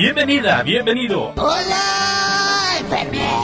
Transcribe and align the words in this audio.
Bienvenida, 0.00 0.62
bienvenido. 0.62 1.34
Hola, 1.36 2.78
enfermera. 2.80 3.42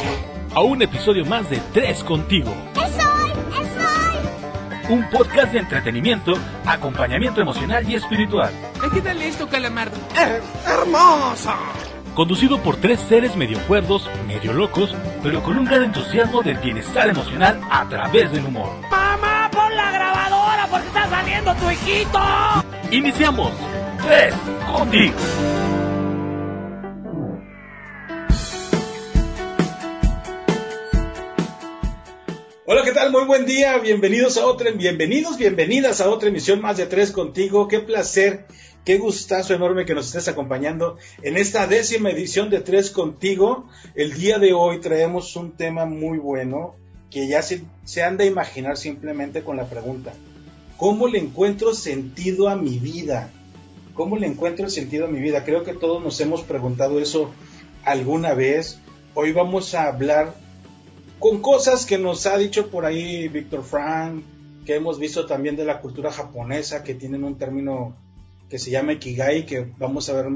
A 0.55 0.63
un 0.63 0.81
episodio 0.81 1.27
más 1.27 1.51
de 1.51 1.61
Tres 1.75 2.03
Contigo. 2.03 2.51
¡Soy! 2.75 3.31
¡Soy! 3.53 4.89
Un 4.89 5.07
podcast 5.11 5.53
de 5.53 5.59
entretenimiento, 5.59 6.33
acompañamiento 6.65 7.43
emocional 7.43 7.87
y 7.87 7.97
espiritual. 7.97 8.51
Ayúdale 8.83 9.29
esto, 9.29 9.47
calamardo. 9.47 9.99
Eh, 10.19 10.41
¡Hermosa! 10.67 11.57
Conducido 12.15 12.59
por 12.63 12.77
tres 12.77 13.01
seres 13.01 13.37
medio 13.37 13.59
cuerdos, 13.67 14.09
medio 14.27 14.55
locos, 14.55 14.95
pero 15.23 15.43
con 15.43 15.59
un 15.59 15.67
gran 15.67 15.83
entusiasmo 15.83 16.41
del 16.41 16.57
bienestar 16.57 17.11
emocional 17.11 17.61
a 17.71 17.87
través 17.87 18.33
del 18.33 18.47
humor. 18.47 18.71
¡Mamá, 18.91 19.51
pon 19.53 19.77
la 19.77 19.91
grabadora 19.93 20.67
porque 20.71 20.87
está 20.87 21.07
saliendo 21.11 21.55
tu 21.57 21.71
hijito! 21.71 22.19
Iniciamos. 22.91 23.53
Tres 24.03 24.35
Contigo. 24.73 25.13
¿Qué 32.87 32.93
tal? 32.93 33.11
Muy 33.11 33.25
buen 33.25 33.47
día. 33.47 33.79
Bienvenidos 33.79 34.37
a 34.37 34.47
otra, 34.47 34.71
bienvenidos, 34.71 35.37
bienvenidas 35.37 36.01
a 36.01 36.09
otra 36.09 36.29
emisión 36.29 36.61
más 36.61 36.77
de 36.77 36.87
Tres 36.87 37.11
Contigo. 37.11 37.67
Qué 37.67 37.81
placer, 37.81 38.47
qué 38.85 38.97
gustazo 38.97 39.55
enorme 39.55 39.85
que 39.85 39.93
nos 39.93 40.07
estés 40.07 40.29
acompañando 40.29 40.97
en 41.23 41.37
esta 41.37 41.67
décima 41.67 42.11
edición 42.11 42.49
de 42.49 42.61
Tres 42.61 42.93
Contigo. 42.93 43.69
El 43.97 44.15
día 44.15 44.39
de 44.39 44.53
hoy 44.53 44.79
traemos 44.79 45.35
un 45.35 45.57
tema 45.57 45.85
muy 45.85 46.19
bueno 46.19 46.77
que 47.11 47.27
ya 47.27 47.43
se, 47.43 47.63
se 47.83 48.05
han 48.05 48.19
de 48.19 48.27
imaginar 48.27 48.77
simplemente 48.77 49.43
con 49.43 49.57
la 49.57 49.69
pregunta. 49.69 50.13
¿Cómo 50.77 51.09
le 51.09 51.19
encuentro 51.19 51.75
sentido 51.75 52.49
a 52.49 52.55
mi 52.55 52.79
vida? 52.79 53.33
¿Cómo 53.95 54.17
le 54.17 54.29
encuentro 54.29 54.71
sentido 54.71 55.07
a 55.07 55.11
mi 55.11 55.19
vida? 55.19 55.45
Creo 55.45 55.65
que 55.65 55.75
todos 55.75 56.05
nos 56.05 56.21
hemos 56.21 56.43
preguntado 56.43 57.01
eso 57.01 57.33
alguna 57.85 58.35
vez. 58.35 58.79
Hoy 59.15 59.33
vamos 59.33 59.75
a 59.75 59.89
hablar 59.89 60.46
con 61.19 61.41
cosas 61.41 61.87
que 61.87 61.99
nos 61.99 62.27
ha 62.27 62.37
dicho 62.37 62.71
por 62.71 62.85
ahí 62.85 63.29
Víctor 63.29 63.65
Frank, 63.65 64.23
que 64.65 64.75
hemos 64.75 64.99
visto 64.99 65.27
también 65.27 65.57
de 65.57 65.65
la 65.65 65.81
cultura 65.81 66.11
japonesa, 66.11 66.83
que 66.83 66.95
tienen 66.95 67.25
un 67.25 67.39
término 67.39 67.97
que 68.51 68.59
se 68.59 68.71
llama 68.71 68.93
Ikigai, 68.93 69.47
que 69.47 69.73
vamos 69.79 70.09
a 70.09 70.15
ver 70.15 70.27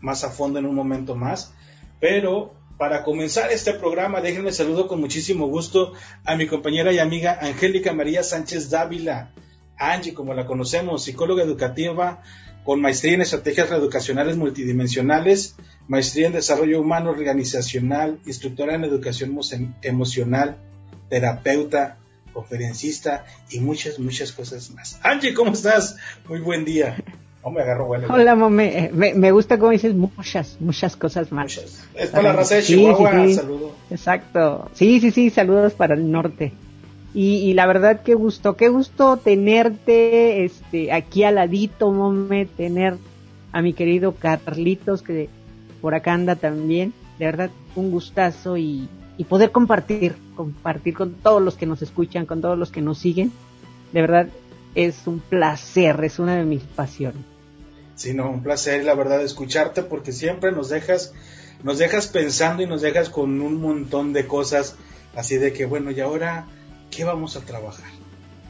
más 0.00 0.24
a 0.24 0.30
fondo 0.30 0.58
en 0.58 0.66
un 0.66 0.74
momento 0.74 1.14
más. 1.14 1.52
Pero 2.00 2.52
para 2.78 3.04
comenzar 3.04 3.50
este 3.52 3.72
programa, 3.72 4.20
déjenme 4.20 4.52
saludo 4.52 4.86
con 4.86 5.00
muchísimo 5.00 5.46
gusto 5.46 5.92
a 6.24 6.36
mi 6.36 6.46
compañera 6.46 6.92
y 6.92 6.98
amiga 6.98 7.38
Angélica 7.40 7.92
María 7.92 8.22
Sánchez 8.22 8.70
Dávila, 8.70 9.32
Angie, 9.78 10.14
como 10.14 10.34
la 10.34 10.46
conocemos, 10.46 11.04
psicóloga 11.04 11.42
educativa 11.42 12.22
con 12.64 12.80
maestría 12.80 13.14
en 13.14 13.20
estrategias 13.20 13.70
reeducacionales 13.70 14.36
multidimensionales, 14.36 15.56
maestría 15.88 16.26
en 16.26 16.32
desarrollo 16.32 16.80
humano 16.80 17.10
organizacional, 17.10 18.18
instructora 18.26 18.74
en 18.74 18.84
educación 18.84 19.38
emocional, 19.82 20.56
terapeuta, 21.08 21.98
conferencista 22.32 23.24
y 23.50 23.60
muchas, 23.60 23.98
muchas 23.98 24.32
cosas 24.32 24.70
más. 24.70 24.98
Angie, 25.02 25.32
¿cómo 25.32 25.52
estás? 25.52 25.96
Muy 26.28 26.40
buen 26.40 26.64
día. 26.64 26.96
No 27.42 27.50
me 27.50 27.62
agarro 27.62 27.86
bueno. 27.86 28.08
Hola, 28.10 28.34
mame. 28.34 28.90
Me, 28.92 29.14
me, 29.14 29.30
gusta 29.30 29.58
como 29.58 29.70
dices 29.70 29.94
muchas, 29.94 30.56
muchas 30.60 30.96
cosas 30.96 31.30
más. 31.30 31.44
Muchas. 31.44 31.84
Es 31.94 32.10
para 32.10 32.24
la 32.24 32.32
raza 32.32 32.56
de 32.56 32.62
Chihuahua, 32.62 33.12
sí, 33.12 33.18
sí, 33.18 33.28
sí. 33.28 33.34
saludo. 33.34 33.72
Exacto. 33.90 34.70
Sí, 34.74 35.00
sí, 35.00 35.10
sí, 35.12 35.30
saludos 35.30 35.72
para 35.74 35.94
el 35.94 36.10
norte. 36.10 36.52
Y, 37.14 37.36
y, 37.36 37.54
la 37.54 37.66
verdad 37.66 38.02
qué 38.02 38.14
gusto, 38.14 38.56
qué 38.56 38.68
gusto 38.68 39.16
tenerte 39.16 40.44
este 40.44 40.92
aquí 40.92 41.22
al 41.22 41.36
ladito, 41.36 41.90
mome, 41.90 42.44
tener 42.44 42.96
a 43.52 43.62
mi 43.62 43.72
querido 43.72 44.16
Carlitos 44.16 45.00
que 45.00 45.30
por 45.80 45.94
acá 45.94 46.12
anda 46.12 46.36
también. 46.36 46.92
De 47.18 47.24
verdad, 47.24 47.50
un 47.74 47.90
gustazo 47.90 48.56
y, 48.56 48.88
y 49.16 49.24
poder 49.24 49.50
compartir, 49.52 50.16
compartir 50.34 50.94
con 50.94 51.14
todos 51.14 51.42
los 51.42 51.56
que 51.56 51.66
nos 51.66 51.82
escuchan, 51.82 52.26
con 52.26 52.40
todos 52.40 52.58
los 52.58 52.70
que 52.70 52.82
nos 52.82 52.98
siguen. 52.98 53.32
De 53.92 54.00
verdad, 54.00 54.28
es 54.74 55.06
un 55.06 55.20
placer, 55.20 56.02
es 56.04 56.18
una 56.18 56.36
de 56.36 56.44
mis 56.44 56.62
pasiones. 56.62 57.22
Sí, 57.94 58.12
no, 58.12 58.30
un 58.30 58.42
placer, 58.42 58.84
la 58.84 58.94
verdad, 58.94 59.22
escucharte 59.22 59.82
porque 59.82 60.12
siempre 60.12 60.52
nos 60.52 60.68
dejas, 60.68 61.14
nos 61.62 61.78
dejas 61.78 62.08
pensando 62.08 62.62
y 62.62 62.66
nos 62.66 62.82
dejas 62.82 63.08
con 63.08 63.40
un 63.40 63.60
montón 63.60 64.12
de 64.12 64.26
cosas 64.26 64.76
así 65.14 65.38
de 65.38 65.54
que, 65.54 65.64
bueno, 65.64 65.90
y 65.90 66.00
ahora 66.00 66.46
¿qué 66.90 67.04
vamos 67.04 67.36
a 67.36 67.40
trabajar? 67.40 67.90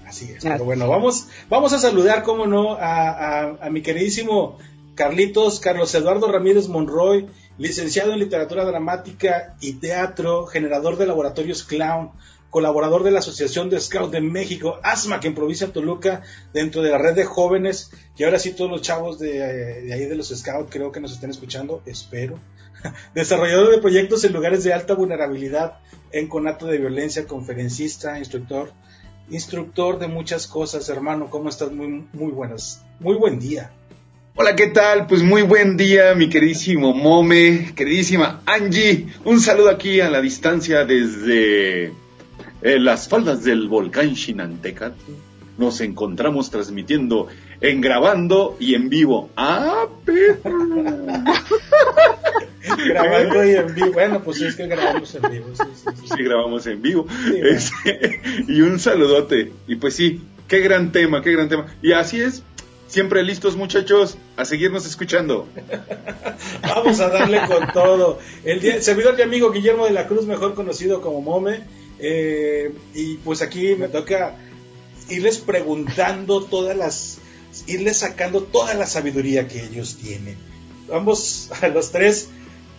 Así 0.07 0.31
es. 0.31 0.43
Pero 0.43 0.65
bueno, 0.65 0.89
vamos, 0.89 1.29
vamos 1.49 1.73
a 1.73 1.79
saludar, 1.79 2.23
como 2.23 2.47
no, 2.47 2.75
a, 2.75 3.11
a, 3.11 3.57
a, 3.61 3.71
mi 3.71 3.83
queridísimo 3.83 4.59
Carlitos, 4.97 5.61
Carlos 5.61 5.95
Eduardo 5.95 6.33
Ramírez 6.33 6.69
Monroy, 6.69 7.29
licenciado 7.59 8.15
en 8.15 8.19
literatura 8.19 8.65
dramática 8.65 9.55
y 9.61 9.75
teatro, 9.75 10.47
generador 10.47 10.97
de 10.97 11.07
laboratorios 11.07 11.65
Clown, 11.65 12.13
colaborador 12.49 13.03
de 13.03 13.11
la 13.11 13.19
Asociación 13.19 13.69
de 13.69 13.79
Scouts 13.79 14.11
de 14.11 14.23
México, 14.23 14.81
ASMA, 14.83 15.21
que 15.21 15.29
improvisa 15.29 15.71
Toluca, 15.71 16.23
dentro 16.55 16.81
de 16.81 16.91
la 16.91 16.97
red 16.97 17.15
de 17.15 17.27
jóvenes, 17.27 17.91
y 18.17 18.25
ahora 18.25 18.39
sí 18.39 18.53
todos 18.53 18.71
los 18.71 18.81
chavos 18.81 19.19
de, 19.19 19.93
ahí 19.93 20.07
de 20.07 20.17
los 20.17 20.35
Scouts 20.35 20.71
creo 20.71 20.91
que 20.91 21.01
nos 21.01 21.13
estén 21.13 21.29
escuchando, 21.29 21.83
espero. 21.85 22.39
Desarrollador 23.15 23.73
de 23.73 23.83
proyectos 23.83 24.25
en 24.25 24.33
lugares 24.33 24.65
de 24.65 24.73
alta 24.73 24.95
vulnerabilidad, 24.95 25.81
en 26.11 26.27
conato 26.27 26.67
de 26.67 26.79
violencia, 26.79 27.27
conferencista, 27.27 28.19
instructor, 28.19 28.73
instructor 29.29 29.99
de 29.99 30.09
muchas 30.09 30.47
cosas, 30.47 30.89
hermano. 30.89 31.29
¿Cómo 31.29 31.51
estás? 31.51 31.71
Muy, 31.71 32.09
muy 32.15 32.33
buenas. 32.33 32.83
Muy 32.99 33.17
buen 33.17 33.39
día. 33.39 33.71
Hola, 34.39 34.55
¿qué 34.55 34.67
tal? 34.67 35.07
Pues 35.07 35.23
muy 35.23 35.41
buen 35.41 35.79
día, 35.79 36.15
mi 36.15 36.29
queridísimo 36.29 36.93
Mome, 36.93 37.73
queridísima 37.75 38.43
Angie. 38.45 39.07
Un 39.25 39.41
saludo 39.41 39.71
aquí 39.71 40.01
a 40.01 40.11
la 40.11 40.21
distancia 40.21 40.85
desde 40.85 41.87
eh, 41.87 42.79
las 42.79 43.09
faldas 43.09 43.45
del 43.45 43.67
volcán 43.67 44.13
Shinantecatl. 44.13 45.13
Nos 45.57 45.81
encontramos 45.81 46.51
transmitiendo 46.51 47.29
en 47.63 47.81
grabando 47.81 48.59
y 48.61 48.75
en 48.75 48.91
vivo. 48.91 49.31
¡Ah, 49.39 49.87
perro! 50.05 50.53
grabando 52.89 53.43
y 53.43 53.55
en 53.55 53.75
vivo. 53.75 53.93
Bueno, 53.93 54.23
pues 54.23 54.43
es 54.43 54.55
que 54.55 54.67
grabamos 54.67 55.15
en 55.15 55.31
vivo. 55.31 55.47
Sí, 55.55 55.65
sí, 55.77 55.91
sí. 55.95 56.09
sí 56.15 56.23
grabamos 56.23 56.67
en 56.67 56.83
vivo. 56.83 57.07
Este, 57.43 58.21
y 58.49 58.61
un 58.61 58.79
saludote. 58.79 59.51
Y 59.67 59.77
pues 59.77 59.97
sí, 59.97 60.21
qué 60.47 60.61
gran 60.61 60.93
tema, 60.93 61.23
qué 61.23 61.33
gran 61.33 61.49
tema. 61.49 61.75
Y 61.81 61.93
así 61.93 62.21
es. 62.21 62.43
Siempre 62.89 63.25
listos, 63.25 63.57
muchachos, 63.57 64.17
a 64.37 64.45
seguirnos 64.45 64.87
escuchando. 64.87 65.49
Vamos 66.63 67.01
a 67.01 67.09
darle 67.09 67.41
con 67.49 67.73
todo. 67.73 68.21
El, 68.45 68.83
servidor 68.83 69.17
y 69.19 69.23
amigo 69.23 69.51
Guillermo 69.51 69.87
de 69.87 69.93
la 69.93 70.07
Cruz, 70.07 70.25
mejor 70.27 70.55
conocido 70.55 71.01
como 71.01 71.21
Mome. 71.21 71.65
Eh, 71.99 72.73
y 72.95 73.17
pues 73.19 73.43
aquí 73.43 73.75
me 73.75 73.89
toca 73.89 74.37
irles 75.09 75.39
preguntando 75.39 76.45
todas 76.45 76.77
las, 76.77 77.19
irles 77.67 77.99
sacando 77.99 78.43
toda 78.43 78.75
la 78.75 78.87
sabiduría 78.87 79.49
que 79.49 79.65
ellos 79.65 79.97
tienen. 79.97 80.37
Vamos 80.89 81.51
a 81.61 81.69
los 81.69 81.91
tres 81.91 82.29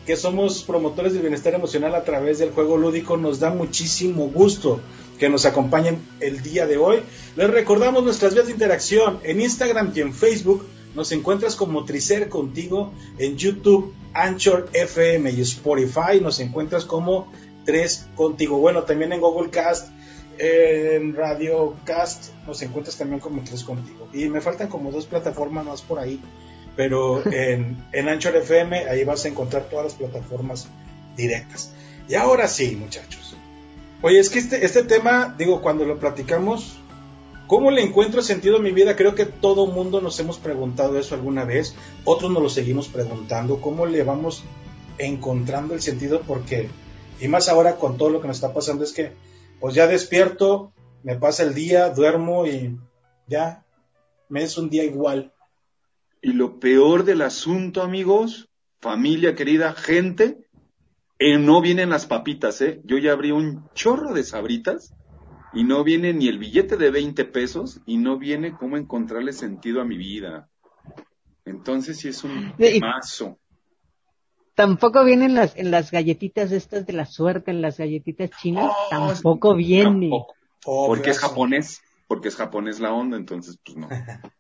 que 0.06 0.16
somos 0.16 0.64
promotores 0.64 1.12
del 1.12 1.22
bienestar 1.22 1.54
emocional 1.54 1.94
a 1.94 2.06
través 2.06 2.40
del 2.40 2.52
juego 2.52 2.78
lúdico, 2.78 3.18
nos 3.18 3.42
da 3.42 3.50
muchísimo 3.50 4.30
gusto 4.30 4.80
que 5.18 5.30
nos 5.30 5.46
acompañen 5.46 6.00
el 6.20 6.42
día 6.42 6.66
de 6.66 6.78
hoy. 6.78 7.02
Les 7.36 7.50
recordamos 7.50 8.04
nuestras 8.04 8.34
vías 8.34 8.48
de 8.48 8.54
interacción 8.54 9.20
en 9.24 9.42
Instagram 9.42 9.92
y 9.96 10.02
en 10.02 10.14
Facebook. 10.14 10.66
Nos 10.96 11.12
encuentras 11.12 11.56
como 11.56 11.86
Tricer 11.86 12.30
contigo 12.30 12.94
en 13.18 13.38
YouTube, 13.38 13.94
Anchor 14.14 14.70
FM 14.74 15.32
y 15.32 15.42
Spotify. 15.42 16.20
Nos 16.22 16.40
encuentras 16.40 16.86
como 16.86 17.32
Tres 17.66 18.08
contigo. 18.16 18.60
Bueno, 18.60 18.84
también 18.84 19.12
en 19.12 19.20
Google 19.20 19.50
Cast, 19.50 19.90
en 20.38 21.16
Radio 21.16 21.76
Cast, 21.84 22.32
nos 22.46 22.62
encuentras 22.62 22.98
también 22.98 23.20
como 23.20 23.44
Tres 23.44 23.64
contigo. 23.64 24.08
Y 24.14 24.30
me 24.30 24.42
faltan 24.42 24.70
como 24.70 24.92
dos 24.92 25.06
plataformas 25.06 25.66
más 25.66 25.82
por 25.82 26.00
ahí 26.00 26.22
pero 26.78 27.26
en, 27.34 27.84
en 27.92 28.08
Anchor 28.08 28.38
FM 28.38 28.88
ahí 28.88 29.04
vas 29.04 29.26
a 29.26 29.28
encontrar 29.28 29.64
todas 29.64 29.86
las 29.86 29.96
plataformas 29.96 30.70
directas. 31.18 31.74
Y 32.08 32.16
ahora 32.16 32.48
sí, 32.48 32.78
muchachos. 32.78 33.36
Oye, 34.02 34.20
es 34.20 34.30
que 34.30 34.40
este, 34.40 34.64
este 34.64 34.84
tema, 34.84 35.34
digo, 35.38 35.62
cuando 35.62 35.84
lo 35.84 36.00
platicamos, 36.00 36.78
¿cómo 37.48 37.72
le 37.72 37.82
encuentro 37.82 38.22
sentido 38.22 38.58
a 38.58 38.62
mi 38.62 38.72
vida? 38.72 38.96
Creo 38.96 39.16
que 39.16 39.26
todo 39.26 39.66
mundo 39.66 40.02
nos 40.02 40.20
hemos 40.20 40.38
preguntado 40.38 41.00
eso 41.00 41.16
alguna 41.16 41.46
vez, 41.46 41.76
otros 42.04 42.32
nos 42.32 42.44
lo 42.44 42.50
seguimos 42.50 42.90
preguntando, 42.90 43.60
¿cómo 43.60 43.88
le 43.88 44.04
vamos 44.04 44.44
encontrando 45.00 45.74
el 45.74 45.82
sentido? 45.82 46.22
Porque, 46.28 46.70
y 47.20 47.28
más 47.28 47.50
ahora 47.50 47.78
con 47.78 47.98
todo 47.98 48.12
lo 48.12 48.22
que 48.22 48.28
nos 48.28 48.38
está 48.38 48.54
pasando, 48.54 48.84
es 48.84 48.94
que, 48.94 49.14
pues 49.60 49.74
ya 49.74 49.88
despierto, 49.88 50.72
me 51.02 51.16
pasa 51.16 51.42
el 51.42 51.56
día, 51.56 51.90
duermo 51.90 52.46
y 52.46 52.78
ya, 53.26 53.66
me 54.30 54.44
es 54.44 54.60
un 54.60 54.70
día 54.70 54.84
igual. 54.84 55.34
Y 56.22 56.34
lo 56.34 56.60
peor 56.60 57.04
del 57.04 57.24
asunto, 57.24 57.82
amigos, 57.82 58.48
familia 58.80 59.34
querida, 59.34 59.74
gente, 59.74 60.47
eh, 61.20 61.38
no 61.38 61.62
vienen 61.62 61.90
las 61.90 62.06
papitas, 62.06 62.62
¿eh? 62.62 62.82
Yo 62.84 62.98
ya 62.98 63.14
abrí 63.14 63.32
un 63.32 63.68
chorro 63.74 64.14
de 64.14 64.24
sabritas 64.24 64.94
y 65.54 65.64
no 65.64 65.84
viene 65.84 66.14
ni 66.14 66.28
el 66.28 66.38
billete 66.38 66.78
de 66.78 66.92
20 66.92 67.26
pesos 67.26 67.82
y 67.86 67.98
no 67.98 68.18
viene 68.18 68.54
cómo 68.54 68.78
encontrarle 68.78 69.34
sentido 69.34 69.82
a 69.82 69.86
mi 69.86 69.98
vida. 69.98 70.50
Entonces 71.46 71.98
sí 71.98 72.10
es 72.10 72.24
un 72.24 72.54
mazo. 72.82 73.40
tampoco 74.54 75.04
vienen 75.04 75.34
las, 75.34 75.56
en 75.56 75.72
las 75.72 75.92
galletitas 75.92 76.52
estas 76.52 76.86
de 76.86 76.94
la 76.94 77.06
suerte, 77.06 77.52
en 77.52 77.62
las 77.62 77.78
galletitas 77.78 78.30
chinas, 78.32 78.72
tampoco 78.90 79.56
viene. 79.56 80.12
Oh, 80.66 80.88
porque 80.88 81.12
es 81.12 81.20
japonés, 81.20 81.82
porque 82.08 82.28
es 82.28 82.36
japonés 82.36 82.80
la 82.80 82.94
onda, 82.94 83.18
entonces 83.18 83.58
pues 83.64 83.78
no. 83.78 83.88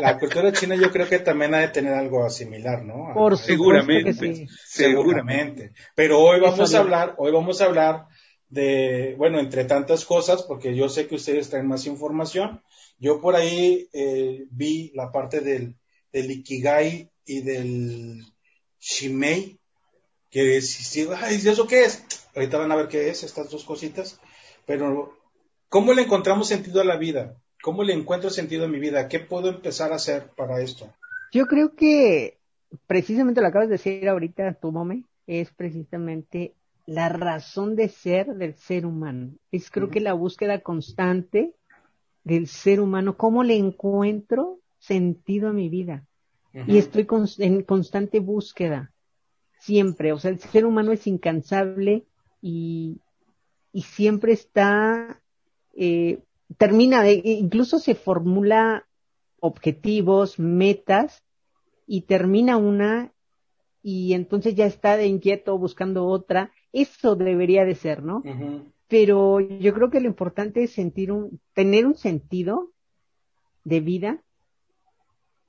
la, 0.00 0.18
cultura 0.18 0.52
china 0.52 0.74
yo 0.74 0.90
creo 0.90 1.08
que 1.08 1.18
también 1.18 1.54
ha 1.54 1.58
de 1.58 1.68
tener 1.68 1.94
algo 1.94 2.28
similar, 2.30 2.84
¿no? 2.84 3.12
Por 3.14 3.38
seguramente, 3.38 4.12
sí. 4.14 4.46
seguramente. 4.64 5.72
Pero 5.94 6.20
hoy 6.20 6.40
vamos 6.40 6.74
a 6.74 6.78
hablar, 6.78 7.14
hoy 7.18 7.32
vamos 7.32 7.60
a 7.60 7.66
hablar 7.66 8.06
de, 8.48 9.14
bueno, 9.16 9.38
entre 9.38 9.64
tantas 9.64 10.04
cosas, 10.04 10.42
porque 10.42 10.74
yo 10.74 10.88
sé 10.88 11.06
que 11.06 11.14
ustedes 11.14 11.48
traen 11.48 11.66
más 11.66 11.86
información. 11.86 12.62
Yo 12.98 13.20
por 13.20 13.36
ahí 13.36 13.88
eh, 13.92 14.46
vi 14.50 14.92
la 14.94 15.10
parte 15.10 15.40
del, 15.40 15.76
del 16.12 16.30
Ikigai 16.30 17.10
y 17.24 17.40
del 17.42 18.24
Shimei, 18.78 19.58
que 20.30 20.56
es, 20.56 20.96
ay, 21.22 21.36
¿eso 21.36 21.66
qué 21.66 21.84
es? 21.84 22.04
Ahorita 22.34 22.58
van 22.58 22.72
a 22.72 22.76
ver 22.76 22.88
qué 22.88 23.08
es, 23.08 23.22
estas 23.22 23.50
dos 23.50 23.64
cositas. 23.64 24.20
Pero, 24.66 25.16
¿cómo 25.68 25.92
le 25.92 26.02
encontramos 26.02 26.48
sentido 26.48 26.80
a 26.80 26.84
la 26.84 26.96
vida? 26.96 27.39
¿Cómo 27.62 27.82
le 27.82 27.92
encuentro 27.92 28.30
sentido 28.30 28.64
a 28.64 28.68
mi 28.68 28.78
vida? 28.78 29.08
¿Qué 29.08 29.20
puedo 29.20 29.48
empezar 29.48 29.92
a 29.92 29.96
hacer 29.96 30.30
para 30.36 30.60
esto? 30.60 30.92
Yo 31.32 31.46
creo 31.46 31.74
que 31.74 32.38
precisamente 32.86 33.40
lo 33.40 33.48
acabas 33.48 33.68
de 33.68 33.74
decir 33.74 34.08
ahorita, 34.08 34.54
tu 34.54 34.72
mome, 34.72 35.04
es 35.26 35.50
precisamente 35.52 36.54
la 36.86 37.08
razón 37.08 37.76
de 37.76 37.88
ser 37.88 38.34
del 38.34 38.54
ser 38.54 38.86
humano. 38.86 39.32
Es 39.52 39.70
creo 39.70 39.90
que 39.90 40.00
la 40.00 40.12
búsqueda 40.12 40.60
constante 40.60 41.54
del 42.24 42.46
ser 42.48 42.80
humano, 42.80 43.16
cómo 43.16 43.44
le 43.44 43.56
encuentro 43.56 44.58
sentido 44.78 45.48
a 45.48 45.52
mi 45.52 45.68
vida. 45.68 46.06
Y 46.66 46.78
estoy 46.78 47.06
en 47.38 47.62
constante 47.62 48.18
búsqueda, 48.18 48.92
siempre. 49.60 50.12
O 50.12 50.18
sea, 50.18 50.32
el 50.32 50.40
ser 50.40 50.66
humano 50.66 50.90
es 50.90 51.06
incansable 51.06 52.06
y, 52.42 52.98
y 53.72 53.82
siempre 53.82 54.32
está, 54.32 55.20
eh, 55.74 56.18
termina 56.58 57.02
de, 57.02 57.20
incluso 57.24 57.78
se 57.78 57.94
formula 57.94 58.86
objetivos, 59.40 60.38
metas, 60.38 61.22
y 61.86 62.02
termina 62.02 62.56
una 62.56 63.12
y 63.82 64.12
entonces 64.12 64.54
ya 64.54 64.66
está 64.66 64.96
de 64.96 65.06
inquieto 65.06 65.56
buscando 65.58 66.06
otra 66.06 66.52
eso 66.72 67.16
debería 67.16 67.64
de 67.64 67.74
ser, 67.74 68.02
¿no? 68.02 68.22
Pero 68.88 69.40
yo 69.40 69.74
creo 69.74 69.90
que 69.90 70.00
lo 70.00 70.06
importante 70.06 70.62
es 70.62 70.72
sentir 70.72 71.12
un, 71.12 71.40
tener 71.52 71.86
un 71.86 71.96
sentido 71.96 72.70
de 73.64 73.80
vida, 73.80 74.22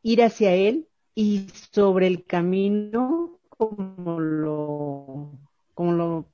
ir 0.01 0.23
hacia 0.23 0.53
él 0.53 0.87
y 1.13 1.47
sobre 1.71 2.07
el 2.07 2.25
camino, 2.25 3.39
como 3.49 4.19
lo, 4.19 5.31
como 5.73 5.91
lo 5.91 6.25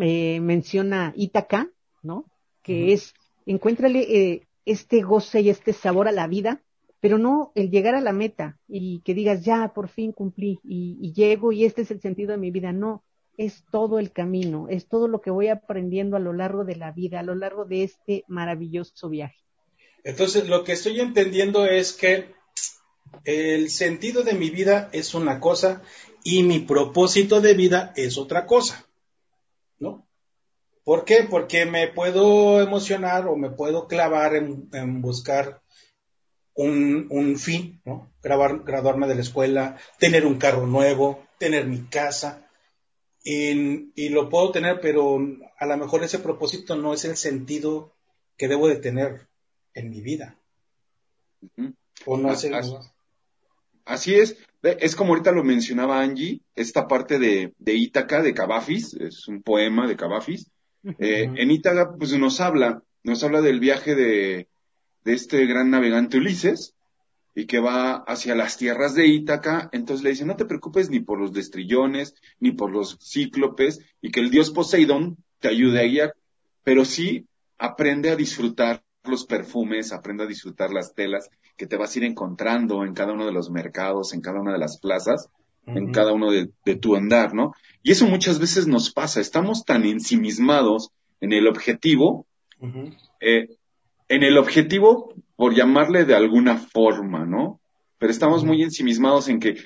eh, 0.00 0.40
menciona 0.40 1.12
Itaca, 1.16 1.70
¿no? 2.02 2.24
Que 2.62 2.92
es, 2.92 3.14
encuéntrale 3.46 4.00
eh, 4.00 4.46
este 4.64 5.02
goce 5.02 5.40
y 5.40 5.50
este 5.50 5.72
sabor 5.72 6.08
a 6.08 6.12
la 6.12 6.26
vida, 6.26 6.62
pero 7.00 7.18
no 7.18 7.52
el 7.54 7.70
llegar 7.70 7.94
a 7.94 8.00
la 8.00 8.12
meta 8.12 8.58
y 8.66 9.00
que 9.00 9.14
digas, 9.14 9.44
ya, 9.44 9.72
por 9.74 9.88
fin 9.88 10.12
cumplí 10.12 10.60
y, 10.64 10.98
y 11.00 11.12
llego 11.12 11.52
y 11.52 11.64
este 11.64 11.82
es 11.82 11.90
el 11.90 12.00
sentido 12.00 12.32
de 12.32 12.38
mi 12.38 12.50
vida. 12.50 12.72
No, 12.72 13.04
es 13.36 13.64
todo 13.70 13.98
el 13.98 14.12
camino, 14.12 14.68
es 14.68 14.88
todo 14.88 15.08
lo 15.08 15.20
que 15.20 15.30
voy 15.30 15.48
aprendiendo 15.48 16.16
a 16.16 16.20
lo 16.20 16.32
largo 16.32 16.64
de 16.64 16.76
la 16.76 16.92
vida, 16.92 17.20
a 17.20 17.24
lo 17.24 17.34
largo 17.34 17.64
de 17.64 17.84
este 17.84 18.24
maravilloso 18.28 19.08
viaje. 19.08 19.38
Entonces, 20.04 20.48
lo 20.48 20.64
que 20.64 20.72
estoy 20.72 21.00
entendiendo 21.00 21.64
es 21.64 21.92
que 21.92 22.34
el 23.24 23.70
sentido 23.70 24.22
de 24.22 24.34
mi 24.34 24.50
vida 24.50 24.88
es 24.92 25.14
una 25.14 25.40
cosa 25.40 25.82
y 26.22 26.42
mi 26.42 26.60
propósito 26.60 27.40
de 27.40 27.54
vida 27.54 27.92
es 27.96 28.18
otra 28.18 28.46
cosa, 28.46 28.86
¿no? 29.78 30.03
¿Por 30.84 31.04
qué? 31.04 31.26
Porque 31.28 31.66
me 31.66 31.88
puedo 31.88 32.60
emocionar 32.60 33.26
o 33.26 33.36
me 33.36 33.50
puedo 33.50 33.88
clavar 33.88 34.36
en, 34.36 35.00
buscar 35.00 35.62
un, 36.54 37.08
un, 37.10 37.38
fin, 37.38 37.80
¿no? 37.84 38.12
graduarme 38.22 39.08
de 39.08 39.14
la 39.14 39.20
escuela, 39.22 39.78
tener 39.98 40.26
un 40.26 40.38
carro 40.38 40.66
nuevo, 40.66 41.26
tener 41.38 41.66
mi 41.66 41.86
casa, 41.86 42.44
y, 43.26 44.08
lo 44.10 44.28
puedo 44.28 44.52
tener, 44.52 44.80
pero 44.80 45.18
a 45.58 45.66
lo 45.66 45.76
mejor 45.78 46.04
ese 46.04 46.18
propósito 46.18 46.76
no 46.76 46.92
es 46.92 47.06
el 47.06 47.16
sentido 47.16 47.94
que 48.36 48.48
debo 48.48 48.68
de 48.68 48.76
tener 48.76 49.28
en 49.72 49.88
mi 49.88 50.02
vida. 50.02 50.38
O 52.04 52.18
no 52.18 52.30
así, 52.30 52.50
así, 53.86 54.14
es. 54.14 54.36
Es 54.62 54.94
como 54.94 55.12
ahorita 55.12 55.32
lo 55.32 55.42
mencionaba 55.42 56.00
Angie, 56.00 56.42
esta 56.54 56.86
parte 56.86 57.18
de, 57.18 57.54
de 57.58 57.74
Ítaca, 57.74 58.22
de 58.22 58.34
Cavafis, 58.34 58.94
es 58.94 59.26
un 59.26 59.42
poema 59.42 59.86
de 59.88 59.96
Cavafis. 59.96 60.50
Eh, 60.98 61.30
en 61.34 61.50
Ítaca, 61.50 61.94
pues 61.96 62.12
nos 62.18 62.40
habla, 62.40 62.82
nos 63.02 63.24
habla 63.24 63.40
del 63.40 63.60
viaje 63.60 63.94
de, 63.94 64.48
de 65.04 65.12
este 65.12 65.46
gran 65.46 65.70
navegante 65.70 66.18
Ulises, 66.18 66.74
y 67.34 67.46
que 67.46 67.58
va 67.58 67.96
hacia 67.96 68.34
las 68.34 68.56
tierras 68.56 68.94
de 68.94 69.08
Ítaca, 69.08 69.68
entonces 69.72 70.04
le 70.04 70.10
dice, 70.10 70.24
no 70.24 70.36
te 70.36 70.44
preocupes 70.44 70.88
ni 70.88 71.00
por 71.00 71.18
los 71.18 71.32
destrillones, 71.32 72.14
ni 72.38 72.52
por 72.52 72.70
los 72.70 72.98
cíclopes, 73.00 73.80
y 74.00 74.10
que 74.10 74.20
el 74.20 74.30
dios 74.30 74.50
Poseidón 74.50 75.16
te 75.40 75.48
ayude 75.48 75.80
a 75.80 75.88
guiar, 75.88 76.14
pero 76.62 76.84
sí 76.84 77.26
aprende 77.58 78.10
a 78.10 78.16
disfrutar 78.16 78.84
los 79.04 79.26
perfumes, 79.26 79.92
aprende 79.92 80.24
a 80.24 80.28
disfrutar 80.28 80.72
las 80.72 80.94
telas 80.94 81.28
que 81.56 81.66
te 81.66 81.76
vas 81.76 81.94
a 81.94 81.98
ir 81.98 82.04
encontrando 82.04 82.84
en 82.84 82.94
cada 82.94 83.12
uno 83.12 83.26
de 83.26 83.32
los 83.32 83.50
mercados, 83.50 84.14
en 84.14 84.20
cada 84.20 84.40
una 84.40 84.52
de 84.52 84.58
las 84.58 84.78
plazas, 84.78 85.28
en 85.66 85.92
cada 85.92 86.12
uno 86.12 86.30
de, 86.30 86.76
tu 86.76 86.96
andar, 86.96 87.34
¿no? 87.34 87.54
Y 87.82 87.92
eso 87.92 88.06
muchas 88.06 88.38
veces 88.38 88.66
nos 88.66 88.92
pasa, 88.92 89.20
estamos 89.20 89.64
tan 89.64 89.84
ensimismados 89.84 90.90
en 91.20 91.32
el 91.32 91.46
objetivo, 91.46 92.26
eh, 93.20 93.48
en 94.08 94.22
el 94.22 94.38
objetivo 94.38 95.14
por 95.36 95.54
llamarle 95.54 96.04
de 96.04 96.14
alguna 96.14 96.56
forma, 96.56 97.24
¿no? 97.24 97.60
Pero 97.98 98.12
estamos 98.12 98.44
muy 98.44 98.62
ensimismados 98.62 99.28
en 99.28 99.40
que, 99.40 99.56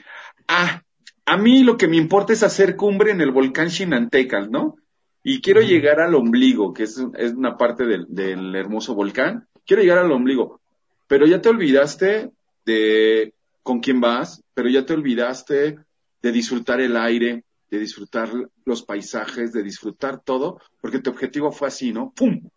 ah, 0.47 0.83
a 1.27 1.37
mí 1.37 1.63
lo 1.63 1.77
que 1.77 1.89
me 1.89 1.97
importa 1.97 2.33
es 2.33 2.43
hacer 2.43 2.77
cumbre 2.77 3.11
en 3.11 3.21
el 3.21 3.33
volcán 3.33 3.69
Shinantecal, 3.69 4.51
¿no? 4.51 4.77
Y 5.23 5.41
quiero 5.41 5.61
llegar 5.61 6.01
al 6.01 6.15
ombligo, 6.15 6.73
que 6.73 6.85
es, 6.85 7.03
es 7.17 7.33
una 7.33 7.57
parte 7.57 7.85
del, 7.85 8.07
del, 8.09 8.55
hermoso 8.55 8.95
volcán. 8.95 9.47
Quiero 9.67 9.83
llegar 9.83 9.99
al 9.99 10.13
ombligo. 10.13 10.61
Pero 11.07 11.27
ya 11.27 11.41
te 11.41 11.49
olvidaste 11.49 12.31
de 12.65 13.35
con 13.63 13.81
quién 13.81 14.01
vas, 14.01 14.43
pero 14.55 14.71
ya 14.71 14.87
te 14.87 14.95
olvidaste 14.95 15.79
de 16.23 16.33
disfrutar 16.33 16.81
el 16.81 16.97
aire, 16.97 17.45
de 17.71 17.79
disfrutar 17.79 18.31
los 18.65 18.83
paisajes, 18.83 19.53
de 19.53 19.63
disfrutar 19.63 20.21
todo, 20.21 20.61
porque 20.81 21.01
tu 21.01 21.11
objetivo 21.11 21.53
fue 21.53 21.69
así, 21.69 21.93
¿no? 21.93 22.13
¡Pum! 22.13 22.49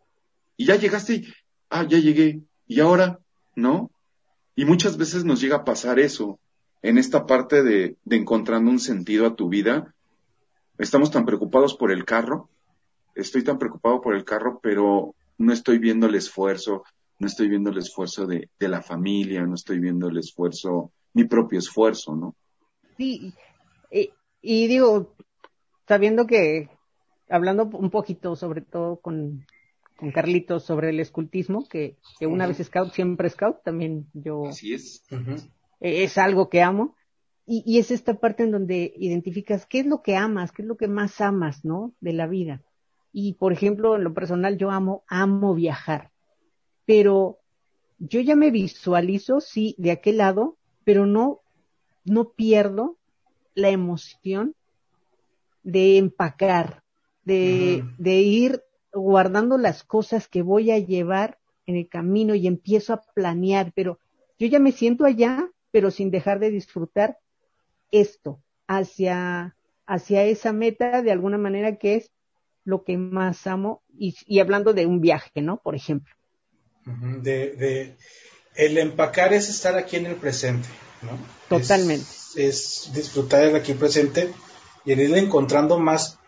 Y 0.58 0.66
ya 0.66 0.76
llegaste 0.76 1.16
y, 1.16 1.34
ah, 1.70 1.86
ya 1.88 2.00
llegué, 2.00 2.42
¿Y 2.72 2.80
ahora? 2.80 3.20
¿No? 3.54 3.92
Y 4.56 4.64
muchas 4.64 4.96
veces 4.96 5.26
nos 5.26 5.42
llega 5.42 5.58
a 5.58 5.66
pasar 5.66 6.00
eso, 6.00 6.40
en 6.82 6.98
esta 6.98 7.26
parte 7.26 7.64
de, 7.64 7.98
encontrando 8.10 8.72
un 8.72 8.80
sentido 8.80 9.26
a 9.28 9.36
tu 9.36 9.50
vida. 9.50 9.94
Estamos 10.78 11.12
tan 11.12 11.26
preocupados 11.26 11.76
por 11.76 11.92
el 11.92 12.06
carro, 12.06 12.50
estoy 13.14 13.44
tan 13.44 13.60
preocupado 13.60 14.00
por 14.00 14.16
el 14.16 14.24
carro, 14.24 14.62
pero 14.64 15.16
no 15.38 15.52
estoy 15.52 15.80
viendo 15.80 16.08
el 16.08 16.16
esfuerzo, 16.16 16.84
no 17.20 17.28
estoy 17.28 17.50
viendo 17.50 17.72
el 17.72 17.78
esfuerzo 17.78 18.26
de, 18.26 18.50
la 18.60 18.82
familia, 18.82 19.46
no 19.46 19.56
estoy 19.56 19.80
viendo 19.80 20.08
el 20.08 20.18
esfuerzo, 20.18 20.94
mi 21.14 21.26
propio 21.26 21.60
esfuerzo, 21.60 22.16
¿no? 22.16 22.36
Sí, 22.96 23.34
y, 23.92 24.12
y 24.42 24.68
digo, 24.68 25.16
sabiendo 25.88 26.26
que, 26.26 26.70
hablando 27.30 27.66
un 27.66 27.90
poquito 27.90 28.36
sobre 28.36 28.62
todo 28.62 29.00
con, 29.02 29.46
con 29.98 30.12
Carlitos 30.12 30.64
sobre 30.64 30.90
el 30.90 31.00
escultismo, 31.00 31.68
que, 31.68 31.98
que 32.20 32.28
una 32.28 32.48
vez 32.48 32.58
scout, 32.58 32.94
siempre 32.94 33.30
scout, 33.30 33.64
también 33.64 34.08
yo... 34.14 34.46
Así 34.46 34.74
es. 34.74 35.04
E, 35.80 36.04
es 36.04 36.18
algo 36.18 36.50
que 36.50 36.62
amo. 36.62 36.96
Y, 37.46 37.64
y, 37.66 37.80
es 37.80 37.92
esta 37.92 38.20
parte 38.20 38.44
en 38.44 38.52
donde 38.52 38.94
identificas 38.96 39.66
qué 39.66 39.80
es 39.80 39.86
lo 39.86 40.02
que 40.02 40.16
amas, 40.16 40.52
qué 40.52 40.62
es 40.62 40.68
lo 40.68 40.78
que 40.78 40.88
más 40.88 41.20
amas, 41.22 41.66
¿no? 41.66 41.94
De 42.00 42.14
la 42.14 42.28
vida. 42.28 42.64
Y, 43.12 43.34
por 43.34 43.52
ejemplo, 43.52 43.96
en 43.96 44.04
lo 44.04 44.14
personal, 44.14 44.58
yo 44.58 44.72
amo, 44.72 45.04
amo 45.08 45.54
viajar. 45.54 46.12
Pero 46.86 47.40
yo 48.00 48.22
ya 48.22 48.36
me 48.36 48.52
visualizo, 48.52 49.42
sí, 49.42 49.76
de 49.78 49.92
aquel 49.92 50.18
lado, 50.18 50.58
pero 50.84 51.06
no, 51.06 51.42
no 52.06 52.32
pierdo 52.32 52.98
la 53.54 53.70
emoción 53.70 54.56
de 55.64 55.98
empacar, 55.98 56.84
de, 57.24 57.84
de 57.98 58.16
ir 58.22 58.64
guardando 58.94 59.58
las 59.58 59.84
cosas 59.84 60.28
que 60.28 60.42
voy 60.42 60.72
a 60.72 60.80
llevar 60.80 61.40
en 61.66 61.76
el 61.76 61.88
camino 61.88 62.36
y 62.36 62.48
empiezo 62.48 62.94
a 62.94 63.02
planear, 63.14 63.72
pero 63.76 64.00
yo 64.40 64.48
ya 64.48 64.60
me 64.60 64.72
siento 64.72 65.06
allá, 65.06 65.50
pero 65.72 65.92
sin 65.92 66.12
dejar 66.12 66.40
de 66.40 66.50
disfrutar 66.50 67.20
esto 67.92 68.42
hacia, 68.68 69.56
hacia 69.86 70.24
esa 70.24 70.54
meta 70.54 71.02
de 71.02 71.12
alguna 71.12 71.38
manera 71.38 71.78
que 71.78 71.96
es 71.96 72.12
lo 72.64 72.84
que 72.84 72.98
más 72.98 73.48
amo 73.48 73.84
y, 73.98 74.16
y 74.26 74.40
hablando 74.40 74.74
de 74.74 74.86
un 74.86 75.02
viaje, 75.02 75.42
¿no? 75.42 75.58
Por 75.58 75.76
ejemplo. 75.76 76.14
De, 76.86 77.52
de, 77.56 77.96
el 78.56 78.78
empacar 78.78 79.34
es 79.34 79.50
estar 79.50 79.78
aquí 79.78 79.98
en 79.98 80.08
el 80.08 80.16
presente, 80.16 80.68
¿no? 81.02 81.18
Totalmente. 81.48 82.04
es 82.04 82.21
disfrutar 82.36 83.44
el 83.44 83.56
aquí 83.56 83.74
presente 83.74 84.34
y 84.86 84.92
el 84.94 85.00
ir 85.02 85.16
encontrando 85.16 85.80
más 85.80 86.20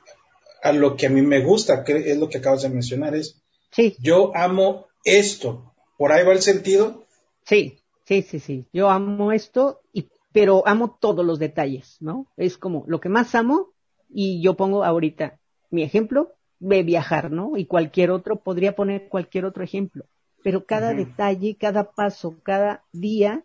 a 0.62 0.72
lo 0.72 0.95
que 0.95 1.07
a 1.07 1.10
mí 1.10 1.22
me 1.22 1.41
gusta, 1.41 1.83
que 1.83 2.12
es 2.12 2.17
lo 2.17 2.29
que 2.29 2.38
acabas 2.38 2.62
de 2.62 2.69
mencionar, 2.69 3.15
es 3.15 3.43
Sí, 3.74 3.95
yo 4.00 4.36
amo 4.36 4.88
esto. 5.03 5.74
¿Por 5.98 6.12
ahí 6.12 6.24
va 6.24 6.33
el 6.33 6.41
sentido? 6.41 7.05
sí, 7.43 7.79
sí, 8.05 8.22
sí, 8.22 8.39
sí. 8.39 8.67
Yo 8.72 8.89
amo 8.89 9.31
esto, 9.31 9.81
y, 9.91 10.10
pero 10.31 10.67
amo 10.67 10.98
todos 11.00 11.25
los 11.25 11.39
detalles, 11.39 11.98
¿no? 12.00 12.27
Es 12.38 12.57
como 12.57 12.83
lo 12.88 13.00
que 13.00 13.10
más 13.10 13.33
amo 13.33 13.74
y 14.10 14.41
yo 14.43 14.55
pongo 14.55 14.83
ahorita 14.83 15.39
mi 15.72 15.81
ejemplo 15.81 16.33
de 16.60 16.83
viajar, 16.83 17.31
¿no? 17.31 17.57
Y 17.57 17.65
cualquier 17.65 18.12
otro, 18.12 18.41
podría 18.41 18.75
poner 18.75 19.10
cualquier 19.10 19.45
otro 19.45 19.63
ejemplo. 19.63 20.05
Pero 20.43 20.65
cada 20.65 20.93
detalle, 20.93 21.57
cada 21.60 21.91
paso, 21.91 22.38
cada 22.43 22.83
día 22.91 23.43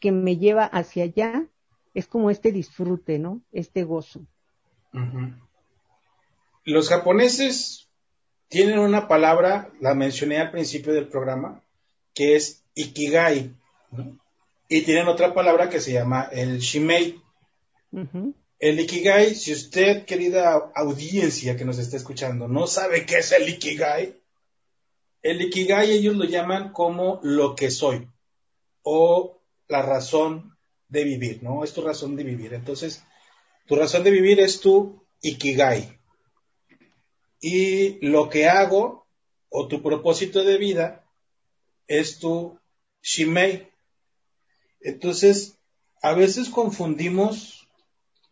que 0.00 0.10
me 0.10 0.36
lleva 0.36 0.64
hacia 0.64 1.04
allá 1.04 1.46
es 1.98 2.06
como 2.06 2.30
este 2.30 2.52
disfrute, 2.52 3.18
¿no? 3.18 3.42
Este 3.50 3.82
gozo. 3.82 4.20
Los 6.64 6.88
japoneses 6.88 7.88
tienen 8.46 8.78
una 8.78 9.08
palabra, 9.08 9.72
la 9.80 9.94
mencioné 9.94 10.38
al 10.38 10.52
principio 10.52 10.92
del 10.92 11.08
programa, 11.08 11.64
que 12.14 12.36
es 12.36 12.62
ikigai. 12.74 13.52
¿no? 13.90 14.16
Y 14.68 14.82
tienen 14.82 15.08
otra 15.08 15.34
palabra 15.34 15.68
que 15.68 15.80
se 15.80 15.92
llama 15.92 16.28
el 16.30 16.60
shimei. 16.60 17.20
El 18.60 18.78
ikigai, 18.78 19.34
si 19.34 19.52
usted, 19.52 20.04
querida 20.04 20.70
audiencia 20.76 21.56
que 21.56 21.64
nos 21.64 21.78
está 21.78 21.96
escuchando, 21.96 22.46
no 22.46 22.68
sabe 22.68 23.06
qué 23.06 23.18
es 23.18 23.32
el 23.32 23.48
ikigai, 23.48 24.14
el 25.22 25.42
ikigai 25.42 25.90
ellos 25.90 26.14
lo 26.14 26.26
llaman 26.26 26.72
como 26.72 27.18
lo 27.24 27.56
que 27.56 27.72
soy 27.72 28.08
o 28.82 29.40
la 29.66 29.82
razón 29.82 30.57
de 30.88 31.04
vivir, 31.04 31.42
¿no? 31.42 31.64
Es 31.64 31.72
tu 31.72 31.82
razón 31.82 32.16
de 32.16 32.24
vivir. 32.24 32.54
Entonces, 32.54 33.02
tu 33.66 33.76
razón 33.76 34.04
de 34.04 34.10
vivir 34.10 34.40
es 34.40 34.60
tu 34.60 35.02
ikigai. 35.20 35.98
Y 37.40 38.04
lo 38.06 38.28
que 38.28 38.48
hago 38.48 39.06
o 39.50 39.68
tu 39.68 39.82
propósito 39.82 40.44
de 40.44 40.58
vida 40.58 41.04
es 41.86 42.18
tu 42.18 42.58
shimei. 43.02 43.68
Entonces, 44.80 45.58
a 46.02 46.14
veces 46.14 46.48
confundimos, 46.48 47.68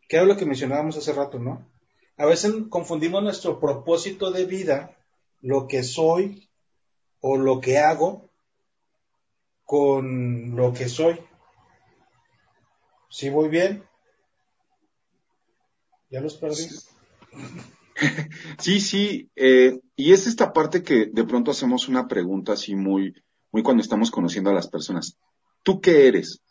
que 0.08 0.16
era 0.16 0.26
lo 0.26 0.36
que 0.36 0.46
mencionábamos 0.46 0.96
hace 0.96 1.12
rato, 1.12 1.38
¿no? 1.38 1.68
A 2.16 2.26
veces 2.26 2.52
confundimos 2.70 3.22
nuestro 3.22 3.60
propósito 3.60 4.30
de 4.30 4.46
vida, 4.46 4.96
lo 5.40 5.66
que 5.66 5.82
soy 5.82 6.48
o 7.20 7.36
lo 7.36 7.60
que 7.60 7.78
hago, 7.78 8.30
con 9.64 10.56
lo 10.56 10.72
que 10.72 10.88
soy. 10.88 11.18
¿Sí 13.08 13.30
voy 13.30 13.48
bien? 13.48 13.82
¿Ya 16.10 16.20
los 16.20 16.36
perdí? 16.36 16.66
Sí, 18.58 18.80
sí, 18.80 19.30
eh, 19.36 19.80
y 19.96 20.12
es 20.12 20.26
esta 20.26 20.52
parte 20.52 20.82
que 20.82 21.06
de 21.06 21.24
pronto 21.24 21.50
hacemos 21.50 21.88
una 21.88 22.06
pregunta 22.06 22.52
así 22.52 22.74
muy, 22.74 23.14
muy 23.50 23.62
cuando 23.62 23.82
estamos 23.82 24.10
conociendo 24.10 24.50
a 24.50 24.54
las 24.54 24.68
personas. 24.68 25.16
¿Tú 25.62 25.80
qué 25.80 26.06
eres? 26.06 26.42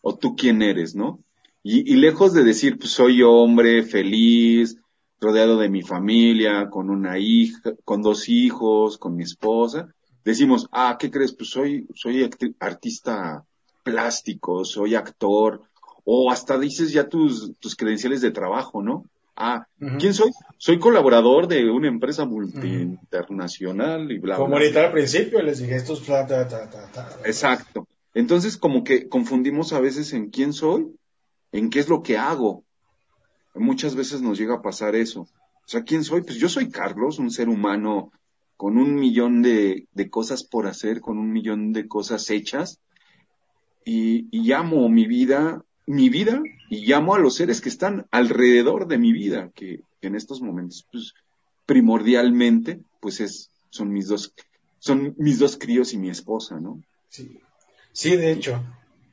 ¿O 0.00 0.16
tú 0.18 0.34
quién 0.34 0.62
eres, 0.62 0.96
no? 0.96 1.22
Y, 1.62 1.92
y 1.92 1.94
lejos 1.94 2.32
de 2.32 2.42
decir, 2.42 2.76
pues 2.76 2.90
soy 2.90 3.22
hombre, 3.22 3.84
feliz, 3.84 4.78
rodeado 5.20 5.58
de 5.58 5.68
mi 5.68 5.82
familia, 5.82 6.68
con 6.70 6.90
una 6.90 7.18
hija, 7.18 7.74
con 7.84 8.02
dos 8.02 8.28
hijos, 8.28 8.98
con 8.98 9.14
mi 9.14 9.22
esposa, 9.22 9.94
decimos, 10.24 10.66
ah, 10.72 10.96
¿qué 10.98 11.10
crees? 11.10 11.34
Pues 11.34 11.50
soy, 11.50 11.86
soy 11.94 12.28
artista 12.58 13.44
plástico, 13.82 14.64
soy 14.64 14.94
actor, 14.94 15.62
o 16.04 16.30
hasta 16.30 16.58
dices 16.58 16.92
ya 16.92 17.08
tus, 17.08 17.52
tus 17.58 17.76
credenciales 17.76 18.20
de 18.20 18.30
trabajo, 18.30 18.82
¿no? 18.82 19.04
Ah. 19.36 19.66
¿quién 19.98 20.12
soy? 20.12 20.30
Soy 20.58 20.78
colaborador 20.78 21.48
de 21.48 21.70
una 21.70 21.88
empresa 21.88 22.26
multi-internacional 22.26 24.10
y 24.12 24.18
bla, 24.18 24.36
Como 24.36 24.48
bla. 24.48 24.56
ahorita 24.58 24.86
al 24.86 24.92
principio 24.92 25.40
les 25.42 25.60
dije, 25.60 25.76
estos 25.76 26.04
ta, 26.04 26.26
ta, 26.26 26.46
ta. 26.46 27.08
Exacto. 27.24 27.86
Entonces, 28.12 28.56
como 28.56 28.84
que 28.84 29.08
confundimos 29.08 29.72
a 29.72 29.80
veces 29.80 30.12
en 30.12 30.30
quién 30.30 30.52
soy, 30.52 30.94
en 31.52 31.70
qué 31.70 31.78
es 31.80 31.88
lo 31.88 32.02
que 32.02 32.18
hago. 32.18 32.64
Muchas 33.54 33.94
veces 33.94 34.20
nos 34.20 34.38
llega 34.38 34.56
a 34.56 34.62
pasar 34.62 34.94
eso. 34.94 35.22
O 35.22 35.28
sea, 35.66 35.84
¿quién 35.84 36.04
soy? 36.04 36.22
Pues 36.22 36.36
yo 36.36 36.48
soy 36.48 36.68
Carlos, 36.68 37.18
un 37.18 37.30
ser 37.30 37.48
humano 37.48 38.12
con 38.56 38.76
un 38.76 38.94
millón 38.94 39.40
de, 39.40 39.86
de 39.92 40.10
cosas 40.10 40.44
por 40.44 40.66
hacer, 40.66 41.00
con 41.00 41.16
un 41.18 41.32
millón 41.32 41.72
de 41.72 41.88
cosas 41.88 42.28
hechas. 42.30 42.78
Y, 43.84 44.26
y 44.30 44.52
amo 44.52 44.88
mi 44.90 45.06
vida, 45.06 45.62
mi 45.90 46.08
vida, 46.08 46.42
y 46.68 46.86
llamo 46.86 47.14
a 47.14 47.18
los 47.18 47.34
seres 47.36 47.60
que 47.60 47.68
están 47.68 48.06
alrededor 48.10 48.86
de 48.86 48.98
mi 48.98 49.12
vida, 49.12 49.50
que, 49.54 49.82
en 50.02 50.14
estos 50.14 50.40
momentos, 50.40 50.86
pues, 50.90 51.14
primordialmente, 51.66 52.80
pues 53.00 53.20
es, 53.20 53.50
son 53.70 53.92
mis 53.92 54.08
dos, 54.08 54.34
son 54.78 55.14
mis 55.18 55.38
dos 55.38 55.56
críos 55.56 55.92
y 55.92 55.98
mi 55.98 56.10
esposa, 56.10 56.58
¿no? 56.60 56.82
Sí. 57.08 57.40
sí, 57.92 58.16
de 58.16 58.32
hecho. 58.32 58.62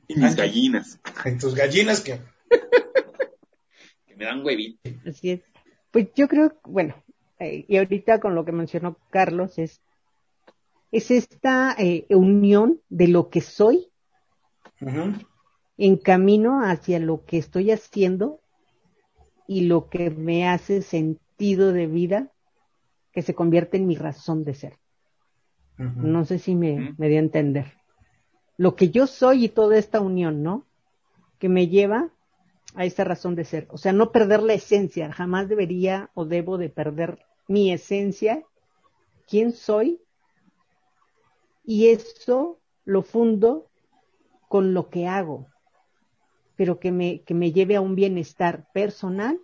Y 0.08 0.16
mis 0.16 0.36
gallinas, 0.36 1.00
tus 1.40 1.56
gallinas 1.56 2.02
que... 2.02 2.22
que 4.08 4.16
me 4.16 4.26
dan 4.26 4.46
huevito. 4.46 4.90
Así 5.06 5.32
es. 5.32 5.42
Pues 5.92 6.08
yo 6.16 6.28
creo, 6.28 6.54
bueno, 6.64 6.96
eh, 7.40 7.66
y 7.68 7.78
ahorita 7.78 8.20
con 8.20 8.36
lo 8.36 8.46
que 8.46 8.52
mencionó 8.52 8.98
Carlos 9.10 9.58
es, 9.58 9.82
es 10.92 11.12
esta 11.12 11.76
eh, 11.78 12.06
unión 12.10 12.80
de 12.90 13.08
lo 13.10 13.30
que 13.30 13.42
soy 13.42 13.90
Ujú. 14.82 15.14
En 15.78 15.98
camino 15.98 16.62
hacia 16.64 17.00
lo 17.00 17.24
que 17.26 17.38
estoy 17.38 17.72
haciendo 17.72 18.40
y 19.48 19.62
lo 19.62 19.90
que 19.90 20.10
me 20.10 20.48
hace 20.48 20.82
sentido 20.82 21.72
de 21.72 21.88
vida 21.88 22.32
que 23.12 23.22
se 23.22 23.36
convierte 23.36 23.78
en 23.78 23.88
mi 23.88 23.96
razón 23.96 24.44
de 24.44 24.54
ser. 24.54 24.78
No 25.78 26.26
sé 26.26 26.40
si 26.40 26.56
me, 26.56 26.96
me 26.98 27.08
dio 27.08 27.18
a 27.18 27.22
entender. 27.22 27.74
Lo 28.58 28.76
que 28.76 28.90
yo 28.90 29.06
soy 29.06 29.46
y 29.46 29.50
toda 29.50 29.78
esta 29.78 30.02
unión, 30.02 30.42
¿no? 30.42 30.66
Que 31.38 31.50
me 31.50 31.68
lleva 31.68 32.10
a 32.74 32.86
esta 32.86 33.04
razón 33.04 33.36
de 33.36 33.46
ser. 33.46 33.68
O 33.70 33.78
sea, 33.78 33.94
no 33.94 34.12
perder 34.12 34.42
la 34.42 34.54
esencia. 34.54 35.12
Jamás 35.12 35.48
debería 35.48 36.10
o 36.16 36.26
debo 36.26 36.58
de 36.58 36.70
perder 36.70 37.20
mi 37.48 37.72
esencia, 37.72 38.44
quién 39.28 39.52
soy. 39.52 40.02
Y 41.64 41.90
eso 41.90 42.60
lo 42.86 43.04
fundo 43.04 43.70
con 44.48 44.74
lo 44.74 44.90
que 44.90 45.08
hago, 45.08 45.48
pero 46.58 46.80
que 46.80 46.92
me, 46.92 47.22
que 47.22 47.34
me 47.34 47.54
lleve 47.54 47.76
a 47.78 47.82
un 47.82 47.96
bienestar 47.96 48.68
personal, 48.74 49.40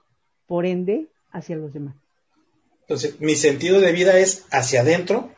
por 0.47 0.65
ende, 0.65 1.07
hacia 1.31 1.55
los 1.55 1.71
demás. 1.71 1.95
Entonces, 2.81 3.21
mi 3.21 3.35
sentido 3.35 3.79
de 3.79 3.93
vida 3.93 4.19
es 4.19 4.45
hacia 4.51 4.81
adentro, 4.81 5.31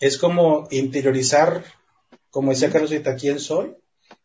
es 0.00 0.16
como 0.16 0.66
interiorizar, 0.70 1.64
como 2.30 2.50
decía 2.50 2.70
Carlos 2.70 2.90
ahorita, 2.90 3.16
quién 3.16 3.38
soy, 3.38 3.74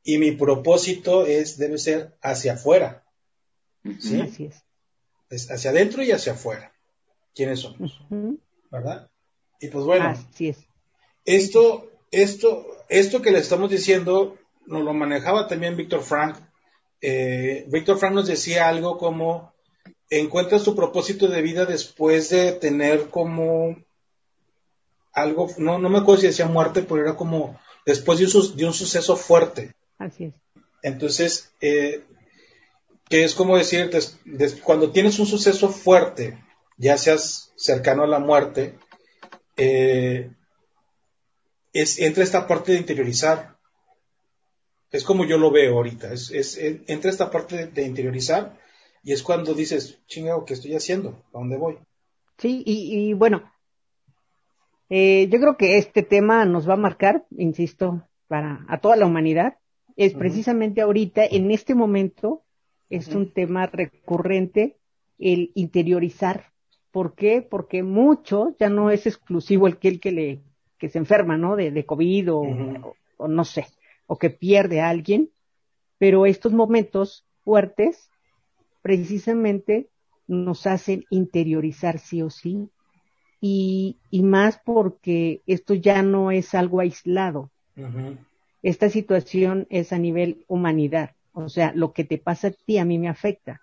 y 0.04 0.18
mi 0.20 0.32
propósito 0.32 1.26
es, 1.26 1.58
debe 1.58 1.78
ser 1.78 2.16
hacia 2.22 2.54
afuera, 2.54 3.04
¿Sí? 4.00 4.22
Así 4.22 4.46
es. 4.46 4.64
es 5.30 5.52
hacia 5.52 5.72
adentro 5.72 6.04
y 6.04 6.12
hacia 6.12 6.34
afuera. 6.34 6.74
¿Quiénes 7.34 7.62
somos? 7.62 8.00
¿Verdad? 8.72 9.10
Y 9.60 9.68
pues 9.70 9.86
bueno, 9.86 10.10
Así 10.10 10.50
es. 10.50 10.58
esto, 11.26 11.90
esto, 12.12 12.66
esto 12.90 13.22
que 13.22 13.32
le 13.32 13.40
estamos 13.40 13.70
diciendo, 13.70 14.38
nos 14.66 14.84
lo 14.84 14.94
manejaba 14.94 15.48
también 15.48 15.76
Víctor 15.78 16.04
Frank. 16.04 16.38
Eh, 17.02 17.66
Víctor 17.70 17.98
Frank 17.98 18.14
nos 18.14 18.28
decía 18.28 18.68
algo 18.68 18.98
como, 18.98 19.54
encuentras 20.10 20.64
tu 20.64 20.76
propósito 20.76 21.28
de 21.28 21.42
vida 21.42 21.66
después 21.66 22.30
de 22.30 22.52
tener 22.54 23.10
como 23.10 23.78
algo, 25.14 25.50
no, 25.58 25.80
no 25.80 25.90
me 25.90 26.00
acuerdo 26.00 26.22
si 26.22 26.28
decía 26.28 26.46
muerte, 26.48 26.82
pero 26.84 27.02
era 27.02 27.16
como 27.16 27.60
después 27.86 28.20
de 28.20 28.26
un, 28.26 28.32
su- 28.32 28.56
de 28.56 28.66
un 28.66 28.74
suceso 28.74 29.16
fuerte. 29.16 29.74
Así 29.98 30.26
es. 30.26 30.34
Entonces, 30.82 31.52
eh, 31.62 32.04
que 33.10 33.24
es 33.24 33.34
como 33.34 33.58
decir, 33.58 33.90
des- 33.90 34.18
des- 34.26 34.56
cuando 34.62 34.92
tienes 34.92 35.20
un 35.20 35.26
suceso 35.26 35.70
fuerte, 35.70 36.42
ya 36.78 36.98
seas 36.98 37.52
cercano 37.56 38.04
a 38.04 38.08
la 38.08 38.20
muerte, 38.20 38.76
eh, 39.58 40.32
es, 41.74 42.00
entra 42.00 42.24
esta 42.24 42.48
parte 42.48 42.72
de 42.72 42.78
interiorizar. 42.80 43.58
Es 44.92 45.04
como 45.04 45.26
yo 45.26 45.38
lo 45.38 45.52
veo 45.52 45.76
ahorita. 45.76 46.12
Es, 46.14 46.32
es- 46.32 46.58
en- 46.58 46.84
entra 46.88 47.10
esta 47.12 47.30
parte 47.32 47.68
de, 47.68 47.86
interiorizar 47.86 48.58
y 49.04 49.14
es 49.14 49.24
cuando 49.24 49.54
dices, 49.54 50.00
chingado, 50.08 50.46
¿qué 50.46 50.54
estoy 50.54 50.74
haciendo? 50.76 51.24
¿A 51.34 51.40
dónde 51.40 51.58
voy? 51.58 51.78
Sí, 52.38 52.64
y, 52.66 53.10
y 53.10 53.14
bueno, 53.14 53.44
eh, 54.90 55.28
yo 55.32 55.40
creo 55.40 55.58
que 55.58 55.78
este 55.78 56.04
tema 56.04 56.46
nos 56.46 56.68
va 56.68 56.74
a 56.74 56.78
marcar, 56.78 57.26
insisto, 57.38 58.08
para 58.28 58.66
a 58.68 58.80
toda 58.80 58.96
la 58.96 59.06
humanidad. 59.06 59.58
Es 59.96 60.14
precisamente 60.14 60.82
ahorita, 60.82 61.26
en 61.26 61.52
este 61.52 61.76
momento, 61.76 62.44
es 62.90 63.10
un 63.10 63.32
tema 63.34 63.68
recurrente 63.68 64.78
el 65.20 65.52
interiorizar. 65.56 66.46
¿Por 66.92 67.14
qué? 67.16 67.42
Porque 67.42 67.84
mucho 67.84 68.56
ya 68.60 68.70
no 68.70 68.90
es 68.90 69.06
exclusivo 69.06 69.68
el 69.68 69.78
que 69.78 69.90
el 69.90 70.00
que 70.00 70.12
le 70.12 70.40
que 70.80 70.88
se 70.90 70.98
enferma, 70.98 71.38
¿no? 71.38 71.58
De, 71.58 71.72
de 71.72 71.86
COVID 71.86 72.32
o, 72.34 72.40
Ujú. 72.40 72.88
o- 72.88 72.96
o 73.18 73.28
no 73.28 73.44
sé, 73.44 73.66
o 74.10 74.18
que 74.18 74.32
pierde 74.32 74.82
a 74.82 74.90
alguien, 74.90 75.30
Pero 76.00 76.26
estos 76.26 76.54
momentos 76.54 77.26
fuertes 77.44 78.10
precisamente 78.82 79.90
nos 80.28 80.66
hacen 80.66 81.04
interiorizar 81.10 82.00
sí 82.00 82.22
o 82.22 82.30
sí 82.30 82.70
y, 83.42 83.98
y 84.10 84.24
más 84.24 84.62
porque 84.64 85.42
esto 85.46 85.74
ya 85.74 86.02
no 86.02 86.32
es 86.32 86.56
algo 86.56 86.80
aislado. 86.80 87.52
Esta 88.64 88.90
situación 88.90 89.68
es 89.70 89.92
a 89.92 89.98
nivel 89.98 90.46
humanidad. 90.48 91.12
O 91.34 91.50
sea, 91.50 91.74
lo 91.76 91.92
que 91.92 92.06
te 92.06 92.18
pasa 92.18 92.48
a 92.48 92.52
ti 92.52 92.78
a 92.78 92.86
mí 92.86 92.98
me 92.98 93.10
afecta. 93.10 93.62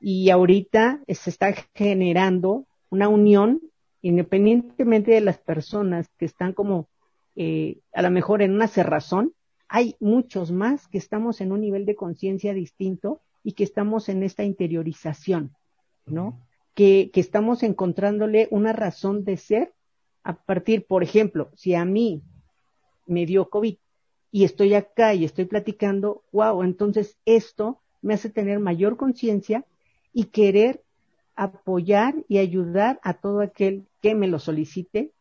Y 0.00 0.30
ahorita 0.30 1.00
se 1.06 1.30
está 1.30 1.52
generando 1.74 2.64
una 2.90 3.08
unión 3.08 3.60
independientemente 4.02 5.10
de 5.12 5.20
las 5.20 5.38
personas 5.38 6.08
que 6.18 6.24
están 6.24 6.52
como 6.52 6.88
eh, 7.34 7.78
a 7.92 8.02
lo 8.02 8.10
mejor 8.10 8.40
en 8.40 8.52
una 8.52 8.68
cerrazón, 8.68 9.32
hay 9.68 9.96
muchos 10.00 10.52
más 10.52 10.88
que 10.88 10.98
estamos 10.98 11.40
en 11.40 11.52
un 11.52 11.60
nivel 11.60 11.86
de 11.86 11.96
conciencia 11.96 12.54
distinto 12.54 13.20
y 13.42 13.52
que 13.52 13.64
estamos 13.64 14.08
en 14.08 14.22
esta 14.22 14.44
interiorización, 14.44 15.52
¿no? 16.06 16.40
que, 16.74 17.10
que 17.12 17.20
estamos 17.20 17.62
encontrándole 17.62 18.48
una 18.50 18.72
razón 18.72 19.24
de 19.24 19.36
ser 19.36 19.72
a 20.22 20.34
partir, 20.34 20.86
por 20.86 21.02
ejemplo, 21.02 21.50
si 21.54 21.74
a 21.74 21.84
mí 21.84 22.22
me 23.06 23.26
dio 23.26 23.48
COVID 23.48 23.76
y 24.32 24.44
estoy 24.44 24.74
acá 24.74 25.14
y 25.14 25.24
estoy 25.24 25.44
platicando, 25.44 26.24
wow, 26.32 26.62
entonces 26.64 27.16
esto 27.24 27.80
me 28.02 28.14
hace 28.14 28.28
tener 28.28 28.58
mayor 28.58 28.96
conciencia 28.96 29.64
y 30.12 30.24
querer 30.24 30.82
apoyar 31.36 32.14
y 32.28 32.38
ayudar 32.38 32.98
a 33.02 33.14
todo 33.14 33.40
aquel 33.40 33.86
que 34.02 34.14
me 34.14 34.26
lo 34.26 34.38
solicite 34.38 35.12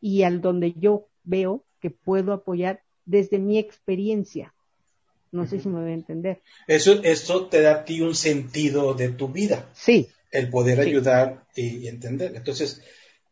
y 0.00 0.24
al 0.24 0.40
donde 0.40 0.72
yo 0.72 1.06
veo 1.24 1.64
que 1.80 1.90
puedo 1.90 2.32
apoyar 2.32 2.82
desde 3.08 3.38
mi 3.38 3.58
experiencia. 3.58 4.54
No 5.32 5.46
sé 5.46 5.60
si 5.60 5.68
me 5.68 5.80
voy 5.80 5.90
a 5.90 5.94
entender. 5.94 6.40
Eso, 6.66 7.02
esto 7.02 7.46
te 7.46 7.60
da 7.60 7.72
a 7.72 7.84
ti 7.84 8.00
un 8.00 8.14
sentido 8.14 8.94
de 8.94 9.08
tu 9.10 9.28
vida. 9.28 9.68
Sí, 9.74 10.08
el 10.30 10.50
poder 10.50 10.80
ayudar 10.80 11.46
y, 11.54 11.88
entender. 11.88 12.36
Entonces, 12.36 12.82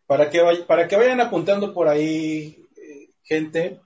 para 0.07 0.31
que, 0.31 0.41
para 0.67 0.89
que 0.89 0.97
vayan 0.97 1.21
apuntando 1.21 1.75
por 1.75 1.89
ahí, 1.89 2.67
eh, 2.77 3.11
gente, 3.23 3.81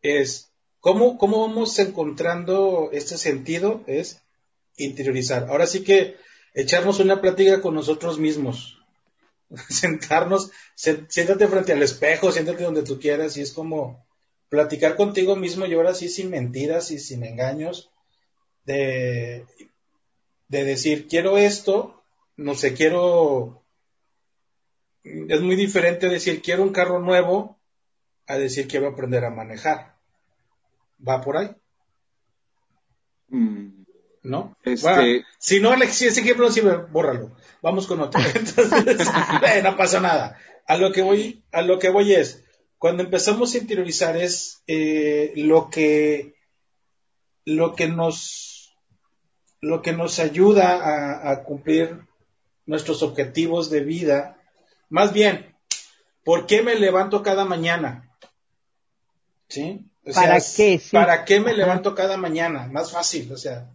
es 0.00 0.50
¿cómo, 0.80 1.18
cómo 1.18 1.46
vamos 1.46 1.78
encontrando 1.78 2.90
este 2.92 3.16
sentido, 3.18 3.82
es 3.86 4.20
interiorizar. 4.76 5.48
Ahora 5.48 5.66
sí 5.66 5.82
que 5.82 6.16
echarnos 6.54 7.00
una 7.00 7.20
plática 7.20 7.60
con 7.60 7.74
nosotros 7.74 8.18
mismos, 8.18 8.78
sentarnos, 9.68 10.50
siéntate 10.74 11.48
frente 11.48 11.72
al 11.72 11.82
espejo, 11.82 12.32
siéntate 12.32 12.64
donde 12.64 12.82
tú 12.82 12.98
quieras 12.98 13.36
y 13.36 13.42
es 13.42 13.52
como 13.52 14.04
platicar 14.52 14.96
contigo 14.96 15.34
mismo 15.34 15.64
y 15.64 15.72
ahora 15.72 15.94
sí 15.94 16.10
sin 16.10 16.28
mentiras 16.28 16.90
y 16.90 16.98
sin 16.98 17.24
engaños, 17.24 17.90
de, 18.66 19.46
de 20.48 20.64
decir, 20.64 21.08
quiero 21.08 21.38
esto, 21.38 22.04
no 22.36 22.54
sé, 22.54 22.74
quiero, 22.74 23.64
es 25.02 25.40
muy 25.40 25.56
diferente 25.56 26.10
decir 26.10 26.42
quiero 26.42 26.64
un 26.64 26.74
carro 26.74 26.98
nuevo 26.98 27.58
a 28.26 28.36
decir 28.36 28.68
quiero 28.68 28.88
aprender 28.88 29.24
a 29.24 29.30
manejar. 29.30 29.96
¿Va 31.08 31.22
por 31.22 31.38
ahí? 31.38 31.56
Mm. 33.28 33.84
¿No? 34.24 34.54
Este... 34.64 35.24
si 35.38 35.60
no, 35.60 35.74
si 35.88 36.08
ese 36.08 36.20
ejemplo 36.20 36.50
sí, 36.50 36.60
bórralo. 36.90 37.34
Vamos 37.62 37.86
con 37.86 38.02
otro. 38.02 38.20
Entonces, 38.34 39.08
no 39.62 39.76
pasa 39.78 39.98
nada. 39.98 40.38
A 40.66 40.76
lo 40.76 40.92
que 40.92 41.00
voy, 41.00 41.42
a 41.52 41.62
lo 41.62 41.78
que 41.78 41.88
voy 41.88 42.12
es, 42.12 42.44
cuando 42.82 43.04
empezamos 43.04 43.54
a 43.54 43.58
interiorizar 43.58 44.16
es 44.16 44.60
eh, 44.66 45.32
lo 45.36 45.70
que, 45.70 46.34
lo 47.44 47.76
que 47.76 47.86
nos, 47.86 48.74
lo 49.60 49.82
que 49.82 49.92
nos 49.92 50.18
ayuda 50.18 51.30
a 51.30 51.44
cumplir 51.44 52.00
nuestros 52.66 53.04
objetivos 53.04 53.70
de 53.70 53.84
vida. 53.84 54.36
Más 54.88 55.12
bien, 55.12 55.54
¿por 56.24 56.46
qué 56.46 56.64
me 56.64 56.74
levanto 56.74 57.22
cada 57.22 57.44
mañana? 57.44 58.10
¿Sí? 59.46 59.88
¿Para 60.12 60.40
qué? 60.40 60.82
¿Para 60.90 61.24
qué 61.24 61.38
me 61.38 61.54
levanto 61.54 61.94
cada 61.94 62.16
mañana? 62.16 62.66
Más 62.66 62.90
fácil, 62.90 63.32
o 63.32 63.36
sea. 63.36 63.70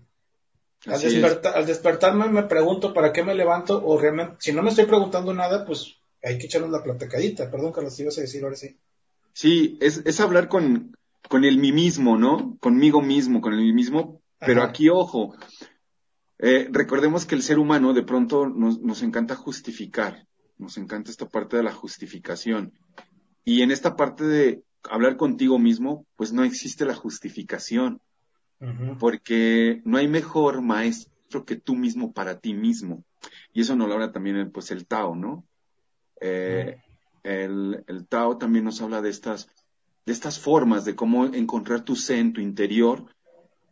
Al, 0.86 1.65
despertarme 1.65 2.28
me 2.28 2.43
pregunto 2.43 2.93
para 2.93 3.13
qué 3.13 3.24
me 3.24 3.36
levanto 3.36 3.82
o 3.86 3.98
realmente, 3.98 4.36
si 4.39 4.52
no 4.52 4.63
me 4.63 4.72
estoy 4.72 4.86
preguntando 4.86 5.34
nada, 5.34 5.65
pues 5.65 5.96
hay 6.22 6.38
que 6.38 6.48
echarnos 6.48 6.72
la 6.72 6.84
platicadita. 6.84 7.50
Perdón, 7.50 7.72
Carlos, 7.72 7.98
ibas 8.02 8.17
a 8.17 8.22
decir 8.22 8.43
ahora 8.43 8.58
sí. 8.58 8.78
Sí, 9.38 9.78
es, 9.82 10.02
es 10.04 10.19
hablar 10.19 10.50
con, 10.50 10.97
con 11.30 11.45
el 11.45 11.60
mí 11.60 11.71
mismo, 11.71 12.17
¿no? 12.17 12.58
Conmigo 12.60 13.04
mismo, 13.04 13.39
con 13.39 13.54
el 13.54 13.60
mí 13.60 13.71
mismo. 13.71 14.19
Pero 14.39 14.63
aquí, 14.63 14.89
ojo, 14.89 15.36
eh, 16.39 16.67
recordemos 16.71 17.28
que 17.28 17.36
el 17.36 17.43
ser 17.43 17.60
humano 17.60 17.93
de 17.93 18.02
pronto 18.02 18.50
nos, 18.50 18.80
nos, 18.82 19.04
encanta 19.04 19.36
justificar, 19.36 20.26
nos 20.58 20.80
encanta 20.80 21.12
esta 21.12 21.30
parte 21.30 21.56
de 21.56 21.62
la 21.62 21.71
justificación. 21.71 22.73
Y 23.45 23.62
en 23.62 23.69
esta 23.69 23.95
parte 23.95 24.23
de 24.23 24.63
hablar 24.89 25.17
contigo 25.17 25.60
mismo, 25.60 26.08
pues 26.15 26.34
no 26.34 26.43
existe 26.43 26.84
la 26.84 26.95
justificación, 26.95 28.02
porque 28.97 29.84
no 29.86 30.00
hay 30.00 30.08
mejor 30.08 30.63
maestro 30.63 31.45
que 31.45 31.58
tú 31.58 31.76
mismo 31.76 32.12
para 32.12 32.39
ti 32.39 32.56
mismo. 32.56 33.04
Y 33.54 33.62
eso 33.62 33.76
nos 33.76 33.88
lo 33.88 33.93
habla 33.93 34.12
también 34.12 34.50
pues 34.52 34.71
el 34.71 34.88
Tao, 34.88 35.15
¿no? 35.15 35.45
Eh, 36.21 36.78
el, 37.23 37.84
el 37.88 38.08
Tao 38.08 38.38
también 38.38 38.65
nos 38.65 38.82
habla 38.82 39.01
de 39.01 39.10
estas, 39.10 39.49
de 40.06 40.13
estas 40.13 40.39
formas 40.39 40.86
de 40.86 40.95
cómo 40.95 41.25
encontrar 41.25 41.82
tu 41.82 41.95
ser 41.95 42.19
en 42.19 42.34
tu 42.34 42.41
interior 42.41 43.06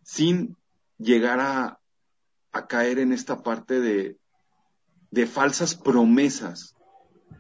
sin 0.04 0.56
llegar 0.98 1.40
a, 1.40 1.80
a 2.52 2.68
caer 2.68 3.00
en 3.00 3.12
esta 3.12 3.44
parte 3.44 3.80
de, 3.80 4.18
de 5.12 5.28
falsas 5.28 5.76
promesas, 5.76 6.76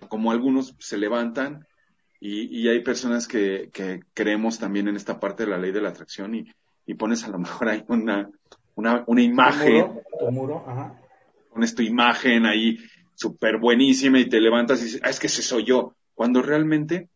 como 0.09 0.31
algunos 0.31 0.75
se 0.79 0.97
levantan 0.97 1.65
y, 2.19 2.67
hay 2.67 2.81
personas 2.81 3.27
que, 3.27 3.69
que, 3.71 4.01
creemos 4.13 4.57
también 4.57 4.87
en 4.87 4.95
esta 4.95 5.19
parte 5.19 5.43
de 5.43 5.51
la 5.51 5.57
ley 5.57 5.71
de 5.71 5.81
la 5.81 5.89
atracción 5.89 6.33
y, 6.33 6.47
y 6.85 6.95
pones 6.95 7.23
a 7.23 7.27
lo 7.27 7.37
mejor 7.37 7.69
ahí 7.69 7.83
una, 7.87 8.29
una, 8.75 9.03
una 9.07 9.21
imagen, 9.21 10.01
tu 10.19 10.31
muro, 10.31 10.63
ajá. 10.67 10.99
pones 11.53 11.75
tu 11.75 11.83
imagen 11.83 12.45
ahí 12.45 12.77
súper 13.15 13.57
buenísima 13.57 14.19
y 14.19 14.27
te 14.27 14.41
levantas 14.41 14.81
y 14.81 14.85
dices, 14.85 15.01
ah, 15.03 15.09
es 15.09 15.19
que 15.19 15.27
ese 15.27 15.41
soy 15.41 15.65
yo, 15.65 15.94
cuando 16.15 16.41
realmente, 16.41 17.09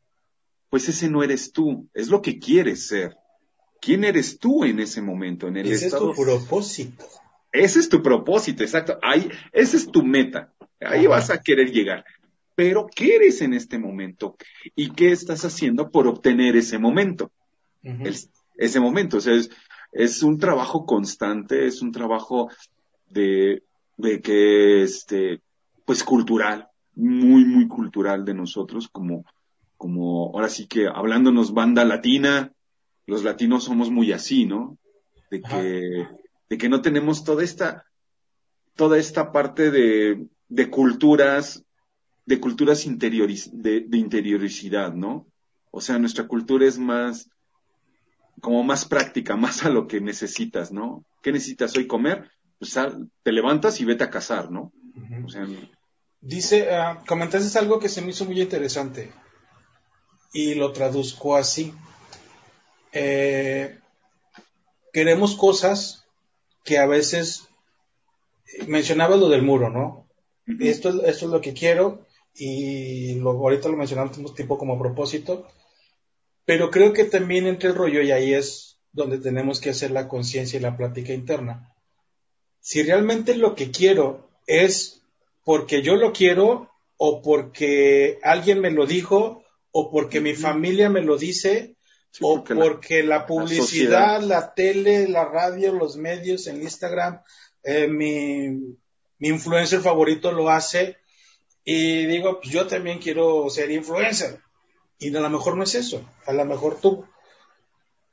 pues 0.69 0.87
ese 0.89 1.09
no 1.09 1.23
eres 1.23 1.51
tú, 1.51 1.87
es 1.93 2.09
lo 2.09 2.21
que 2.21 2.37
quieres 2.37 2.87
ser. 2.87 3.15
¿Quién 3.81 4.03
eres 4.03 4.37
tú 4.37 4.65
en 4.65 4.79
ese 4.79 5.01
momento? 5.01 5.47
En 5.47 5.57
el 5.57 5.71
ese 5.71 5.87
es 5.87 5.95
tu 5.95 6.13
propósito. 6.13 7.05
Ese 7.51 7.79
es 7.79 7.89
tu 7.89 8.03
propósito, 8.03 8.63
exacto. 8.63 8.99
Ahí, 9.01 9.29
esa 9.53 9.77
es 9.77 9.89
tu 9.89 10.03
meta. 10.03 10.53
Ahí 10.81 11.07
vas 11.07 11.29
a 11.29 11.41
querer 11.41 11.71
llegar. 11.71 12.05
Pero, 12.55 12.87
¿qué 12.93 13.15
eres 13.15 13.41
en 13.41 13.53
este 13.53 13.79
momento? 13.79 14.35
¿Y 14.75 14.91
qué 14.91 15.11
estás 15.11 15.45
haciendo 15.45 15.89
por 15.89 16.07
obtener 16.07 16.55
ese 16.57 16.77
momento? 16.77 17.31
ese 18.57 18.79
momento. 18.81 19.17
O 19.17 19.21
sea, 19.21 19.33
es, 19.33 19.49
es, 19.93 20.21
un 20.21 20.37
trabajo 20.37 20.85
constante, 20.85 21.65
es 21.65 21.81
un 21.81 21.93
trabajo 21.93 22.49
de, 23.09 23.63
de 23.97 24.21
que, 24.21 24.83
este, 24.83 25.41
pues 25.85 26.03
cultural, 26.03 26.68
muy, 26.99 27.45
muy 27.45 27.67
cultural 27.67 28.25
de 28.25 28.33
nosotros, 28.33 28.89
como, 28.89 29.25
como, 29.77 30.31
ahora 30.33 30.49
sí 30.49 30.67
que 30.67 30.87
hablándonos 30.87 31.53
banda 31.53 31.85
latina, 31.85 32.51
los 33.07 33.23
latinos 33.23 33.63
somos 33.63 33.89
muy 33.89 34.11
así, 34.11 34.45
¿no? 34.45 34.77
De 35.31 35.41
que, 35.41 36.07
de 36.49 36.57
que 36.57 36.69
no 36.69 36.81
tenemos 36.81 37.23
toda 37.23 37.43
esta, 37.43 37.85
toda 38.75 38.97
esta 38.97 39.31
parte 39.31 39.71
de, 39.71 40.27
de 40.49 40.69
culturas, 40.69 41.63
de 42.25 42.39
culturas 42.39 42.85
interioriz, 42.85 43.49
de, 43.53 43.81
de, 43.81 43.97
interioricidad, 43.97 44.93
¿no? 44.93 45.25
O 45.71 45.79
sea, 45.81 45.99
nuestra 45.99 46.27
cultura 46.27 46.67
es 46.67 46.77
más, 46.77 47.29
como 48.41 48.63
más 48.63 48.85
práctica, 48.85 49.35
más 49.37 49.63
a 49.63 49.69
lo 49.69 49.87
que 49.87 50.01
necesitas, 50.01 50.71
¿no? 50.71 51.05
¿Qué 51.21 51.31
necesitas 51.31 51.75
hoy 51.77 51.87
comer? 51.87 52.29
Pues 52.57 52.77
te 53.23 53.31
levantas 53.31 53.79
y 53.79 53.85
vete 53.85 54.03
a 54.03 54.09
cazar, 54.09 54.51
¿no? 54.51 54.73
o 55.23 55.29
sea, 55.29 55.47
Dice, 56.21 56.67
uh, 56.69 57.05
comentaste 57.05 57.57
algo 57.57 57.79
que 57.79 57.89
se 57.89 58.01
me 58.01 58.09
hizo 58.09 58.25
muy 58.25 58.41
interesante 58.41 59.11
y 60.33 60.55
lo 60.55 60.71
traduzco 60.73 61.35
así. 61.35 61.73
Eh, 62.91 63.79
queremos 64.91 65.35
cosas 65.35 66.05
que 66.63 66.77
a 66.77 66.85
veces 66.85 67.47
mencionaba 68.67 69.15
lo 69.15 69.29
del 69.29 69.43
muro, 69.43 69.69
¿no? 69.69 70.07
esto, 70.59 70.89
esto 71.05 71.25
es 71.25 71.31
lo 71.31 71.41
que 71.41 71.53
quiero 71.53 72.05
y 72.33 73.15
lo, 73.15 73.31
ahorita 73.31 73.69
lo 73.69 73.77
mencionamos 73.77 74.33
tipo 74.33 74.57
como 74.57 74.79
propósito, 74.79 75.47
pero 76.45 76.71
creo 76.71 76.93
que 76.93 77.05
también 77.05 77.47
entre 77.47 77.69
el 77.69 77.75
rollo 77.75 78.01
y 78.01 78.11
ahí 78.11 78.33
es 78.33 78.79
donde 78.91 79.19
tenemos 79.19 79.59
que 79.59 79.69
hacer 79.69 79.91
la 79.91 80.07
conciencia 80.07 80.57
y 80.57 80.61
la 80.61 80.75
plática 80.75 81.13
interna. 81.13 81.73
Si 82.59 82.83
realmente 82.83 83.35
lo 83.35 83.55
que 83.55 83.71
quiero 83.71 84.29
es 84.47 84.98
porque 85.49 85.81
yo 85.81 85.95
lo 85.95 86.13
quiero 86.13 86.69
o 86.95 87.23
porque 87.23 88.19
alguien 88.21 88.61
me 88.61 88.69
lo 88.69 88.85
dijo 88.85 89.43
o 89.71 89.89
porque 89.89 90.21
mi 90.21 90.35
familia 90.35 90.91
me 90.91 91.01
lo 91.01 91.17
dice 91.17 91.75
o 92.21 92.43
porque 92.43 93.01
la, 93.01 93.25
publicidad, 93.25 94.21
la, 94.21 94.53
tele, 94.53 95.07
la 95.07 95.25
radio, 95.25 95.73
los 95.73 95.97
medios, 95.97 96.45
el 96.45 96.61
Instagram, 96.61 97.23
eh, 97.63 97.87
mi, 97.87 98.75
mi 99.17 99.27
influencer 99.27 99.81
favorito 99.81 100.31
lo 100.31 100.51
hace 100.51 100.97
y 101.63 102.05
digo, 102.05 102.41
pues 102.41 102.53
yo 102.53 102.67
también 102.67 102.99
quiero 102.99 103.49
ser 103.49 103.71
influencer. 103.71 104.41
Y 104.99 105.15
a 105.15 105.19
lo 105.19 105.31
mejor 105.31 105.57
no 105.57 105.63
es 105.63 105.73
eso, 105.73 106.07
a 106.27 106.33
lo 106.33 106.45
mejor 106.45 106.79
tú, 106.79 107.05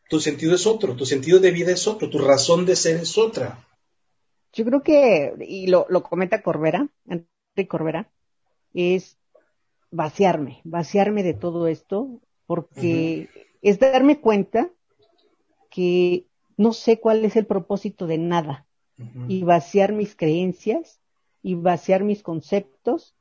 tu 0.09 0.20
sentido 0.20 0.55
es 0.55 0.66
otro, 0.66 0.96
tu 0.96 1.05
sentido 1.05 1.38
de 1.38 1.51
vida 1.51 1.72
es 1.72 1.87
otro, 1.87 2.09
tu 2.09 2.16
razón 2.16 2.64
de 2.64 2.77
ser 2.77 2.96
es 2.96 3.18
otra. 3.18 3.65
Yo 4.56 4.64
creo 4.64 4.82
que, 4.82 5.34
y 5.46 5.66
lo, 5.66 5.84
lo 5.90 6.02
comenta 6.02 6.40
Corbera, 6.40 6.88
Enrique 7.06 7.68
Corbera, 7.68 8.08
es 8.72 9.18
vaciarme, 9.90 10.62
vaciarme 10.64 11.22
de 11.22 11.34
todo 11.34 11.68
esto, 11.68 12.08
porque 12.46 13.28
es 13.60 13.78
darme 13.78 14.18
cuenta 14.18 14.70
que 15.70 16.26
no 16.56 16.72
sé 16.72 17.00
cuál 17.00 17.22
es 17.26 17.36
el 17.36 17.44
propósito 17.44 18.06
de 18.06 18.16
nada. 18.16 18.64
Y 19.28 19.42
vaciar 19.42 19.92
mis 19.92 20.16
creencias 20.16 21.00
y 21.42 21.54
vaciar 21.54 22.02
mis 22.02 22.22
conceptos 22.22 23.14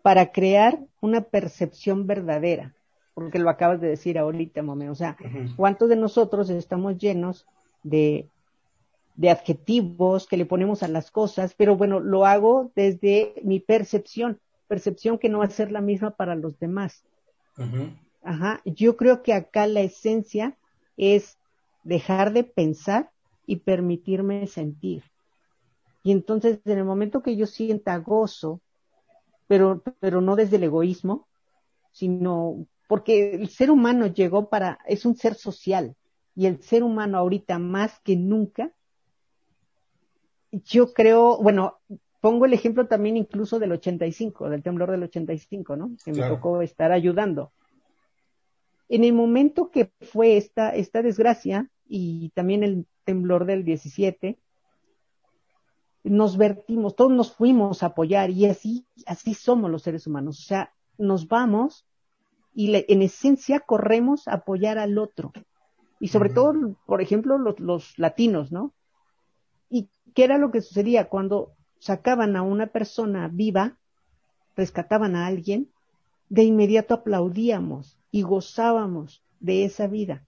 para 0.00 0.32
crear 0.32 0.78
una 1.02 1.20
percepción 1.20 2.06
verdadera, 2.06 2.74
porque 3.12 3.38
lo 3.38 3.50
acabas 3.50 3.82
de 3.82 3.88
decir 3.88 4.18
ahorita, 4.18 4.62
Mome, 4.62 4.88
o 4.88 4.94
sea, 4.94 5.18
¿cuántos 5.56 5.90
de 5.90 5.96
nosotros 5.96 6.48
estamos 6.48 6.96
llenos 6.96 7.46
de, 7.82 8.30
de 9.14 9.30
adjetivos 9.30 10.26
que 10.26 10.36
le 10.36 10.46
ponemos 10.46 10.82
a 10.82 10.88
las 10.88 11.10
cosas? 11.10 11.54
Pero 11.54 11.76
bueno, 11.76 12.00
lo 12.00 12.26
hago 12.26 12.72
desde 12.74 13.34
mi 13.42 13.60
percepción, 13.60 14.40
percepción 14.66 15.18
que 15.18 15.28
no 15.28 15.38
va 15.38 15.46
a 15.46 15.50
ser 15.50 15.70
la 15.72 15.80
misma 15.80 16.12
para 16.12 16.34
los 16.34 16.58
demás. 16.58 17.04
Ajá, 18.22 18.60
yo 18.64 18.96
creo 18.96 19.22
que 19.22 19.32
acá 19.32 19.66
la 19.66 19.80
esencia 19.80 20.56
es 20.96 21.38
dejar 21.84 22.32
de 22.32 22.44
pensar 22.44 23.10
y 23.46 23.56
permitirme 23.56 24.46
sentir. 24.46 25.04
Y 26.02 26.12
entonces, 26.12 26.60
en 26.64 26.78
el 26.78 26.84
momento 26.84 27.22
que 27.22 27.36
yo 27.36 27.46
sienta 27.46 27.96
gozo, 27.98 28.60
pero, 29.46 29.82
pero 30.00 30.20
no 30.20 30.36
desde 30.36 30.56
el 30.56 30.64
egoísmo, 30.64 31.26
sino 31.92 32.66
porque 32.88 33.34
el 33.34 33.48
ser 33.48 33.70
humano 33.70 34.06
llegó 34.06 34.48
para, 34.48 34.78
es 34.86 35.06
un 35.06 35.16
ser 35.16 35.34
social, 35.34 35.96
y 36.36 36.46
el 36.46 36.60
ser 36.62 36.82
humano 36.82 37.18
ahorita 37.18 37.58
más 37.58 38.00
que 38.00 38.16
nunca, 38.16 38.72
yo 40.62 40.92
creo, 40.92 41.38
bueno, 41.42 41.78
pongo 42.20 42.46
el 42.46 42.52
ejemplo 42.52 42.86
también 42.86 43.16
incluso 43.16 43.58
del 43.58 43.72
85, 43.72 44.48
del 44.48 44.62
temblor 44.62 44.90
del 44.90 45.02
85, 45.02 45.76
¿no? 45.76 45.90
Que 46.04 46.12
me 46.12 46.26
tocó 46.26 46.62
estar 46.62 46.92
ayudando. 46.92 47.52
En 48.88 49.04
el 49.04 49.12
momento 49.12 49.70
que 49.70 49.90
fue 50.00 50.36
esta, 50.36 50.70
esta 50.74 51.02
desgracia 51.02 51.68
y 51.86 52.30
también 52.30 52.62
el 52.62 52.86
temblor 53.04 53.44
del 53.44 53.64
17, 53.64 54.38
nos 56.04 56.36
vertimos, 56.36 56.94
todos 56.94 57.12
nos 57.12 57.34
fuimos 57.34 57.82
a 57.82 57.86
apoyar 57.86 58.30
y 58.30 58.46
así, 58.46 58.86
así 59.06 59.34
somos 59.34 59.70
los 59.70 59.82
seres 59.82 60.06
humanos. 60.06 60.38
O 60.40 60.42
sea, 60.42 60.72
nos 60.98 61.28
vamos 61.28 61.86
y 62.54 62.74
en 62.74 63.02
esencia 63.02 63.60
corremos 63.60 64.28
a 64.28 64.34
apoyar 64.34 64.78
al 64.78 64.98
otro. 64.98 65.32
Y 65.98 66.08
sobre 66.08 66.30
todo, 66.30 66.76
por 66.86 67.00
ejemplo, 67.00 67.38
los, 67.38 67.58
los 67.58 67.98
latinos, 67.98 68.52
¿no? 68.52 68.74
¿Y 70.14 70.20
qué 70.20 70.24
era 70.24 70.38
lo 70.38 70.52
que 70.52 70.60
sucedía 70.60 71.08
cuando 71.08 71.54
sacaban 71.80 72.36
a 72.36 72.42
una 72.42 72.68
persona 72.68 73.28
viva, 73.28 73.76
rescataban 74.56 75.16
a 75.16 75.26
alguien, 75.26 75.68
de 76.28 76.44
inmediato 76.44 76.94
aplaudíamos 76.94 77.98
y 78.12 78.22
gozábamos 78.22 79.24
de 79.40 79.64
esa 79.64 79.88
vida. 79.88 80.24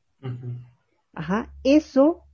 Ajá, 1.14 1.52
eso, 1.62 2.24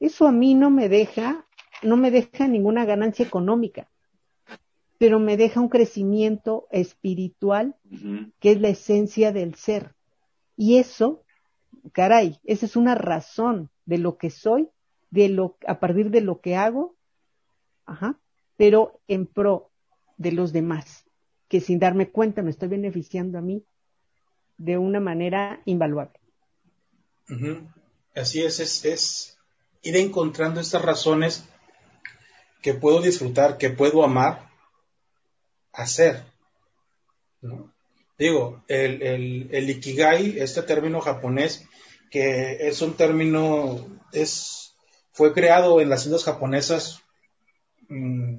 eso 0.00 0.26
a 0.26 0.32
mí 0.32 0.54
no 0.54 0.70
me 0.70 0.88
deja, 0.88 1.46
no 1.82 1.96
me 1.96 2.10
deja 2.10 2.48
ninguna 2.48 2.84
ganancia 2.84 3.24
económica, 3.24 3.88
pero 4.98 5.20
me 5.20 5.36
deja 5.36 5.60
un 5.60 5.68
crecimiento 5.68 6.66
espiritual 6.70 7.76
que 8.40 8.50
es 8.50 8.60
la 8.60 8.68
esencia 8.68 9.32
del 9.32 9.54
ser. 9.54 9.94
Y 10.56 10.78
eso, 10.78 11.22
caray, 11.92 12.40
esa 12.42 12.66
es 12.66 12.76
una 12.76 12.96
razón 12.96 13.70
de 13.86 13.98
lo 13.98 14.18
que 14.18 14.30
soy, 14.30 14.68
de 15.10 15.28
lo, 15.28 15.56
a 15.66 15.80
partir 15.80 16.10
de 16.10 16.20
lo 16.20 16.40
que 16.40 16.56
hago, 16.56 16.96
ajá, 17.84 18.18
pero 18.56 19.00
en 19.08 19.26
pro 19.26 19.70
de 20.16 20.32
los 20.32 20.52
demás, 20.52 21.04
que 21.48 21.60
sin 21.60 21.78
darme 21.78 22.10
cuenta 22.10 22.42
me 22.42 22.50
estoy 22.50 22.68
beneficiando 22.68 23.38
a 23.38 23.40
mí 23.40 23.64
de 24.58 24.78
una 24.78 25.00
manera 25.00 25.62
invaluable. 25.64 26.20
Así 28.14 28.42
es, 28.42 28.60
es, 28.60 29.38
ir 29.82 29.96
encontrando 29.96 30.60
estas 30.60 30.82
razones 30.82 31.44
que 32.60 32.74
puedo 32.74 33.00
disfrutar, 33.00 33.56
que 33.56 33.70
puedo 33.70 34.04
amar, 34.04 34.50
hacer. 35.72 36.24
Digo, 38.18 38.62
el, 38.68 39.48
el, 39.50 39.70
ikigai, 39.70 40.38
este 40.38 40.62
término 40.62 41.00
japonés, 41.00 41.66
que 42.10 42.68
es 42.68 42.82
un 42.82 42.94
término, 42.94 43.86
es, 44.12 44.69
fue 45.12 45.32
creado 45.32 45.80
en 45.80 45.88
las 45.88 46.06
islas 46.06 46.24
japonesas 46.24 47.02
mm, 47.88 48.36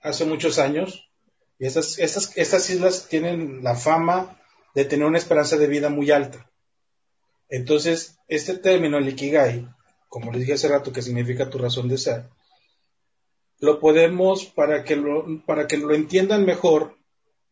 hace 0.00 0.24
muchos 0.24 0.58
años. 0.58 1.08
Y 1.58 1.66
estas, 1.66 1.98
estas, 1.98 2.36
estas 2.36 2.70
islas 2.70 3.08
tienen 3.08 3.64
la 3.64 3.74
fama 3.74 4.40
de 4.74 4.84
tener 4.84 5.06
una 5.06 5.18
esperanza 5.18 5.56
de 5.56 5.66
vida 5.66 5.88
muy 5.88 6.10
alta. 6.10 6.48
Entonces, 7.48 8.18
este 8.28 8.58
término, 8.58 8.98
el 8.98 9.08
ikigai, 9.08 9.68
como 10.08 10.30
les 10.30 10.42
dije 10.42 10.54
hace 10.54 10.68
rato, 10.68 10.92
que 10.92 11.02
significa 11.02 11.50
tu 11.50 11.58
razón 11.58 11.88
de 11.88 11.98
ser, 11.98 12.28
lo 13.60 13.80
podemos, 13.80 14.44
para 14.44 14.84
que 14.84 14.96
lo, 14.96 15.42
para 15.44 15.66
que 15.66 15.78
lo 15.78 15.94
entiendan 15.94 16.44
mejor, 16.44 16.96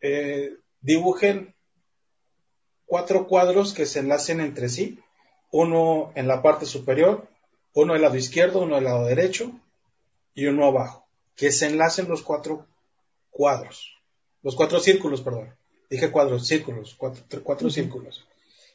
eh, 0.01 0.55
dibujen 0.81 1.55
cuatro 2.85 3.27
cuadros 3.27 3.75
que 3.75 3.87
se 3.87 4.01
enlacen 4.01 4.40
entre 4.40 4.68
sí, 4.68 5.01
uno 5.51 6.12
en 6.14 6.29
la 6.29 6.42
parte 6.42 6.66
superior, 6.66 7.29
uno 7.77 7.93
del 7.93 8.03
lado 8.03 8.17
izquierdo, 8.17 8.61
uno 8.61 8.77
del 8.77 8.85
lado 8.85 9.05
derecho 9.05 9.53
y 10.35 10.47
uno 10.47 10.65
abajo 10.65 11.07
que 11.37 11.53
se 11.53 11.67
enlacen 11.67 12.09
los 12.09 12.23
cuatro 12.23 12.67
cuadros, 13.31 13.95
los 14.43 14.57
cuatro 14.57 14.81
círculos, 14.81 15.21
perdón. 15.21 15.55
Dije 15.91 16.11
cuadros, 16.11 16.47
círculos, 16.47 16.97
cuatro, 16.97 17.71
círculos. 17.71 18.27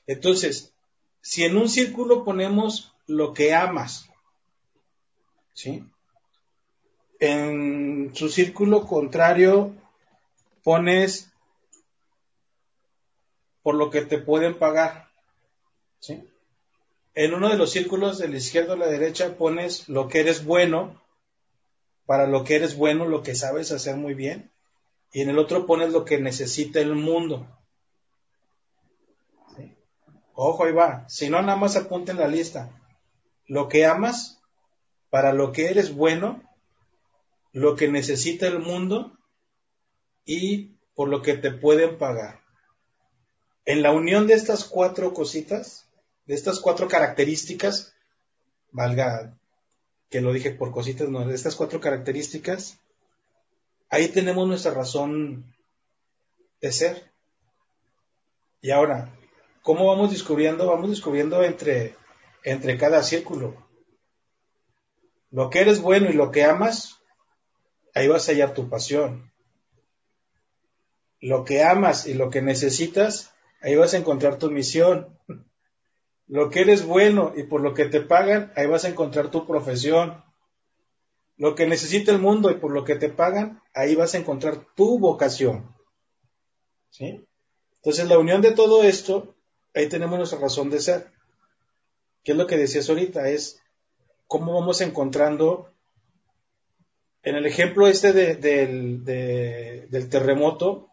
Entonces, 0.06 0.72
si 1.20 1.44
en 1.44 1.58
un 1.58 1.68
círculo 1.68 2.24
ponemos 2.24 2.94
lo 3.08 3.34
que 3.34 3.56
amas, 3.56 4.08
¿sí? 5.54 5.84
En 7.20 8.12
su 8.14 8.30
círculo 8.30 8.86
contrario 8.86 9.74
pones 10.64 11.32
por 13.64 13.74
lo 13.76 13.90
que 13.90 14.02
te 14.02 14.20
pueden 14.20 14.58
pagar, 14.58 15.10
¿sí? 16.00 16.31
En 17.14 17.34
uno 17.34 17.50
de 17.50 17.58
los 17.58 17.72
círculos 17.72 18.18
de 18.18 18.30
la 18.30 18.38
izquierda 18.38 18.74
a 18.74 18.78
la 18.78 18.88
derecha 18.88 19.36
pones 19.36 19.90
lo 19.90 20.08
que 20.08 20.22
eres 20.22 20.46
bueno 20.46 21.02
para 22.06 22.28
lo 22.28 22.44
que 22.44 22.56
eres 22.56 22.76
bueno, 22.76 23.06
lo 23.06 23.24
que 23.24 23.36
sabes 23.36 23.72
hacer 23.72 23.96
muy 23.96 24.14
bien, 24.14 24.52
y 25.14 25.22
en 25.22 25.30
el 25.30 25.40
otro 25.40 25.66
pones 25.66 25.92
lo 25.92 26.04
que 26.04 26.20
necesita 26.20 26.80
el 26.80 26.96
mundo. 26.96 27.48
Ojo, 30.34 30.66
ahí 30.66 30.72
va. 30.72 31.08
Si 31.08 31.30
no, 31.30 31.42
nada 31.42 31.58
más 31.58 31.76
apunta 31.76 32.12
en 32.12 32.18
la 32.18 32.28
lista. 32.28 32.70
Lo 33.46 33.70
que 33.70 33.86
amas, 33.86 34.42
para 35.10 35.34
lo 35.34 35.52
que 35.52 35.70
eres 35.70 35.94
bueno, 35.94 36.42
lo 37.52 37.76
que 37.76 37.88
necesita 37.88 38.48
el 38.48 38.60
mundo 38.60 39.18
y 40.26 40.78
por 40.96 41.10
lo 41.10 41.22
que 41.22 41.36
te 41.36 41.52
pueden 41.52 41.98
pagar. 41.98 42.42
En 43.66 43.84
la 43.84 43.92
unión 43.92 44.28
de 44.28 44.34
estas 44.34 44.66
cuatro 44.66 45.14
cositas, 45.14 45.88
de 46.32 46.36
estas 46.36 46.62
cuatro 46.62 46.88
características, 46.88 47.94
valga 48.72 49.38
que 50.10 50.22
lo 50.22 50.32
dije 50.32 50.52
por 50.52 50.72
cositas, 50.72 51.10
no, 51.10 51.28
de 51.28 51.36
estas 51.36 51.58
cuatro 51.58 51.82
características, 51.82 52.80
ahí 53.90 54.08
tenemos 54.08 54.48
nuestra 54.48 54.74
razón 54.74 55.54
de 56.62 56.72
ser. 56.72 57.12
Y 58.62 58.72
ahora, 58.72 59.14
¿cómo 59.62 59.88
vamos 59.88 60.12
descubriendo? 60.12 60.68
Vamos 60.68 60.90
descubriendo 60.90 61.44
entre, 61.44 61.98
entre 62.46 62.78
cada 62.78 63.04
círculo. 63.04 63.68
Lo 65.32 65.50
que 65.50 65.60
eres 65.60 65.82
bueno 65.82 66.10
y 66.10 66.14
lo 66.14 66.32
que 66.32 66.46
amas, 66.46 67.02
ahí 67.94 68.08
vas 68.08 68.30
a 68.30 68.32
hallar 68.32 68.54
tu 68.54 68.70
pasión. 68.70 69.34
Lo 71.20 71.44
que 71.44 71.62
amas 71.62 72.08
y 72.08 72.14
lo 72.14 72.30
que 72.30 72.42
necesitas, 72.42 73.34
ahí 73.62 73.76
vas 73.76 73.94
a 73.94 73.98
encontrar 73.98 74.38
tu 74.38 74.50
misión 74.50 75.20
lo 76.32 76.50
que 76.50 76.62
eres 76.62 76.86
bueno 76.86 77.34
y 77.36 77.44
por 77.44 77.60
lo 77.60 77.74
que 77.74 77.90
te 77.90 78.00
pagan, 78.00 78.54
ahí 78.56 78.66
vas 78.66 78.86
a 78.86 78.88
encontrar 78.88 79.32
tu 79.32 79.46
profesión. 79.46 80.24
Lo 81.36 81.56
que 81.56 81.68
necesita 81.68 82.14
el 82.14 82.20
mundo 82.20 82.50
y 82.50 82.54
por 82.54 82.72
lo 82.72 82.86
que 82.86 82.96
te 82.96 83.10
pagan, 83.10 83.62
ahí 83.74 83.96
vas 83.96 84.16
a 84.16 84.18
encontrar 84.18 84.66
tu 84.74 84.98
vocación. 84.98 85.76
¿Sí? 86.90 87.26
Entonces, 87.76 88.08
la 88.08 88.18
unión 88.18 88.42
de 88.42 88.52
todo 88.52 88.84
esto, 88.84 89.36
ahí 89.74 89.90
tenemos 89.90 90.18
nuestra 90.18 90.40
razón 90.40 90.70
de 90.70 90.80
ser. 90.80 91.12
que 92.24 92.32
es 92.32 92.38
lo 92.38 92.48
que 92.48 92.56
decías 92.56 92.90
ahorita, 92.90 93.28
es 93.28 93.62
cómo 94.26 94.54
vamos 94.58 94.80
encontrando, 94.80 95.74
en 97.24 97.36
el 97.36 97.46
ejemplo 97.46 97.90
este 97.90 98.14
del, 98.14 99.04
del 99.04 100.10
terremoto, 100.10 100.92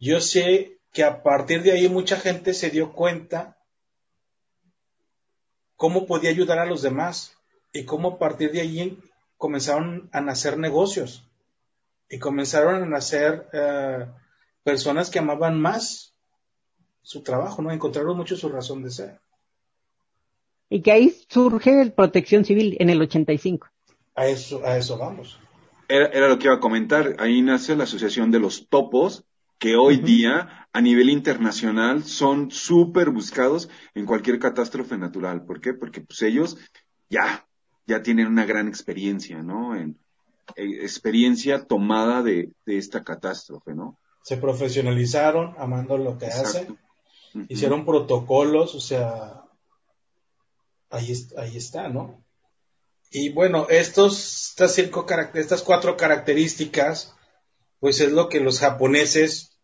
yo 0.00 0.22
sé 0.22 0.78
que 0.94 1.04
a 1.04 1.22
partir 1.22 1.62
de 1.62 1.72
ahí 1.72 1.90
mucha 1.90 2.16
gente 2.16 2.54
se 2.54 2.70
dio 2.70 2.94
cuenta 2.94 3.57
cómo 5.78 6.06
podía 6.06 6.30
ayudar 6.30 6.58
a 6.58 6.66
los 6.66 6.82
demás 6.82 7.34
y 7.72 7.84
cómo 7.84 8.08
a 8.08 8.18
partir 8.18 8.52
de 8.52 8.60
ahí 8.60 8.98
comenzaron 9.38 10.10
a 10.12 10.20
nacer 10.20 10.58
negocios 10.58 11.22
y 12.10 12.18
comenzaron 12.18 12.82
a 12.82 12.86
nacer 12.86 13.48
eh, 13.52 14.06
personas 14.64 15.08
que 15.08 15.20
amaban 15.20 15.58
más 15.58 16.12
su 17.00 17.22
trabajo, 17.22 17.62
¿no? 17.62 17.70
Encontraron 17.70 18.16
mucho 18.16 18.36
su 18.36 18.48
razón 18.48 18.82
de 18.82 18.90
ser. 18.90 19.20
Y 20.68 20.82
que 20.82 20.92
ahí 20.92 21.16
surge 21.28 21.80
el 21.80 21.92
protección 21.92 22.44
civil 22.44 22.76
en 22.80 22.90
el 22.90 23.00
85. 23.00 23.68
A 24.16 24.26
eso, 24.26 24.60
a 24.64 24.76
eso 24.76 24.98
vamos. 24.98 25.38
Era, 25.88 26.28
lo 26.28 26.38
que 26.38 26.48
iba 26.48 26.56
a 26.56 26.60
comentar. 26.60 27.16
Ahí 27.20 27.40
nace 27.40 27.76
la 27.76 27.84
Asociación 27.84 28.32
de 28.32 28.40
los 28.40 28.68
Topos, 28.68 29.24
que 29.58 29.76
hoy 29.76 29.98
día 29.98 30.68
a 30.72 30.80
nivel 30.80 31.10
internacional 31.10 32.04
son 32.04 32.50
súper 32.50 33.10
buscados 33.10 33.68
en 33.94 34.06
cualquier 34.06 34.38
catástrofe 34.38 34.96
natural. 34.96 35.44
¿Por 35.44 35.60
qué? 35.60 35.74
Porque 35.74 36.00
pues 36.00 36.22
ellos 36.22 36.56
ya, 37.08 37.46
ya 37.86 38.02
tienen 38.02 38.26
una 38.28 38.46
gran 38.46 38.68
experiencia, 38.68 39.42
¿no? 39.42 39.74
En, 39.74 39.98
eh, 40.56 40.82
experiencia 40.82 41.64
tomada 41.64 42.22
de, 42.22 42.52
esta 42.66 43.04
catástrofe, 43.04 43.74
¿no? 43.74 43.98
Se 44.22 44.36
profesionalizaron 44.36 45.54
amando 45.58 45.96
lo 45.98 46.18
que 46.18 46.26
hacen, 46.26 46.78
hicieron 47.48 47.84
protocolos, 47.84 48.74
o 48.74 48.80
sea, 48.80 49.42
ahí, 50.90 51.12
ahí 51.36 51.56
está, 51.56 51.88
¿no? 51.88 52.22
Y 53.10 53.30
bueno, 53.30 53.66
estos, 53.70 54.50
estas, 54.50 54.74
cinco, 54.74 55.06
estas 55.34 55.62
cuatro 55.62 55.96
características, 55.96 57.14
pues 57.80 58.00
es 58.00 58.12
lo 58.12 58.28
que 58.28 58.40
los 58.40 58.60
japoneses, 58.60 59.58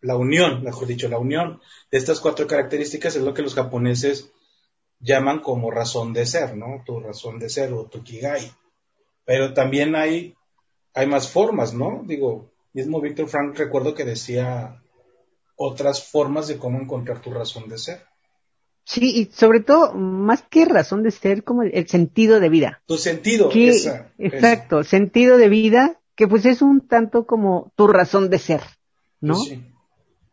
la 0.00 0.16
unión, 0.16 0.62
mejor 0.62 0.86
dicho, 0.86 1.08
la 1.08 1.18
unión 1.18 1.60
de 1.90 1.98
estas 1.98 2.20
cuatro 2.20 2.46
características 2.46 3.16
es 3.16 3.22
lo 3.22 3.34
que 3.34 3.42
los 3.42 3.54
japoneses 3.54 4.30
llaman 5.00 5.40
como 5.40 5.70
razón 5.70 6.12
de 6.12 6.26
ser, 6.26 6.56
¿no? 6.56 6.82
Tu 6.84 6.98
razón 7.00 7.38
de 7.38 7.48
ser 7.48 7.72
o 7.72 7.86
tu 7.86 8.02
kigai. 8.02 8.52
Pero 9.24 9.54
también 9.54 9.94
hay, 9.96 10.34
hay 10.92 11.06
más 11.06 11.28
formas, 11.28 11.74
¿no? 11.74 12.02
Digo, 12.04 12.50
mismo 12.72 13.00
Víctor 13.00 13.28
Frank 13.28 13.56
recuerdo 13.56 13.94
que 13.94 14.04
decía 14.04 14.82
otras 15.56 16.04
formas 16.04 16.48
de 16.48 16.58
cómo 16.58 16.80
encontrar 16.80 17.20
tu 17.20 17.32
razón 17.32 17.68
de 17.68 17.78
ser. 17.78 18.04
Sí, 18.84 19.18
y 19.18 19.32
sobre 19.32 19.60
todo, 19.60 19.94
más 19.94 20.42
que 20.42 20.66
razón 20.66 21.02
de 21.02 21.10
ser, 21.10 21.42
como 21.42 21.62
el, 21.62 21.88
sentido 21.88 22.38
de 22.38 22.50
vida. 22.50 22.82
Tu 22.86 22.98
sentido, 22.98 23.50
Exacto, 24.18 24.84
sentido 24.84 25.38
de 25.38 25.48
vida, 25.48 26.00
que 26.14 26.28
pues 26.28 26.46
es 26.46 26.62
un 26.62 26.86
tanto 26.86 27.26
como 27.26 27.72
tu 27.76 27.86
razón 27.86 28.30
de 28.30 28.38
ser, 28.38 28.60
¿no? 29.20 29.34
Pues 29.34 29.48
sí. 29.48 29.62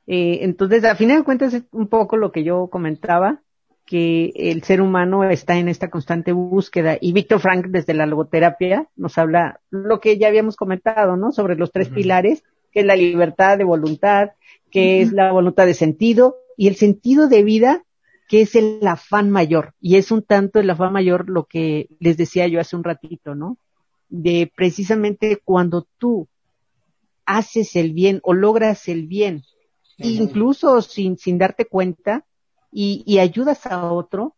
Eh, 0.08 0.40
entonces, 0.44 0.84
a 0.84 0.96
final 0.96 1.20
de 1.20 1.24
cuentas, 1.24 1.54
es 1.54 1.64
un 1.72 1.88
poco 1.88 2.18
lo 2.18 2.32
que 2.32 2.44
yo 2.44 2.68
comentaba, 2.68 3.42
que 3.86 4.32
el 4.36 4.64
ser 4.64 4.82
humano 4.82 5.24
está 5.24 5.58
en 5.58 5.68
esta 5.68 5.90
constante 5.90 6.32
búsqueda. 6.32 6.98
Y 7.00 7.14
Víctor 7.14 7.40
Frank, 7.40 7.68
desde 7.68 7.94
la 7.94 8.06
logoterapia, 8.06 8.88
nos 8.96 9.18
habla 9.18 9.60
lo 9.70 10.00
que 10.00 10.18
ya 10.18 10.28
habíamos 10.28 10.56
comentado, 10.56 11.18
¿no? 11.18 11.32
Sobre 11.32 11.56
los 11.56 11.72
tres 11.72 11.90
pilares, 11.90 12.44
que 12.72 12.82
es 12.82 12.86
la 12.86 12.96
libertad 12.96 13.58
de 13.58 13.64
voluntad, 13.64 14.32
que 14.70 15.02
es 15.02 15.12
la 15.12 15.32
voluntad 15.32 15.66
de 15.66 15.74
sentido, 15.74 16.38
y 16.58 16.68
el 16.68 16.76
sentido 16.76 17.28
de 17.28 17.44
vida 17.44 17.84
que 18.28 18.42
es 18.42 18.56
el 18.56 18.80
afán 18.88 19.30
mayor. 19.30 19.74
Y 19.82 19.98
es 19.98 20.10
un 20.10 20.24
tanto 20.24 20.62
el 20.62 20.70
afán 20.70 20.94
mayor 20.94 21.30
lo 21.30 21.44
que 21.44 21.90
les 22.00 22.16
decía 22.16 22.48
yo 22.48 22.62
hace 22.62 22.78
un 22.78 22.86
ratito, 22.86 23.36
¿no? 23.36 23.58
De 24.14 24.52
precisamente 24.54 25.42
cuando 25.44 25.88
tú 25.98 26.28
haces 27.26 27.76
el 27.76 27.94
bien 27.94 28.20
o 28.24 28.34
logras 28.34 28.88
el 28.88 29.08
bien, 29.08 29.44
incluso 29.98 30.82
sin, 30.82 31.18
sin 31.18 31.38
darte 31.38 31.66
cuenta, 31.66 32.26
y, 32.72 33.04
y 33.06 33.20
ayudas 33.20 33.66
a 33.66 33.92
otro, 33.92 34.36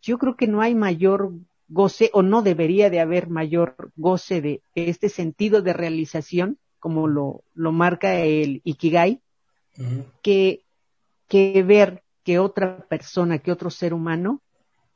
yo 0.00 0.18
creo 0.18 0.36
que 0.36 0.46
no 0.46 0.60
hay 0.60 0.74
mayor 0.74 1.32
goce 1.68 2.10
o 2.12 2.22
no 2.22 2.42
debería 2.42 2.90
de 2.90 3.00
haber 3.00 3.28
mayor 3.28 3.92
goce 3.96 4.40
de, 4.40 4.62
este 4.74 5.08
sentido 5.08 5.62
de 5.62 5.72
realización, 5.72 6.58
como 6.78 7.08
lo, 7.08 7.42
lo 7.54 7.72
marca 7.72 8.20
el 8.20 8.60
Ikigai, 8.64 9.20
que, 10.22 10.64
que 11.28 11.62
ver 11.62 12.02
que 12.22 12.38
otra 12.38 12.86
persona, 12.88 13.38
que 13.38 13.52
otro 13.52 13.70
ser 13.70 13.92
humano 13.92 14.42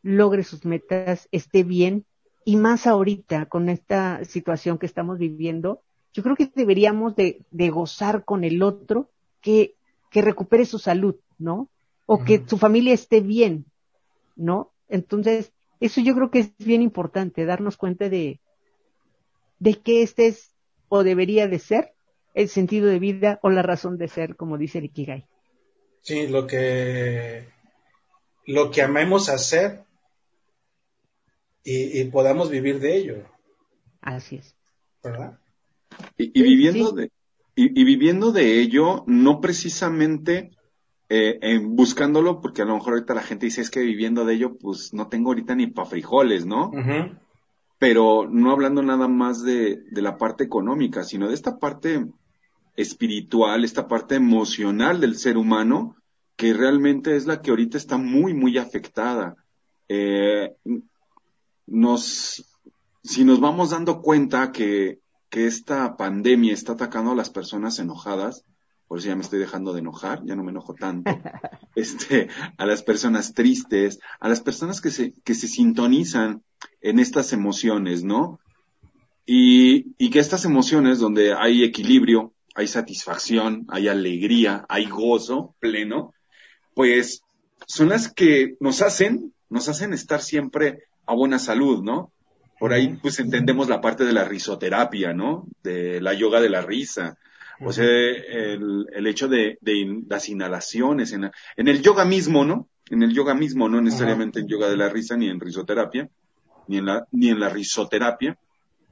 logre 0.03 0.43
sus 0.43 0.65
metas, 0.65 1.29
esté 1.33 1.65
bien, 1.65 2.07
y 2.45 2.57
más 2.57 2.87
ahorita 2.87 3.47
con 3.47 3.69
esta 3.69 4.25
situación 4.25 4.79
que 4.79 4.87
estamos 4.87 5.19
viviendo, 5.19 5.83
yo 6.13 6.23
creo 6.23 6.37
que 6.37 6.51
deberíamos 6.55 7.15
de, 7.17 7.43
de 7.51 7.71
gozar 7.71 8.25
con 8.25 8.45
el 8.45 8.63
otro 8.63 9.11
que, 9.41 9.75
que 10.11 10.23
recupere 10.23 10.65
su 10.65 10.79
salud, 10.79 11.17
¿no? 11.39 11.69
O 12.07 12.25
que 12.25 12.43
su 12.47 12.59
familia 12.59 12.93
esté 12.93 13.21
bien, 13.21 13.67
¿no? 14.35 14.73
Entonces, 14.89 15.53
eso 15.79 16.01
yo 16.01 16.15
creo 16.15 16.31
que 16.31 16.41
es 16.41 16.53
bien 16.59 16.83
importante, 16.83 17.45
darnos 17.45 17.77
cuenta 17.77 18.09
de, 18.09 18.41
de 19.61 19.75
que 19.75 20.03
este 20.03 20.27
es 20.27 20.51
o 20.89 21.05
debería 21.05 21.47
de 21.47 21.61
ser 21.61 21.95
el 22.35 22.49
sentido 22.49 22.89
de 22.89 22.99
vida 22.99 23.39
o 23.43 23.51
la 23.51 23.63
razón 23.63 23.97
de 23.97 24.09
ser, 24.09 24.35
como 24.35 24.59
dice 24.59 24.79
el 24.79 24.87
Ikigai. 24.87 25.27
Sí, 26.03 26.27
lo 26.27 26.47
que, 26.47 27.49
lo 28.47 28.71
que 28.71 28.83
amemos 28.83 29.29
hacer 29.29 29.85
y, 31.65 32.05
podamos 32.05 32.51
vivir 32.51 32.81
de 32.81 32.97
ello. 32.97 33.25
Así 34.01 34.37
es. 34.37 34.57
¿Verdad? 35.03 35.39
Y, 36.17 36.43
viviendo 36.43 36.93
de, 36.93 37.11
y, 37.55 37.85
viviendo 37.85 38.33
de 38.33 38.61
ello, 38.61 39.05
no 39.07 39.41
precisamente 39.41 40.51
eh, 41.09 41.61
buscándolo, 41.63 42.41
porque 42.41 42.63
a 42.63 42.65
lo 42.65 42.75
mejor 42.75 42.95
ahorita 42.95 43.15
la 43.15 43.23
gente 43.23 43.47
dice 43.47 43.61
es 43.61 43.71
que 43.71 43.81
viviendo 43.81 44.25
de 44.25 44.35
ello, 44.35 44.57
pues 44.57 44.95
no 44.95 45.09
tengo 45.09 45.31
ahorita 45.31 45.55
ni 45.55 45.67
para 45.67 45.89
frijoles, 45.89 46.47
¿no? 46.47 46.71
Pero 47.79 48.29
no 48.29 48.53
hablando 48.53 48.83
nada 48.83 49.09
más 49.09 49.43
de, 49.43 49.79
de 49.91 50.03
la 50.03 50.19
parte 50.19 50.45
económica, 50.45 51.03
sino 51.03 51.29
de 51.29 51.35
esta 51.35 51.59
parte 51.59 52.07
espiritual, 52.77 53.65
esta 53.65 53.89
parte 53.89 54.17
emocional 54.17 55.01
del 55.01 55.17
ser 55.17 55.37
humano, 55.37 55.97
que 56.37 56.55
realmente 56.55 57.17
es 57.17 57.27
la 57.27 57.43
que 57.43 57.51
ahorita 57.51 57.77
está 57.77 57.99
muy, 57.99 58.35
muy 58.35 58.57
afectada. 58.59 59.37
Eh, 59.89 60.55
nos, 61.71 62.45
si 63.03 63.25
nos 63.25 63.41
vamos 63.41 63.71
dando 63.71 64.03
cuenta 64.03 64.53
que, 64.53 65.01
que 65.31 65.47
esta 65.47 65.97
pandemia 65.97 66.53
está 66.53 66.73
atacando 66.73 67.13
a 67.13 67.15
las 67.15 67.31
personas 67.31 67.79
enojadas, 67.79 68.45
por 68.89 68.99
eso 68.99 69.09
ya 69.09 69.15
me 69.15 69.23
estoy 69.23 69.39
dejando 69.39 69.73
de 69.73 69.79
enojar, 69.79 70.25
ya 70.25 70.35
no 70.35 70.43
me 70.43 70.51
enojo 70.51 70.75
tanto, 70.75 71.11
este, 71.77 72.29
a 72.59 72.67
las 72.67 72.83
personas 72.83 73.33
tristes, 73.33 74.01
a 74.19 74.29
las 74.29 74.41
personas 74.41 74.81
que 74.81 74.91
se, 74.91 75.15
que 75.25 75.35
se 75.35 75.47
sintonizan 75.47 76.43
en 76.81 76.99
estas 76.99 77.33
emociones, 77.33 78.03
¿no? 78.03 78.41
Y, 79.25 79.95
y 79.97 80.11
que 80.11 80.19
estas 80.19 80.45
emociones 80.45 80.99
donde 80.99 81.35
hay 81.35 81.63
equilibrio, 81.63 82.35
hay 82.57 82.67
satisfacción, 82.67 83.65
hay 83.69 83.87
alegría, 83.87 84.67
hay 84.69 84.87
gozo 84.87 85.55
pleno, 85.61 86.13
pues 86.75 87.23
son 87.67 87.91
las 87.91 88.13
que 88.13 88.57
nos 88.59 88.83
hacen, 88.83 89.33
nos 89.49 89.69
hacen 89.69 89.93
estar 89.93 90.21
siempre 90.21 90.90
a 91.11 91.15
buena 91.15 91.41
salud, 91.41 91.83
¿no? 91.83 92.13
Por 92.59 92.73
ahí 92.73 92.97
pues 93.03 93.19
entendemos 93.19 93.69
la 93.69 93.81
parte 93.81 94.05
de 94.05 94.13
la 94.13 94.25
risoterapia, 94.25 95.13
¿no? 95.13 95.47
De 95.63 96.01
la 96.01 96.15
yoga 96.15 96.41
de 96.41 96.51
la 96.51 96.63
risa. 96.63 97.19
O 97.63 97.73
sea, 97.73 97.85
el, 97.85 98.87
el 98.93 99.07
hecho 99.07 99.29
de, 99.29 99.59
de, 99.61 100.05
las 100.09 100.29
inhalaciones, 100.29 101.13
en, 101.13 101.31
en, 101.57 101.69
el 101.69 101.83
yoga 101.83 102.05
mismo, 102.05 102.45
¿no? 102.45 102.69
En 102.89 103.03
el 103.03 103.13
yoga 103.13 103.35
mismo, 103.35 103.69
no 103.69 103.81
necesariamente 103.81 104.41
en 104.41 104.47
yoga 104.47 104.69
de 104.69 104.77
la 104.77 104.89
risa, 104.89 105.17
ni 105.17 105.29
en 105.29 105.41
risoterapia, 105.41 106.09
ni 106.69 106.79
en 106.79 106.87
la, 106.87 107.07
ni 107.11 107.29
en 107.29 107.41
la 107.41 107.49
risoterapia, 107.49 108.39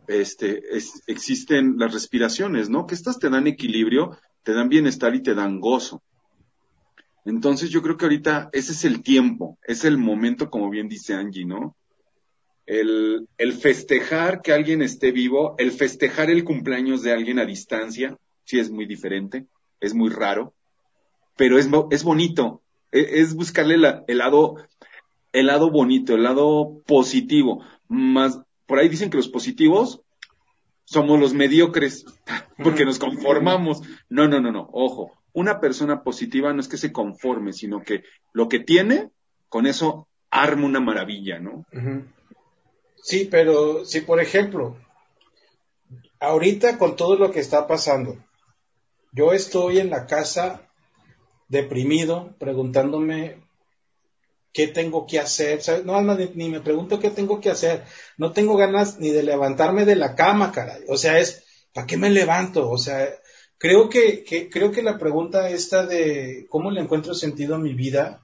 este, 0.08 0.62
existen 1.06 1.76
las 1.78 1.94
respiraciones, 1.94 2.68
¿no? 2.68 2.86
Que 2.86 2.94
estas 2.94 3.18
te 3.18 3.30
dan 3.30 3.46
equilibrio, 3.46 4.18
te 4.42 4.54
dan 4.54 4.68
bienestar 4.68 5.14
y 5.14 5.22
te 5.22 5.34
dan 5.34 5.60
gozo. 5.60 6.02
Entonces 7.24 7.70
yo 7.70 7.80
creo 7.82 7.96
que 7.96 8.06
ahorita 8.06 8.50
ese 8.52 8.72
es 8.72 8.84
el 8.84 9.02
tiempo, 9.02 9.58
es 9.62 9.84
el 9.84 9.98
momento, 9.98 10.50
como 10.50 10.68
bien 10.68 10.88
dice 10.88 11.14
Angie, 11.14 11.44
¿no? 11.44 11.76
El, 12.68 13.28
el 13.38 13.54
festejar 13.54 14.42
que 14.42 14.52
alguien 14.52 14.82
esté 14.82 15.10
vivo, 15.10 15.54
el 15.56 15.72
festejar 15.72 16.28
el 16.28 16.44
cumpleaños 16.44 17.02
de 17.02 17.12
alguien 17.12 17.38
a 17.38 17.46
distancia, 17.46 18.18
sí 18.44 18.58
es 18.58 18.70
muy 18.70 18.84
diferente, 18.84 19.46
es 19.80 19.94
muy 19.94 20.10
raro, 20.10 20.52
pero 21.34 21.58
es, 21.58 21.66
es 21.90 22.04
bonito, 22.04 22.60
es, 22.92 23.06
es 23.10 23.34
buscarle 23.34 23.74
el 23.74 24.18
lado, 24.18 24.56
el 25.32 25.46
lado 25.46 25.70
bonito, 25.70 26.14
el 26.14 26.24
lado 26.24 26.82
positivo, 26.86 27.64
más, 27.88 28.38
por 28.66 28.78
ahí 28.78 28.90
dicen 28.90 29.08
que 29.08 29.16
los 29.16 29.28
positivos 29.28 30.02
somos 30.84 31.18
los 31.18 31.32
mediocres, 31.32 32.04
porque 32.62 32.84
nos 32.84 32.98
conformamos. 32.98 33.82
No, 34.10 34.28
no, 34.28 34.40
no, 34.40 34.52
no, 34.52 34.68
ojo, 34.72 35.12
una 35.32 35.60
persona 35.60 36.02
positiva 36.02 36.52
no 36.52 36.60
es 36.60 36.68
que 36.68 36.76
se 36.76 36.92
conforme, 36.92 37.52
sino 37.52 37.82
que 37.82 38.02
lo 38.32 38.48
que 38.48 38.60
tiene, 38.60 39.08
con 39.48 39.66
eso 39.66 40.08
arma 40.30 40.66
una 40.66 40.80
maravilla, 40.80 41.38
¿no? 41.38 41.64
Sí, 43.08 43.24
pero 43.24 43.86
si 43.86 44.02
por 44.02 44.20
ejemplo, 44.20 44.76
ahorita 46.20 46.76
con 46.76 46.94
todo 46.94 47.16
lo 47.16 47.30
que 47.30 47.40
está 47.40 47.66
pasando, 47.66 48.22
yo 49.12 49.32
estoy 49.32 49.78
en 49.78 49.88
la 49.88 50.04
casa 50.04 50.68
deprimido, 51.48 52.34
preguntándome 52.38 53.42
qué 54.52 54.68
tengo 54.68 55.06
que 55.06 55.18
hacer, 55.18 55.62
No, 55.86 56.02
ni, 56.02 56.50
me 56.50 56.60
pregunto 56.60 57.00
qué 57.00 57.08
tengo 57.08 57.40
que 57.40 57.48
hacer, 57.48 57.82
no 58.18 58.32
tengo 58.32 58.58
ganas 58.58 58.98
ni 58.98 59.08
de 59.08 59.22
levantarme 59.22 59.86
de 59.86 59.96
la 59.96 60.14
cama, 60.14 60.52
caray, 60.52 60.82
o 60.86 60.98
sea, 60.98 61.18
es, 61.18 61.44
¿para 61.72 61.86
qué 61.86 61.96
me 61.96 62.10
levanto? 62.10 62.68
O 62.68 62.76
sea, 62.76 63.08
creo 63.56 63.88
que, 63.88 64.22
que, 64.22 64.50
creo 64.50 64.70
que 64.70 64.82
la 64.82 64.98
pregunta 64.98 65.48
esta 65.48 65.86
de 65.86 66.46
cómo 66.50 66.70
le 66.70 66.82
encuentro 66.82 67.14
sentido 67.14 67.54
a 67.54 67.58
mi 67.58 67.72
vida 67.72 68.22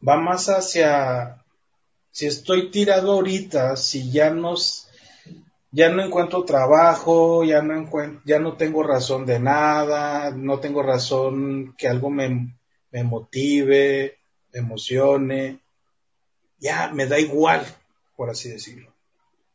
va 0.00 0.16
más 0.16 0.48
hacia 0.48 1.44
si 2.10 2.26
estoy 2.26 2.70
tirado 2.70 3.12
ahorita, 3.12 3.76
si 3.76 4.10
ya 4.10 4.30
no, 4.30 4.54
ya 5.70 5.88
no 5.90 6.02
encuentro 6.02 6.44
trabajo, 6.44 7.44
ya 7.44 7.62
no 7.62 7.76
encuentro, 7.76 8.22
ya 8.24 8.38
no 8.38 8.56
tengo 8.56 8.82
razón 8.82 9.26
de 9.26 9.38
nada, 9.38 10.30
no 10.30 10.58
tengo 10.60 10.82
razón 10.82 11.74
que 11.76 11.88
algo 11.88 12.10
me, 12.10 12.56
me 12.90 13.04
motive, 13.04 14.18
me 14.52 14.60
emocione, 14.60 15.60
ya 16.58 16.90
me 16.92 17.06
da 17.06 17.18
igual, 17.18 17.64
por 18.16 18.30
así 18.30 18.48
decirlo. 18.48 18.92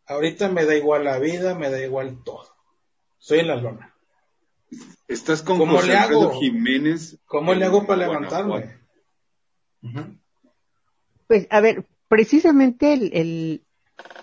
Ahorita 0.06 0.50
me 0.50 0.66
da 0.66 0.76
igual 0.76 1.06
la 1.06 1.20
vida, 1.20 1.56
me 1.56 1.70
da 1.70 1.82
igual 1.82 2.24
todo. 2.24 2.48
Estoy 3.20 3.40
en 3.40 3.48
la 3.48 3.56
lona. 3.56 3.96
Estás 5.08 5.42
con 5.42 5.58
¿Cómo 5.58 5.82
le 5.82 5.96
hago? 5.96 6.40
Jiménez. 6.40 7.18
¿Cómo 7.26 7.54
le 7.54 7.66
hago 7.66 7.86
para 7.86 8.08
levantarme? 8.08 8.80
Pues, 11.28 11.48
a 11.50 11.62
ver, 11.62 11.86
precisamente 12.08 12.94
el, 12.94 13.64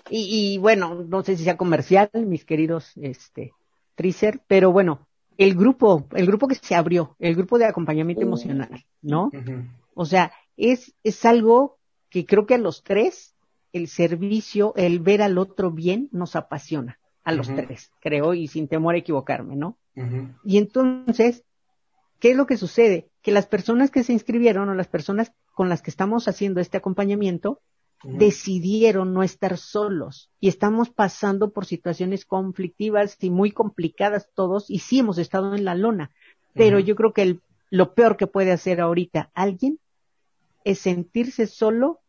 y, 0.09 0.57
bueno, 0.57 1.05
no 1.07 1.23
sé 1.23 1.37
si 1.37 1.43
sea 1.43 1.57
comercial, 1.57 2.09
mis 2.13 2.45
queridos, 2.45 2.91
este, 2.97 3.53
Tricer, 3.95 4.41
pero 4.47 4.71
bueno, 4.71 5.07
el 5.37 5.55
grupo, 5.55 6.07
el 6.13 6.25
grupo 6.25 6.47
que 6.47 6.55
se 6.55 6.75
abrió, 6.75 7.15
el 7.19 7.35
grupo 7.35 7.57
de 7.57 7.65
acompañamiento 7.65 8.23
emocional, 8.23 8.85
¿no? 9.01 9.31
O 9.93 10.05
sea, 10.05 10.31
es, 10.57 10.93
es 11.03 11.25
algo 11.25 11.77
que 12.09 12.25
creo 12.25 12.45
que 12.45 12.55
a 12.55 12.59
los 12.59 12.83
tres, 12.83 13.35
el 13.73 13.87
servicio, 13.87 14.73
el 14.75 14.99
ver 14.99 15.21
al 15.21 15.37
otro 15.37 15.71
bien, 15.71 16.09
nos 16.11 16.35
apasiona, 16.35 16.99
a 17.23 17.31
los 17.31 17.47
tres, 17.47 17.91
creo, 18.01 18.33
y 18.33 18.47
sin 18.47 18.67
temor 18.67 18.95
a 18.95 18.99
equivocarme, 18.99 19.55
¿no? 19.55 19.77
Y 20.43 20.57
entonces, 20.57 21.43
¿qué 22.19 22.31
es 22.31 22.37
lo 22.37 22.45
que 22.45 22.57
sucede? 22.57 23.09
Que 23.21 23.31
las 23.31 23.45
personas 23.45 23.91
que 23.91 24.03
se 24.03 24.13
inscribieron 24.13 24.69
o 24.69 24.73
las 24.73 24.87
personas 24.87 25.33
con 25.53 25.69
las 25.69 25.81
que 25.81 25.91
estamos 25.91 26.27
haciendo 26.27 26.59
este 26.59 26.77
acompañamiento, 26.77 27.61
decidieron 28.03 29.13
no 29.13 29.23
estar 29.23 29.57
solos. 29.57 30.29
Y 30.39 30.47
estamos 30.47 30.89
pasando 30.89 31.51
por 31.51 31.65
situaciones 31.65 32.25
conflictivas 32.25 33.17
y 33.19 33.29
muy 33.29 33.51
complicadas 33.51 34.29
todos 34.33 34.69
y 34.69 34.79
sí 34.79 34.99
hemos 34.99 35.17
estado 35.17 35.55
en 35.55 35.65
la 35.65 35.75
lona, 35.75 36.11
pero 36.53 36.79
yo 36.79 36.95
creo 36.95 37.13
que 37.13 37.39
lo 37.69 37.93
peor 37.93 38.17
que 38.17 38.27
puede 38.27 38.51
hacer 38.51 38.81
ahorita 38.81 39.31
alguien 39.33 39.79
es 40.63 40.79
sentirse 40.79 41.47
solo, 41.47 41.99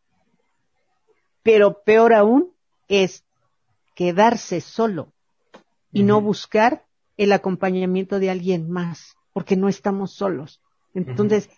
pero 1.41 1.83
peor 1.83 2.13
aún 2.13 2.53
es 2.87 3.23
quedarse 3.95 4.61
solo 4.61 5.13
y 5.91 6.03
no 6.03 6.21
buscar 6.21 6.85
el 7.17 7.31
acompañamiento 7.31 8.19
de 8.19 8.29
alguien 8.29 8.69
más, 8.69 9.15
porque 9.31 9.55
no 9.55 9.69
estamos 9.69 10.11
solos. 10.11 10.61
Entonces, 10.93 11.49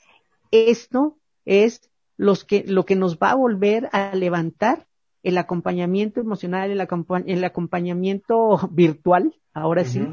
esto 0.52 1.18
es 1.46 1.90
los 2.18 2.44
que, 2.44 2.64
lo 2.68 2.86
que 2.86 2.96
nos 2.96 3.18
va 3.18 3.32
a 3.32 3.36
volver 3.36 3.90
a 3.92 4.16
levantar 4.16 4.88
el 5.24 5.38
acompañamiento 5.38 6.20
emocional, 6.20 6.70
el, 6.70 7.44
acompañamiento 7.44 8.70
virtual, 8.72 9.34
ahora 9.54 9.84
sí, 9.84 10.08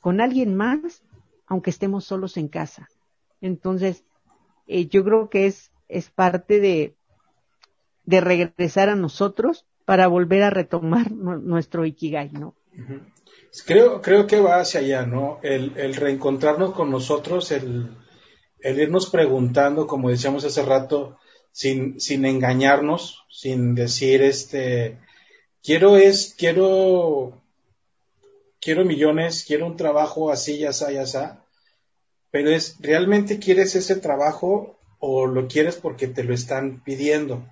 con 0.00 0.20
alguien 0.20 0.54
más, 0.54 1.02
aunque 1.46 1.70
estemos 1.70 2.04
solos 2.04 2.36
en 2.38 2.48
casa. 2.48 2.88
Entonces, 3.42 4.04
eh, 4.66 4.86
yo 4.86 5.04
creo 5.04 5.28
que 5.28 5.46
es, 5.46 5.70
es 5.88 6.08
parte 6.08 6.58
de, 6.58 6.94
de 8.06 8.20
regresar 8.22 8.88
a 8.88 8.96
nosotros 8.96 9.66
para 9.84 10.06
volver 10.06 10.42
a 10.42 10.50
retomar 10.50 11.12
nuestro 11.12 11.84
Ikigai, 11.84 12.32
¿no? 12.32 12.54
Creo, 13.66 14.00
creo 14.00 14.26
que 14.26 14.40
va 14.40 14.56
hacia 14.56 14.80
allá, 14.80 15.04
¿no? 15.04 15.38
El, 15.42 15.76
el 15.76 15.94
reencontrarnos 15.94 16.72
con 16.72 16.90
nosotros, 16.90 17.52
el, 17.52 17.90
el 18.64 18.80
irnos 18.80 19.10
preguntando, 19.10 19.86
como 19.86 20.08
decíamos 20.08 20.42
hace 20.46 20.62
rato, 20.62 21.18
sin, 21.52 22.00
sin 22.00 22.24
engañarnos, 22.24 23.26
sin 23.30 23.74
decir, 23.74 24.22
este, 24.22 24.98
quiero 25.62 25.98
es, 25.98 26.34
quiero, 26.36 27.42
quiero 28.62 28.86
millones, 28.86 29.44
quiero 29.46 29.66
un 29.66 29.76
trabajo 29.76 30.30
así, 30.30 30.58
ya 30.60 30.70
está, 30.70 30.90
ya 30.90 31.02
está, 31.02 31.44
pero 32.30 32.48
es, 32.50 32.78
¿realmente 32.80 33.38
quieres 33.38 33.76
ese 33.76 33.96
trabajo 33.96 34.78
o 34.98 35.26
lo 35.26 35.46
quieres 35.46 35.76
porque 35.76 36.08
te 36.08 36.24
lo 36.24 36.32
están 36.32 36.82
pidiendo? 36.82 37.46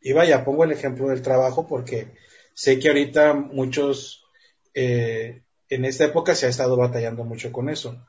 Y 0.00 0.12
vaya, 0.12 0.44
pongo 0.44 0.64
el 0.64 0.72
ejemplo 0.72 1.06
del 1.06 1.22
trabajo 1.22 1.68
porque 1.68 2.08
sé 2.52 2.80
que 2.80 2.88
ahorita 2.88 3.32
muchos, 3.34 4.24
eh, 4.74 5.42
en 5.68 5.84
esta 5.84 6.06
época 6.06 6.34
se 6.34 6.46
ha 6.46 6.48
estado 6.48 6.76
batallando 6.76 7.22
mucho 7.22 7.52
con 7.52 7.68
eso 7.68 8.04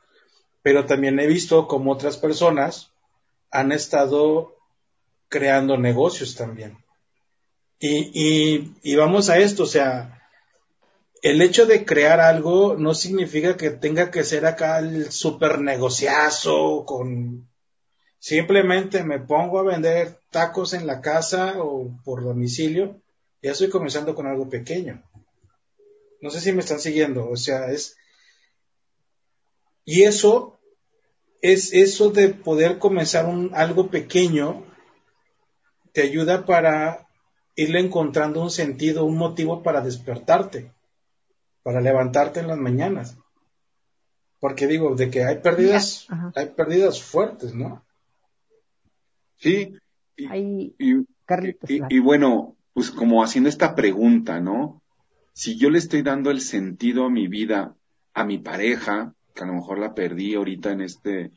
pero 0.63 0.85
también 0.85 1.19
he 1.19 1.27
visto 1.27 1.67
como 1.67 1.91
otras 1.91 2.17
personas 2.17 2.91
han 3.51 3.71
estado 3.71 4.55
creando 5.27 5.77
negocios 5.77 6.35
también. 6.35 6.77
Y, 7.79 8.71
y, 8.81 8.95
vamos 8.95 9.29
a 9.29 9.37
esto, 9.39 9.63
o 9.63 9.67
sea, 9.67 10.21
el 11.21 11.41
hecho 11.41 11.65
de 11.65 11.83
crear 11.83 12.21
algo 12.21 12.75
no 12.77 12.93
significa 12.93 13.57
que 13.57 13.71
tenga 13.71 14.09
que 14.09 14.23
ser 14.23 14.45
acá 14.45 14.79
el 14.79 15.11
super 15.11 15.59
negociazo 15.59 16.85
con 16.85 17.49
simplemente 18.19 19.03
me 19.03 19.19
pongo 19.19 19.59
a 19.59 19.63
vender 19.63 20.17
tacos 20.29 20.73
en 20.73 20.87
la 20.87 21.01
casa 21.01 21.55
o 21.57 21.91
por 22.05 22.23
domicilio, 22.23 23.01
ya 23.41 23.51
estoy 23.51 23.69
comenzando 23.69 24.15
con 24.15 24.27
algo 24.27 24.49
pequeño. 24.49 25.03
No 26.21 26.29
sé 26.29 26.39
si 26.39 26.53
me 26.53 26.61
están 26.61 26.79
siguiendo, 26.79 27.29
o 27.29 27.35
sea, 27.35 27.69
es 27.69 27.97
y 29.85 30.03
eso 30.03 30.59
es 31.41 31.73
eso 31.73 32.09
de 32.09 32.29
poder 32.29 32.79
comenzar 32.79 33.25
un, 33.25 33.51
algo 33.53 33.89
pequeño, 33.89 34.65
te 35.91 36.01
ayuda 36.01 36.45
para 36.45 37.07
irle 37.55 37.79
encontrando 37.79 38.41
un 38.41 38.49
sentido, 38.49 39.05
un 39.05 39.17
motivo 39.17 39.61
para 39.61 39.81
despertarte, 39.81 40.71
para 41.61 41.81
levantarte 41.81 42.39
en 42.39 42.47
las 42.47 42.57
mañanas. 42.57 43.17
Porque 44.39 44.67
digo, 44.67 44.95
de 44.95 45.09
que 45.09 45.23
hay 45.23 45.37
pérdidas, 45.37 46.07
hay 46.35 46.47
pérdidas 46.49 47.01
fuertes, 47.01 47.53
¿no? 47.53 47.85
Sí. 49.37 49.77
Y, 50.15 50.75
y, 50.77 51.99
bueno, 51.99 52.55
pues 52.73 52.91
como 52.91 53.23
haciendo 53.23 53.49
esta 53.49 53.75
pregunta, 53.75 54.39
¿no? 54.39 54.81
Si 55.33 55.57
yo 55.57 55.69
le 55.69 55.79
estoy 55.79 56.01
dando 56.03 56.29
el 56.29 56.41
sentido 56.41 57.05
a 57.05 57.09
mi 57.09 57.27
vida, 57.27 57.75
a 58.13 58.23
mi 58.25 58.37
pareja, 58.37 59.13
que 59.33 59.43
a 59.43 59.47
lo 59.47 59.53
mejor 59.53 59.79
la 59.79 59.93
perdí 59.93 60.35
ahorita 60.35 60.71
en 60.71 60.81
este, 60.81 61.31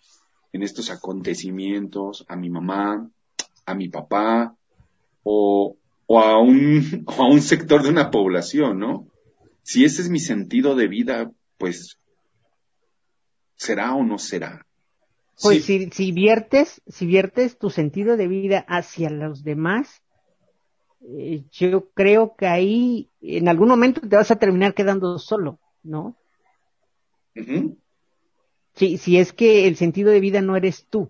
en 0.53 0.63
estos 0.63 0.91
acontecimientos, 0.91 2.25
a 2.29 2.37
mi 2.37 2.51
mamá, 2.51 3.09
a 3.65 3.75
mi 3.75 3.89
papá, 3.89 4.55
o, 5.23 5.77
o 6.07 6.21
a 6.21 6.41
un, 6.41 7.05
o 7.07 7.23
a 7.23 7.29
un 7.29 7.41
sector 7.41 7.83
de 7.83 7.91
una 7.91 8.11
población, 8.11 8.79
¿no? 8.79 9.09
Si 9.63 9.85
ese 9.85 10.03
es 10.03 10.11
mi 10.11 10.21
sentido 10.21 10.77
de 10.77 10.89
vida, 10.89 11.33
pues, 11.59 11.99
¿será 13.57 13.95
o 13.95 14.05
no 14.05 14.19
será? 14.19 14.65
Pues 15.43 15.65
si, 15.65 15.91
si 15.91 16.13
viertes, 16.13 16.81
si 16.87 17.05
viertes 17.05 17.59
tu 17.59 17.69
sentido 17.69 18.17
de 18.17 18.27
vida 18.27 18.65
hacia 18.69 19.11
los 19.11 19.43
demás, 19.43 20.03
eh, 21.03 21.45
yo 21.53 21.91
creo 21.91 22.35
que 22.37 22.47
ahí 22.47 23.11
en 23.21 23.49
algún 23.49 23.69
momento 23.69 24.01
te 24.01 24.17
vas 24.17 24.31
a 24.31 24.37
terminar 24.37 24.75
quedando 24.75 25.19
solo, 25.19 25.59
¿no? 25.83 26.17
Si, 28.77 28.99
si 28.99 29.19
es 29.19 29.33
que 29.33 29.67
el 29.67 29.77
sentido 29.77 30.11
de 30.11 30.21
vida 30.21 30.43
no 30.43 30.57
eres 30.57 30.87
tú. 30.89 31.09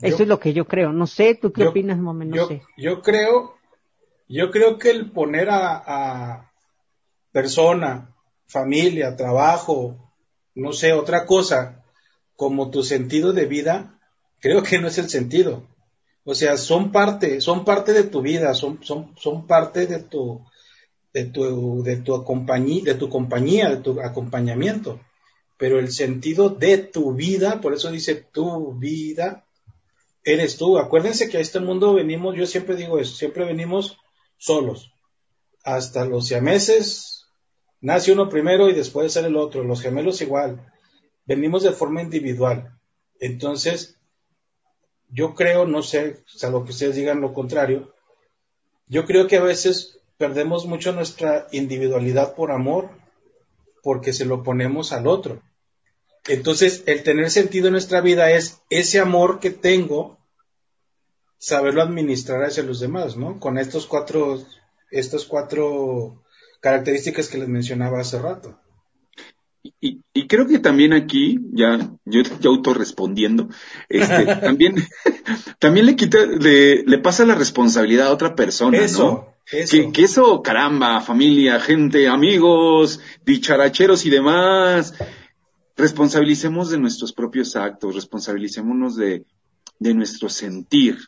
Eso 0.00 0.22
es 0.22 0.28
lo 0.28 0.38
que 0.38 0.52
yo 0.52 0.66
creo. 0.66 0.92
No 0.92 1.06
sé, 1.06 1.34
¿tú 1.34 1.50
qué 1.50 1.66
opinas, 1.66 1.98
Momen? 1.98 2.28
No 2.28 2.36
yo, 2.36 2.48
sé. 2.48 2.62
yo 2.76 3.00
creo, 3.00 3.54
yo 4.28 4.50
creo 4.50 4.78
que 4.78 4.90
el 4.90 5.10
poner 5.10 5.48
a, 5.48 5.82
a, 5.86 6.52
persona, 7.32 8.14
familia, 8.46 9.16
trabajo, 9.16 10.12
no 10.54 10.72
sé, 10.72 10.92
otra 10.92 11.24
cosa, 11.24 11.82
como 12.36 12.70
tu 12.70 12.82
sentido 12.82 13.32
de 13.32 13.46
vida, 13.46 13.98
creo 14.40 14.62
que 14.62 14.78
no 14.78 14.88
es 14.88 14.98
el 14.98 15.08
sentido. 15.08 15.66
O 16.24 16.34
sea, 16.34 16.58
son 16.58 16.92
parte, 16.92 17.40
son 17.40 17.64
parte 17.64 17.94
de 17.94 18.04
tu 18.04 18.20
vida, 18.20 18.52
son, 18.52 18.84
son, 18.84 19.14
son 19.16 19.46
parte 19.46 19.86
de 19.86 20.00
tu, 20.00 20.44
de 21.14 21.24
tu, 21.24 21.82
de 21.82 21.96
tu 21.96 22.22
compañía, 22.24 22.82
de 22.84 22.94
tu 22.94 23.08
compañía, 23.08 23.70
de 23.70 23.78
tu 23.78 23.98
acompañamiento 24.02 25.00
pero 25.56 25.78
el 25.78 25.92
sentido 25.92 26.48
de 26.48 26.78
tu 26.78 27.14
vida, 27.14 27.60
por 27.60 27.74
eso 27.74 27.90
dice 27.90 28.14
tu 28.14 28.74
vida, 28.74 29.44
eres 30.24 30.56
tú. 30.56 30.78
Acuérdense 30.78 31.28
que 31.28 31.38
a 31.38 31.40
este 31.40 31.60
mundo 31.60 31.94
venimos, 31.94 32.36
yo 32.36 32.46
siempre 32.46 32.76
digo 32.76 32.98
eso, 32.98 33.14
siempre 33.14 33.44
venimos 33.44 33.98
solos. 34.36 34.92
Hasta 35.62 36.04
los 36.04 36.26
siameses, 36.26 37.26
nace 37.80 38.12
uno 38.12 38.28
primero 38.28 38.68
y 38.68 38.74
después 38.74 39.12
sale 39.12 39.28
el 39.28 39.36
otro. 39.36 39.64
Los 39.64 39.80
gemelos 39.80 40.20
igual. 40.20 40.72
Venimos 41.24 41.62
de 41.62 41.72
forma 41.72 42.02
individual. 42.02 42.78
Entonces, 43.20 43.96
yo 45.08 45.34
creo, 45.34 45.66
no 45.66 45.82
sé, 45.82 46.24
salvo 46.26 46.64
que 46.64 46.72
ustedes 46.72 46.96
digan 46.96 47.20
lo 47.20 47.32
contrario, 47.32 47.94
yo 48.86 49.04
creo 49.06 49.26
que 49.26 49.36
a 49.36 49.42
veces 49.42 50.00
perdemos 50.18 50.66
mucho 50.66 50.92
nuestra 50.92 51.46
individualidad 51.52 52.34
por 52.34 52.50
amor 52.50 52.90
porque 53.84 54.14
se 54.14 54.24
lo 54.24 54.42
ponemos 54.42 54.92
al 54.92 55.06
otro. 55.06 55.42
Entonces, 56.26 56.82
el 56.86 57.02
tener 57.02 57.30
sentido 57.30 57.66
en 57.68 57.72
nuestra 57.72 58.00
vida 58.00 58.30
es 58.30 58.62
ese 58.70 58.98
amor 58.98 59.40
que 59.40 59.50
tengo, 59.50 60.18
saberlo 61.38 61.82
administrar 61.82 62.42
hacia 62.42 62.62
los 62.62 62.80
demás, 62.80 63.18
¿no? 63.18 63.38
Con 63.38 63.58
estos 63.58 63.86
cuatro, 63.86 64.42
estas 64.90 65.26
cuatro 65.26 66.24
características 66.60 67.28
que 67.28 67.36
les 67.36 67.48
mencionaba 67.48 68.00
hace 68.00 68.18
rato. 68.18 68.58
Y, 69.80 70.00
y, 70.14 70.26
creo 70.26 70.46
que 70.46 70.58
también 70.58 70.94
aquí, 70.94 71.38
ya, 71.52 71.78
yo 72.06 72.22
ya 72.22 72.48
autorrespondiendo, 72.48 73.48
este, 73.90 74.24
también, 74.40 74.76
también 75.58 75.86
le 75.86 75.96
quita, 75.96 76.24
le, 76.24 76.82
le, 76.84 76.98
pasa 76.98 77.26
la 77.26 77.34
responsabilidad 77.34 78.06
a 78.06 78.12
otra 78.12 78.34
persona, 78.34 78.78
eso, 78.78 79.04
¿no? 79.04 79.33
Eso. 79.50 79.76
Que, 79.76 79.92
que, 79.92 80.02
eso, 80.04 80.42
caramba, 80.42 81.00
familia, 81.00 81.60
gente, 81.60 82.08
amigos, 82.08 83.00
dicharacheros 83.24 84.06
y 84.06 84.10
demás, 84.10 84.94
responsabilicemos 85.76 86.70
de 86.70 86.78
nuestros 86.78 87.12
propios 87.12 87.56
actos, 87.56 87.94
responsabilicémonos 87.94 88.96
de, 88.96 89.24
de 89.78 89.94
nuestro 89.94 90.28
sentir. 90.28 90.98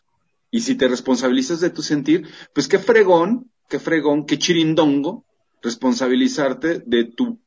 Y 0.51 0.61
si 0.61 0.75
te 0.75 0.89
responsabilizas 0.89 1.61
de 1.61 1.71
tu 1.71 1.83
sentir, 1.83 2.29
pues 2.53 2.69
qué 2.69 2.79
fregón, 2.79 3.51
qué 3.69 3.79
fregón, 3.79 4.27
qué 4.27 4.39
chirindongo, 4.39 5.25
responsabilizarte 5.63 6.83
de 6.85 7.05
tu 7.05 7.39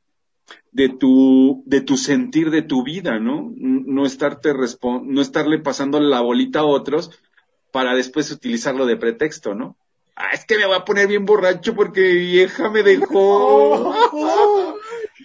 de 0.71 0.89
tu, 0.89 1.63
de 1.65 1.81
tu 1.81 1.97
sentir 1.97 2.49
de 2.51 2.61
tu 2.61 2.83
vida, 2.83 3.19
¿no? 3.19 3.51
No 3.55 4.05
estarte 4.05 4.53
no 4.83 5.21
estarle 5.21 5.59
pasando 5.59 5.99
la 5.99 6.21
bolita 6.21 6.59
a 6.59 6.65
otros 6.65 7.11
para 7.71 7.95
después 7.95 8.31
utilizarlo 8.31 8.85
de 8.85 8.97
pretexto, 8.97 9.55
¿no? 9.55 9.77
Ah, 10.21 10.31
es 10.33 10.43
que 10.43 10.57
me 10.57 10.65
voy 10.65 10.75
a 10.75 10.83
poner 10.83 11.07
bien 11.07 11.25
borracho 11.25 11.73
porque 11.73 12.01
vieja 12.01 12.69
me 12.69 12.83
dejó. 12.83 13.95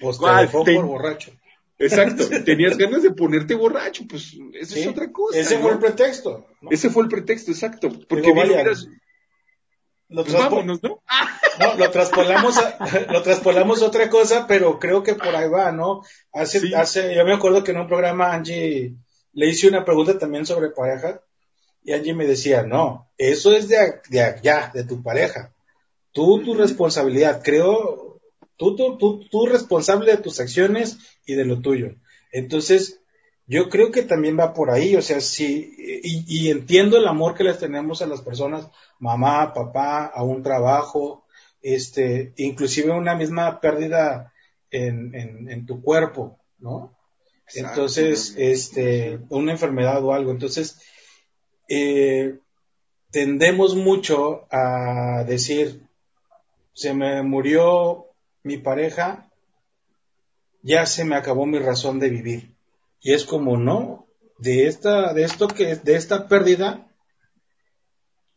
pues 0.01 0.21
te 0.21 0.27
dejó 0.41 0.65
por 0.65 0.85
borracho. 0.87 1.33
Exacto, 1.79 2.29
tenías 2.45 2.79
ganas 2.79 3.03
de 3.03 3.11
ponerte 3.11 3.57
borracho, 3.57 4.05
pues 4.09 4.37
eso 4.53 4.75
Sí, 4.75 4.83
es 4.83 4.87
otra 4.87 5.11
cosa. 5.11 5.37
Ese 5.37 5.57
¿no? 5.57 5.63
fue 5.63 5.73
el 5.73 5.79
pretexto. 5.81 6.47
¿no? 6.61 6.71
Ese 6.71 6.91
fue 6.91 7.03
el 7.03 7.09
pretexto, 7.09 7.51
exacto. 7.51 7.89
Porque 8.09 8.27
Digo, 8.27 8.37
vaya, 8.37 8.53
hubieras- 8.53 8.87
Lo, 10.09 10.23
pues 10.23 10.33
vámonos, 10.39 10.81
¿no? 10.81 11.03
no, 11.59 11.75
lo 11.75 11.91
traspolamos 11.91 12.57
a, 12.59 12.79
lo 13.13 13.23
traspolamos 13.23 13.83
a 13.83 13.87
otra 13.87 14.09
cosa, 14.09 14.47
pero 14.47 14.79
creo 14.79 15.03
que 15.03 15.17
por 15.17 15.35
ahí 15.35 15.49
va, 15.49 15.73
¿no? 15.73 16.03
Hace, 16.33 16.61
Sí. 16.61 16.73
hace, 16.73 17.17
yo 17.17 17.25
me 17.25 17.35
acuerdo 17.35 17.65
que 17.65 17.73
en 17.73 17.79
un 17.79 17.89
programa 17.89 18.33
Angie 18.33 18.95
le 19.33 19.49
hice 19.49 19.67
una 19.67 19.85
pregunta 19.85 20.17
también 20.17 20.47
sobre 20.47 20.71
pareja 20.71 21.21
y 21.85 21.93
Angie 21.93 22.15
me 22.15 22.27
decía, 22.27 22.63
no, 22.63 23.11
eso 23.19 23.53
es 23.53 23.69
de, 23.69 24.01
de 24.09 24.23
allá, 24.23 24.71
de 24.75 24.85
tu 24.85 25.03
pareja. 25.03 25.53
Tú, 26.13 26.43
tu 26.43 26.55
responsabilidad, 26.55 27.43
creo, 27.45 28.21
tú, 28.57 28.75
tú, 28.75 28.97
tú, 28.97 29.29
tú 29.31 29.47
responsable 29.47 30.11
de 30.11 30.23
tus 30.23 30.41
acciones 30.41 30.99
y 31.27 31.35
de 31.35 31.45
lo 31.45 31.61
tuyo. 31.61 31.97
Entonces, 32.33 33.01
yo 33.47 33.69
creo 33.69 33.91
que 33.91 34.03
también 34.03 34.39
va 34.39 34.55
por 34.55 34.71
ahí, 34.71 34.97
o 34.97 35.03
sea, 35.03 35.21
sí, 35.21 35.75
y, 36.03 36.25
y 36.27 36.51
entiendo 36.51 36.97
el 36.97 37.07
amor 37.07 37.35
que 37.35 37.45
les 37.45 37.59
tenemos 37.59 38.01
a 38.01 38.07
las 38.07 38.23
personas, 38.23 38.69
mamá, 38.99 39.53
papá, 39.53 40.07
a 40.07 40.23
un 40.23 40.43
trabajo, 40.43 41.27
este, 41.61 42.33
inclusive 42.37 42.93
una 42.93 43.15
misma 43.15 43.61
pérdida 43.61 44.33
en, 44.71 45.15
en, 45.15 45.51
en 45.51 45.67
tu 45.67 45.83
cuerpo, 45.83 46.39
¿no? 46.59 46.97
Entonces, 47.55 48.35
este, 48.39 49.19
una 49.29 49.53
enfermedad 49.53 50.03
o 50.03 50.13
algo. 50.13 50.31
Entonces, 50.31 50.81
eh, 51.69 52.39
tendemos 53.11 53.75
mucho 53.77 54.47
a 54.51 55.25
decir, 55.27 55.83
se 56.73 56.95
me 56.95 57.23
murió 57.23 58.07
mi 58.43 58.59
pareja, 58.59 59.31
ya 60.63 60.87
se 60.87 61.05
me 61.05 61.17
acabó 61.17 61.47
mi 61.47 61.59
razón 61.59 62.01
de 62.01 62.09
vivir. 62.11 62.55
Y 63.01 63.13
es 63.13 63.25
como, 63.25 63.57
no, 63.57 64.07
de 64.39 64.67
esta, 64.67 65.13
de 65.13 65.25
esto 65.25 65.47
que, 65.49 65.77
de 65.77 65.95
esta 65.95 66.27
pérdida, 66.29 66.87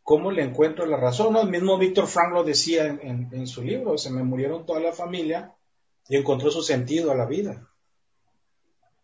¿cómo 0.02 0.30
le 0.30 0.42
encuentro 0.42 0.86
la 0.86 0.96
razón? 0.96 1.36
El 1.36 1.48
mismo 1.48 1.78
Víctor 1.78 2.06
Frank 2.06 2.32
lo 2.32 2.44
decía 2.44 2.86
en, 2.86 3.00
en- 3.02 3.28
en 3.32 3.46
su 3.46 3.62
libro, 3.62 3.98
se 3.98 4.10
me 4.10 4.22
murieron 4.22 4.64
toda 4.66 4.80
la 4.80 4.92
familia 4.92 5.54
y 6.08 6.16
encontró 6.16 6.50
su 6.50 6.62
sentido 6.62 7.10
a 7.10 7.14
la 7.16 7.26
vida. 7.26 7.68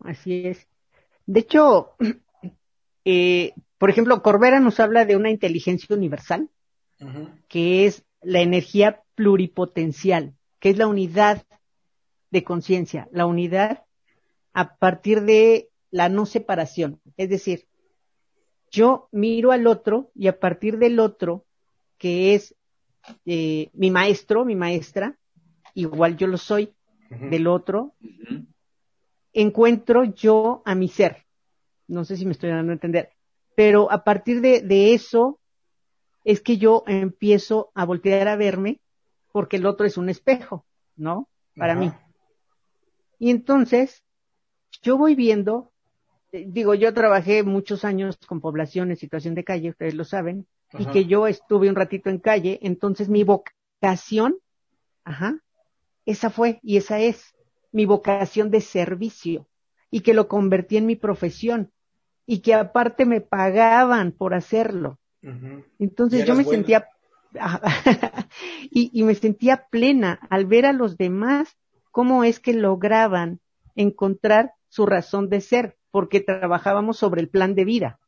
Así 0.00 0.46
es. 0.46 0.66
De 1.26 1.40
hecho, 1.40 1.92
eh, 3.04 3.52
por 3.84 3.90
ejemplo, 3.90 4.22
Corbera 4.22 4.60
nos 4.60 4.80
habla 4.80 5.04
de 5.04 5.14
una 5.14 5.28
inteligencia 5.28 5.94
universal, 5.94 6.48
que 7.48 7.84
es 7.84 8.02
la 8.22 8.40
energía 8.40 9.02
pluripotencial, 9.14 10.32
que 10.58 10.70
es 10.70 10.78
la 10.78 10.86
unidad 10.86 11.44
de 12.30 12.44
conciencia, 12.44 13.10
la 13.12 13.26
unidad 13.26 13.84
a 14.54 14.76
partir 14.76 15.20
de 15.20 15.68
la 15.90 16.08
no 16.08 16.24
separación. 16.24 16.98
Es 17.18 17.28
decir, 17.28 17.66
yo 18.70 19.10
miro 19.12 19.52
al 19.52 19.66
otro 19.66 20.10
y 20.14 20.28
a 20.28 20.40
partir 20.40 20.78
del 20.78 20.98
otro, 20.98 21.44
que 21.98 22.34
es 22.34 22.56
eh, 23.26 23.68
mi 23.74 23.90
maestro, 23.90 24.46
mi 24.46 24.56
maestra, 24.56 25.18
igual 25.74 26.16
yo 26.16 26.26
lo 26.26 26.38
soy, 26.38 26.72
del 27.10 27.46
otro, 27.48 27.92
encuentro 29.34 30.04
yo 30.04 30.62
a 30.64 30.74
mi 30.74 30.88
ser. 30.88 31.26
No 31.86 32.06
sé 32.06 32.16
si 32.16 32.24
me 32.24 32.32
estoy 32.32 32.48
dando 32.48 32.72
a 32.72 32.76
entender. 32.76 33.13
Pero 33.54 33.90
a 33.90 34.04
partir 34.04 34.40
de, 34.40 34.60
de 34.60 34.94
eso 34.94 35.38
es 36.24 36.40
que 36.40 36.56
yo 36.56 36.84
empiezo 36.86 37.70
a 37.74 37.84
voltear 37.84 38.28
a 38.28 38.36
verme 38.36 38.80
porque 39.32 39.56
el 39.56 39.66
otro 39.66 39.86
es 39.86 39.96
un 39.96 40.08
espejo, 40.08 40.64
¿no? 40.96 41.28
Para 41.56 41.72
Ajá. 41.72 41.80
mí. 41.80 41.92
Y 43.18 43.30
entonces 43.30 44.02
yo 44.82 44.96
voy 44.98 45.14
viendo, 45.14 45.72
eh, 46.32 46.44
digo, 46.46 46.74
yo 46.74 46.92
trabajé 46.94 47.42
muchos 47.42 47.84
años 47.84 48.16
con 48.26 48.40
población 48.40 48.90
en 48.90 48.96
situación 48.96 49.34
de 49.34 49.44
calle, 49.44 49.70
ustedes 49.70 49.94
lo 49.94 50.04
saben, 50.04 50.46
y 50.78 50.86
que 50.86 51.04
yo 51.06 51.26
estuve 51.26 51.68
un 51.68 51.76
ratito 51.76 52.10
en 52.10 52.18
calle, 52.18 52.58
entonces 52.62 53.08
mi 53.08 53.22
vocación, 53.24 54.38
ajá, 55.04 55.38
esa 56.04 56.30
fue 56.30 56.58
y 56.62 56.76
esa 56.76 56.98
es 57.00 57.34
mi 57.72 57.86
vocación 57.86 58.50
de 58.50 58.60
servicio 58.60 59.48
y 59.90 60.00
que 60.00 60.14
lo 60.14 60.28
convertí 60.28 60.76
en 60.76 60.86
mi 60.86 60.96
profesión 60.96 61.72
y 62.26 62.40
que 62.40 62.54
aparte 62.54 63.04
me 63.04 63.20
pagaban 63.20 64.12
por 64.12 64.34
hacerlo. 64.34 64.98
Entonces 65.78 66.26
yo 66.26 66.34
me 66.34 66.44
buena. 66.44 66.58
sentía 66.58 66.88
y, 68.70 68.90
y 68.92 69.02
me 69.02 69.14
sentía 69.14 69.66
plena 69.70 70.20
al 70.30 70.46
ver 70.46 70.66
a 70.66 70.72
los 70.72 70.96
demás 70.96 71.56
cómo 71.90 72.24
es 72.24 72.40
que 72.40 72.52
lograban 72.52 73.40
encontrar 73.74 74.52
su 74.68 74.86
razón 74.86 75.28
de 75.28 75.40
ser, 75.40 75.76
porque 75.90 76.20
trabajábamos 76.20 76.98
sobre 76.98 77.20
el 77.20 77.28
plan 77.28 77.54
de 77.54 77.64
vida 77.64 78.00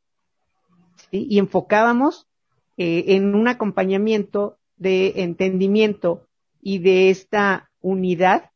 ¿sí? 1.11 1.27
y 1.31 1.39
enfocábamos 1.39 2.27
eh, 2.77 3.15
en 3.15 3.35
un 3.35 3.49
acompañamiento 3.49 4.59
de 4.77 5.23
entendimiento 5.23 6.27
y 6.61 6.79
de 6.81 7.11
esta 7.11 7.71
unidad, 7.81 8.51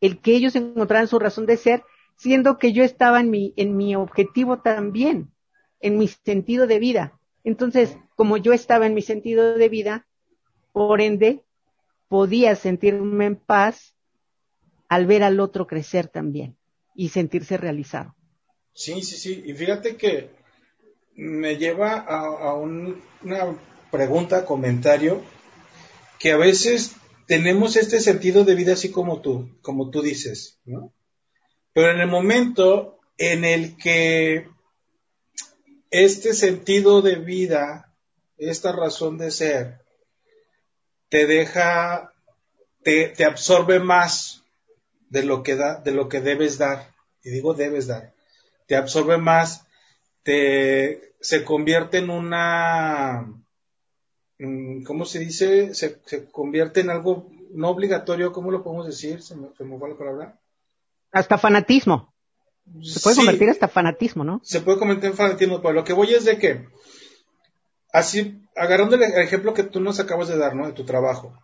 el 0.00 0.18
que 0.18 0.34
ellos 0.34 0.56
encontraran 0.56 1.08
su 1.08 1.18
razón 1.18 1.46
de 1.46 1.56
ser, 1.56 1.84
siendo 2.16 2.58
que 2.58 2.72
yo 2.72 2.84
estaba 2.84 3.20
en 3.20 3.30
mi, 3.30 3.52
en 3.56 3.76
mi 3.76 3.96
objetivo 3.96 4.60
también, 4.60 5.30
en 5.80 5.98
mi 5.98 6.08
sentido 6.08 6.66
de 6.66 6.78
vida. 6.78 7.18
Entonces, 7.44 7.96
como 8.16 8.36
yo 8.36 8.52
estaba 8.52 8.86
en 8.86 8.94
mi 8.94 9.02
sentido 9.02 9.56
de 9.56 9.68
vida, 9.68 10.06
por 10.72 11.00
ende, 11.00 11.44
podía 12.08 12.56
sentirme 12.56 13.26
en 13.26 13.36
paz 13.36 13.94
al 14.88 15.06
ver 15.06 15.22
al 15.22 15.40
otro 15.40 15.66
crecer 15.66 16.08
también 16.08 16.56
y 16.94 17.10
sentirse 17.10 17.56
realizado. 17.56 18.14
Sí, 18.74 19.02
sí, 19.02 19.16
sí. 19.16 19.42
Y 19.46 19.54
fíjate 19.54 19.96
que 19.96 20.30
me 21.16 21.56
lleva 21.56 21.92
a, 21.94 22.20
a 22.50 22.54
un- 22.54 23.02
una 23.22 23.58
pregunta, 23.90 24.44
comentario, 24.46 25.22
que 26.18 26.32
a 26.32 26.36
veces 26.36 26.96
tenemos 27.26 27.76
este 27.76 28.00
sentido 28.00 28.44
de 28.44 28.54
vida 28.54 28.74
así 28.74 28.90
como 28.90 29.20
tú, 29.20 29.50
como 29.62 29.90
tú 29.90 30.02
dices, 30.02 30.60
¿no? 30.64 30.92
Pero 31.76 31.90
en 31.90 32.00
el 32.00 32.06
momento 32.06 32.98
en 33.18 33.44
el 33.44 33.76
que 33.76 34.48
este 35.90 36.32
sentido 36.32 37.02
de 37.02 37.16
vida, 37.16 37.92
esta 38.38 38.72
razón 38.72 39.18
de 39.18 39.30
ser, 39.30 39.84
te 41.10 41.26
deja, 41.26 42.14
te, 42.82 43.08
te 43.10 43.26
absorbe 43.26 43.78
más 43.78 44.42
de 45.10 45.22
lo 45.24 45.42
que 45.42 45.54
da, 45.54 45.78
de 45.82 45.92
lo 45.92 46.08
que 46.08 46.22
debes 46.22 46.56
dar. 46.56 46.94
Y 47.22 47.28
digo 47.28 47.52
debes 47.52 47.88
dar. 47.88 48.14
Te 48.66 48.74
absorbe 48.74 49.18
más 49.18 49.66
te, 50.22 51.12
se 51.20 51.44
convierte 51.44 51.98
en 51.98 52.08
una, 52.08 53.34
mm, 54.38 54.82
¿cómo 54.84 55.04
se 55.04 55.18
dice? 55.18 55.74
Se, 55.74 56.00
se 56.06 56.30
convierte 56.30 56.80
en 56.80 56.88
algo 56.88 57.28
no 57.50 57.68
obligatorio, 57.68 58.32
¿cómo 58.32 58.50
lo 58.50 58.64
podemos 58.64 58.86
decir? 58.86 59.20
Se 59.20 59.36
me, 59.36 59.48
se 59.58 59.64
me 59.64 59.78
fue 59.78 59.90
la 59.90 59.98
palabra. 59.98 60.40
Hasta 61.12 61.38
fanatismo. 61.38 62.12
Se 62.82 63.00
puede 63.00 63.14
Sí, 63.14 63.20
convertir 63.20 63.48
hasta 63.50 63.68
fanatismo, 63.68 64.24
¿no? 64.24 64.40
se 64.42 64.60
puede 64.60 64.78
convertir 64.78 65.10
en 65.10 65.16
fanatismo, 65.16 65.62
pero 65.62 65.72
lo 65.74 65.84
que 65.84 65.92
voy 65.92 66.12
es 66.12 66.24
de 66.24 66.36
que, 66.38 66.66
así, 67.92 68.40
agarrando 68.56 68.96
el 68.96 69.02
ejemplo 69.02 69.54
que 69.54 69.62
tú 69.62 69.80
nos 69.80 70.00
acabas 70.00 70.28
de 70.28 70.36
dar, 70.36 70.54
¿no? 70.56 70.66
De 70.66 70.72
tu 70.72 70.84
trabajo. 70.84 71.38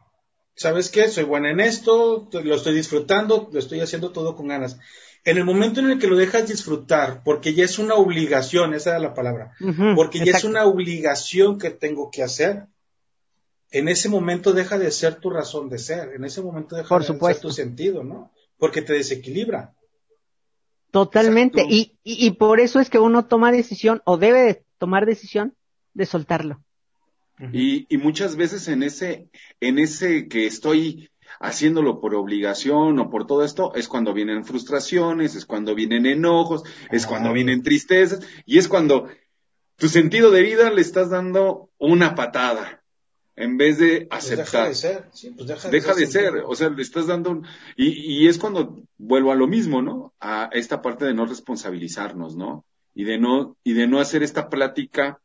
¿Sabes 0.54 0.90
qué? 0.90 1.08
Soy 1.08 1.24
buena 1.24 1.50
en 1.50 1.60
esto, 1.60 2.28
lo 2.32 2.54
estoy 2.54 2.74
disfrutando, 2.74 3.48
lo 3.52 3.58
estoy 3.58 3.80
haciendo 3.80 4.10
todo 4.10 4.34
con 4.36 4.48
ganas. 4.48 4.78
En 5.24 5.38
el 5.38 5.44
momento 5.44 5.78
en 5.80 5.90
el 5.92 5.98
que 6.00 6.08
lo 6.08 6.16
dejas 6.16 6.48
disfrutar, 6.48 7.22
porque 7.24 7.54
ya 7.54 7.64
es 7.64 7.78
una 7.78 7.94
obligación, 7.94 8.74
esa 8.74 8.90
era 8.90 8.98
la 8.98 9.14
palabra, 9.14 9.52
porque 9.94 10.18
ya 10.24 10.32
es 10.36 10.44
una 10.44 10.64
obligación 10.64 11.58
que 11.58 11.70
tengo 11.70 12.10
que 12.10 12.24
hacer, 12.24 12.66
en 13.70 13.88
ese 13.88 14.08
momento 14.08 14.52
deja 14.52 14.76
de 14.78 14.90
ser 14.90 15.14
tu 15.20 15.30
razón 15.30 15.70
de 15.70 15.78
ser, 15.78 16.10
en 16.14 16.24
ese 16.24 16.42
momento 16.42 16.74
deja 16.74 16.88
Por 16.88 17.02
de 17.02 17.06
supuesto. 17.06 17.48
ser 17.48 17.50
tu 17.50 17.54
sentido, 17.70 18.02
¿no? 18.02 18.32
Porque 18.62 18.80
te 18.80 18.92
desequilibra. 18.92 19.74
Totalmente. 20.92 21.66
Y, 21.68 21.98
y, 22.04 22.24
y 22.24 22.30
por 22.30 22.60
eso 22.60 22.78
es 22.78 22.90
que 22.90 23.00
uno 23.00 23.24
toma 23.24 23.50
decisión 23.50 24.02
o 24.04 24.18
debe 24.18 24.42
de 24.42 24.64
tomar 24.78 25.04
decisión 25.04 25.56
de 25.94 26.06
soltarlo. 26.06 26.62
Y, 27.52 27.92
y 27.92 27.98
muchas 27.98 28.36
veces 28.36 28.68
en 28.68 28.84
ese, 28.84 29.28
en 29.58 29.80
ese 29.80 30.28
que 30.28 30.46
estoy 30.46 31.10
haciéndolo 31.40 32.00
por 32.00 32.14
obligación 32.14 33.00
o 33.00 33.10
por 33.10 33.26
todo 33.26 33.42
esto, 33.42 33.74
es 33.74 33.88
cuando 33.88 34.14
vienen 34.14 34.44
frustraciones, 34.44 35.34
es 35.34 35.44
cuando 35.44 35.74
vienen 35.74 36.06
enojos, 36.06 36.62
es 36.92 37.04
cuando 37.04 37.32
vienen 37.32 37.64
tristezas, 37.64 38.20
y 38.46 38.58
es 38.58 38.68
cuando 38.68 39.08
tu 39.74 39.88
sentido 39.88 40.30
de 40.30 40.42
vida 40.42 40.70
le 40.70 40.82
estás 40.82 41.10
dando 41.10 41.68
una 41.78 42.14
patada, 42.14 42.82
en 43.37 43.57
vez 43.57 43.78
de 43.78 44.07
Pues 44.11 44.28
deja 44.28 44.43
aceptar. 44.43 44.68
de 44.68 44.74
ser, 44.74 45.09
sí, 45.12 45.30
pues 45.30 45.47
deja, 45.47 45.70
deja 45.70 45.95
de 45.95 46.07
ser, 46.07 46.35
o 46.47 46.55
sea, 46.55 46.68
le 46.68 46.83
estás 46.83 47.07
dando 47.07 47.30
un... 47.30 47.47
Y, 47.76 48.24
y 48.24 48.28
es 48.28 48.39
cuando 48.39 48.83
vuelvo 48.99 49.33
a 49.33 49.37
lo 49.37 49.47
mismo, 49.47 49.83
¿no? 49.83 50.12
A 50.20 50.51
esta 50.53 50.83
parte 50.83 51.05
de 51.05 51.14
no 51.14 51.26
responsabilizarnos, 51.26 52.37
¿no? 52.37 52.64
Y 52.95 53.05
de 53.05 53.18
no, 53.18 53.57
y 53.64 53.72
de 53.72 53.87
no 53.87 54.01
hacer 54.01 54.22
esta 54.22 54.49
plática, 54.51 55.20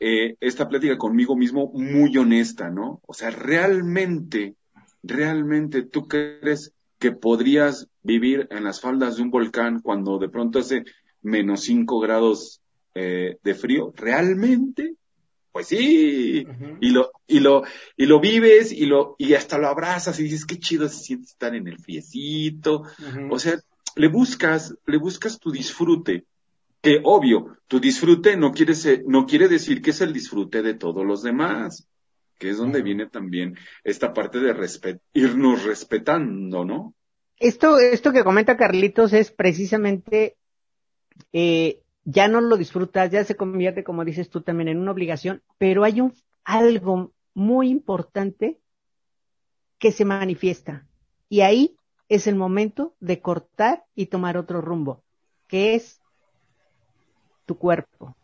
eh, 0.00 0.36
esta 0.40 0.68
plática 0.68 0.98
conmigo 0.98 1.34
mismo 1.34 1.70
muy 1.72 2.16
honesta, 2.18 2.68
¿no? 2.68 3.00
O 3.06 3.14
sea, 3.14 3.30
realmente, 3.30 4.54
realmente 5.02 5.82
tú 5.82 6.06
crees 6.06 6.72
que 6.98 7.12
podrías 7.12 7.88
vivir 8.02 8.48
en 8.50 8.64
las 8.64 8.80
faldas 8.80 9.16
de 9.16 9.22
un 9.22 9.30
volcán 9.30 9.80
cuando 9.80 10.18
de 10.18 10.28
pronto 10.28 10.58
hace 10.58 10.84
menos 11.22 11.62
cinco 11.62 12.00
grados 12.00 12.60
eh, 12.94 13.38
de 13.42 13.54
frío, 13.54 13.92
¿realmente? 13.96 14.94
Pues 15.54 15.68
sí, 15.68 16.44
y 16.80 16.90
lo, 16.90 17.12
y 17.28 17.38
lo, 17.38 17.62
y 17.96 18.06
lo 18.06 18.18
vives 18.18 18.72
y 18.72 18.86
lo, 18.86 19.14
y 19.18 19.34
hasta 19.34 19.56
lo 19.56 19.68
abrazas 19.68 20.18
y 20.18 20.24
dices, 20.24 20.46
qué 20.46 20.58
chido 20.58 20.88
se 20.88 20.98
siente 20.98 21.26
estar 21.26 21.54
en 21.54 21.68
el 21.68 21.78
friecito. 21.78 22.82
O 23.30 23.38
sea, 23.38 23.60
le 23.94 24.08
buscas, 24.08 24.74
le 24.84 24.98
buscas 24.98 25.38
tu 25.38 25.52
disfrute. 25.52 26.24
Que 26.82 26.98
obvio, 27.04 27.56
tu 27.68 27.78
disfrute 27.78 28.36
no 28.36 28.50
quiere 28.50 28.74
ser, 28.74 29.04
no 29.06 29.26
quiere 29.26 29.46
decir 29.46 29.80
que 29.80 29.90
es 29.90 30.00
el 30.00 30.12
disfrute 30.12 30.60
de 30.60 30.74
todos 30.74 31.06
los 31.06 31.22
demás. 31.22 31.86
Que 32.36 32.50
es 32.50 32.58
donde 32.58 32.82
viene 32.82 33.06
también 33.06 33.56
esta 33.84 34.12
parte 34.12 34.40
de 34.40 34.54
respet, 34.54 35.00
irnos 35.12 35.62
respetando, 35.62 36.64
¿no? 36.64 36.96
Esto, 37.38 37.78
esto 37.78 38.10
que 38.10 38.24
comenta 38.24 38.56
Carlitos 38.56 39.12
es 39.12 39.30
precisamente, 39.30 40.34
eh, 41.32 41.83
ya 42.04 42.28
no 42.28 42.40
lo 42.40 42.56
disfrutas, 42.56 43.10
ya 43.10 43.24
se 43.24 43.36
convierte, 43.36 43.84
como 43.84 44.04
dices 44.04 44.28
tú 44.28 44.42
también, 44.42 44.68
en 44.68 44.78
una 44.78 44.92
obligación, 44.92 45.42
pero 45.58 45.84
hay 45.84 46.00
un, 46.00 46.14
algo 46.44 47.12
muy 47.34 47.70
importante 47.70 48.60
que 49.78 49.92
se 49.92 50.04
manifiesta. 50.04 50.86
Y 51.28 51.40
ahí 51.40 51.76
es 52.08 52.26
el 52.26 52.36
momento 52.36 52.94
de 53.00 53.20
cortar 53.20 53.84
y 53.94 54.06
tomar 54.06 54.36
otro 54.36 54.60
rumbo, 54.60 55.02
que 55.48 55.74
es 55.74 56.00
tu 57.46 57.56
cuerpo. 57.56 58.16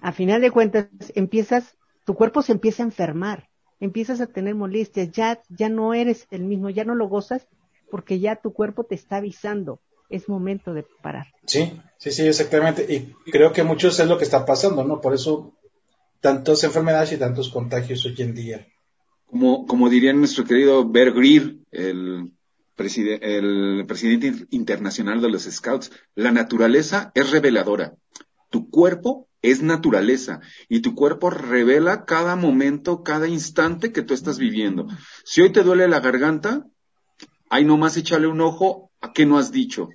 A 0.00 0.12
final 0.12 0.40
de 0.40 0.50
cuentas, 0.50 0.88
empiezas, 1.14 1.76
tu 2.06 2.14
cuerpo 2.14 2.40
se 2.40 2.52
empieza 2.52 2.82
a 2.82 2.86
enfermar, 2.86 3.50
empiezas 3.78 4.20
a 4.20 4.26
tener 4.26 4.54
molestias, 4.54 5.10
ya, 5.10 5.42
ya 5.48 5.68
no 5.68 5.92
eres 5.92 6.26
el 6.30 6.44
mismo, 6.44 6.70
ya 6.70 6.84
no 6.84 6.94
lo 6.94 7.08
gozas, 7.08 7.46
porque 7.90 8.20
ya 8.20 8.36
tu 8.36 8.52
cuerpo 8.52 8.84
te 8.84 8.94
está 8.94 9.16
avisando, 9.16 9.80
es 10.10 10.28
momento 10.28 10.74
de 10.74 10.84
parar. 11.02 11.26
Sí, 11.46 11.72
sí, 11.98 12.10
sí, 12.10 12.26
exactamente. 12.26 12.86
Y 12.92 13.30
creo 13.30 13.52
que 13.52 13.62
muchos 13.62 13.98
es 14.00 14.06
lo 14.08 14.18
que 14.18 14.24
está 14.24 14.44
pasando, 14.44 14.84
¿no? 14.84 15.00
Por 15.00 15.14
eso 15.14 15.52
tantas 16.20 16.62
enfermedades 16.64 17.12
y 17.12 17.16
tantos 17.16 17.48
contagios 17.50 18.04
hoy 18.04 18.14
en 18.18 18.34
día. 18.34 18.66
Como, 19.26 19.66
como 19.66 19.88
diría 19.88 20.12
nuestro 20.12 20.44
querido 20.44 20.86
Bear 20.88 21.12
Greer, 21.12 21.54
el, 21.70 22.32
preside- 22.76 23.20
el 23.22 23.84
presidente 23.86 24.46
internacional 24.50 25.20
de 25.20 25.30
los 25.30 25.44
Scouts, 25.44 25.92
la 26.16 26.32
naturaleza 26.32 27.12
es 27.14 27.30
reveladora. 27.30 27.94
Tu 28.50 28.68
cuerpo 28.68 29.28
es 29.42 29.62
naturaleza 29.62 30.40
y 30.68 30.80
tu 30.80 30.94
cuerpo 30.94 31.30
revela 31.30 32.04
cada 32.04 32.34
momento, 32.36 33.02
cada 33.02 33.28
instante 33.28 33.92
que 33.92 34.02
tú 34.02 34.12
estás 34.12 34.38
viviendo. 34.38 34.88
Si 35.24 35.40
hoy 35.40 35.50
te 35.50 35.62
duele 35.62 35.86
la 35.88 36.00
garganta, 36.00 36.66
hay 37.48 37.64
nomás 37.64 37.96
échale 37.96 38.26
un 38.26 38.40
ojo 38.40 38.90
a 39.00 39.12
qué 39.12 39.24
no 39.26 39.38
has 39.38 39.52
dicho. 39.52 39.88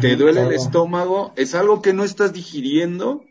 Te 0.00 0.14
duele 0.14 0.42
el 0.42 0.52
estómago, 0.52 1.32
es 1.36 1.54
algo 1.54 1.82
que 1.82 1.92
no 1.92 2.04
estás 2.04 2.32
digiriendo 2.32 3.24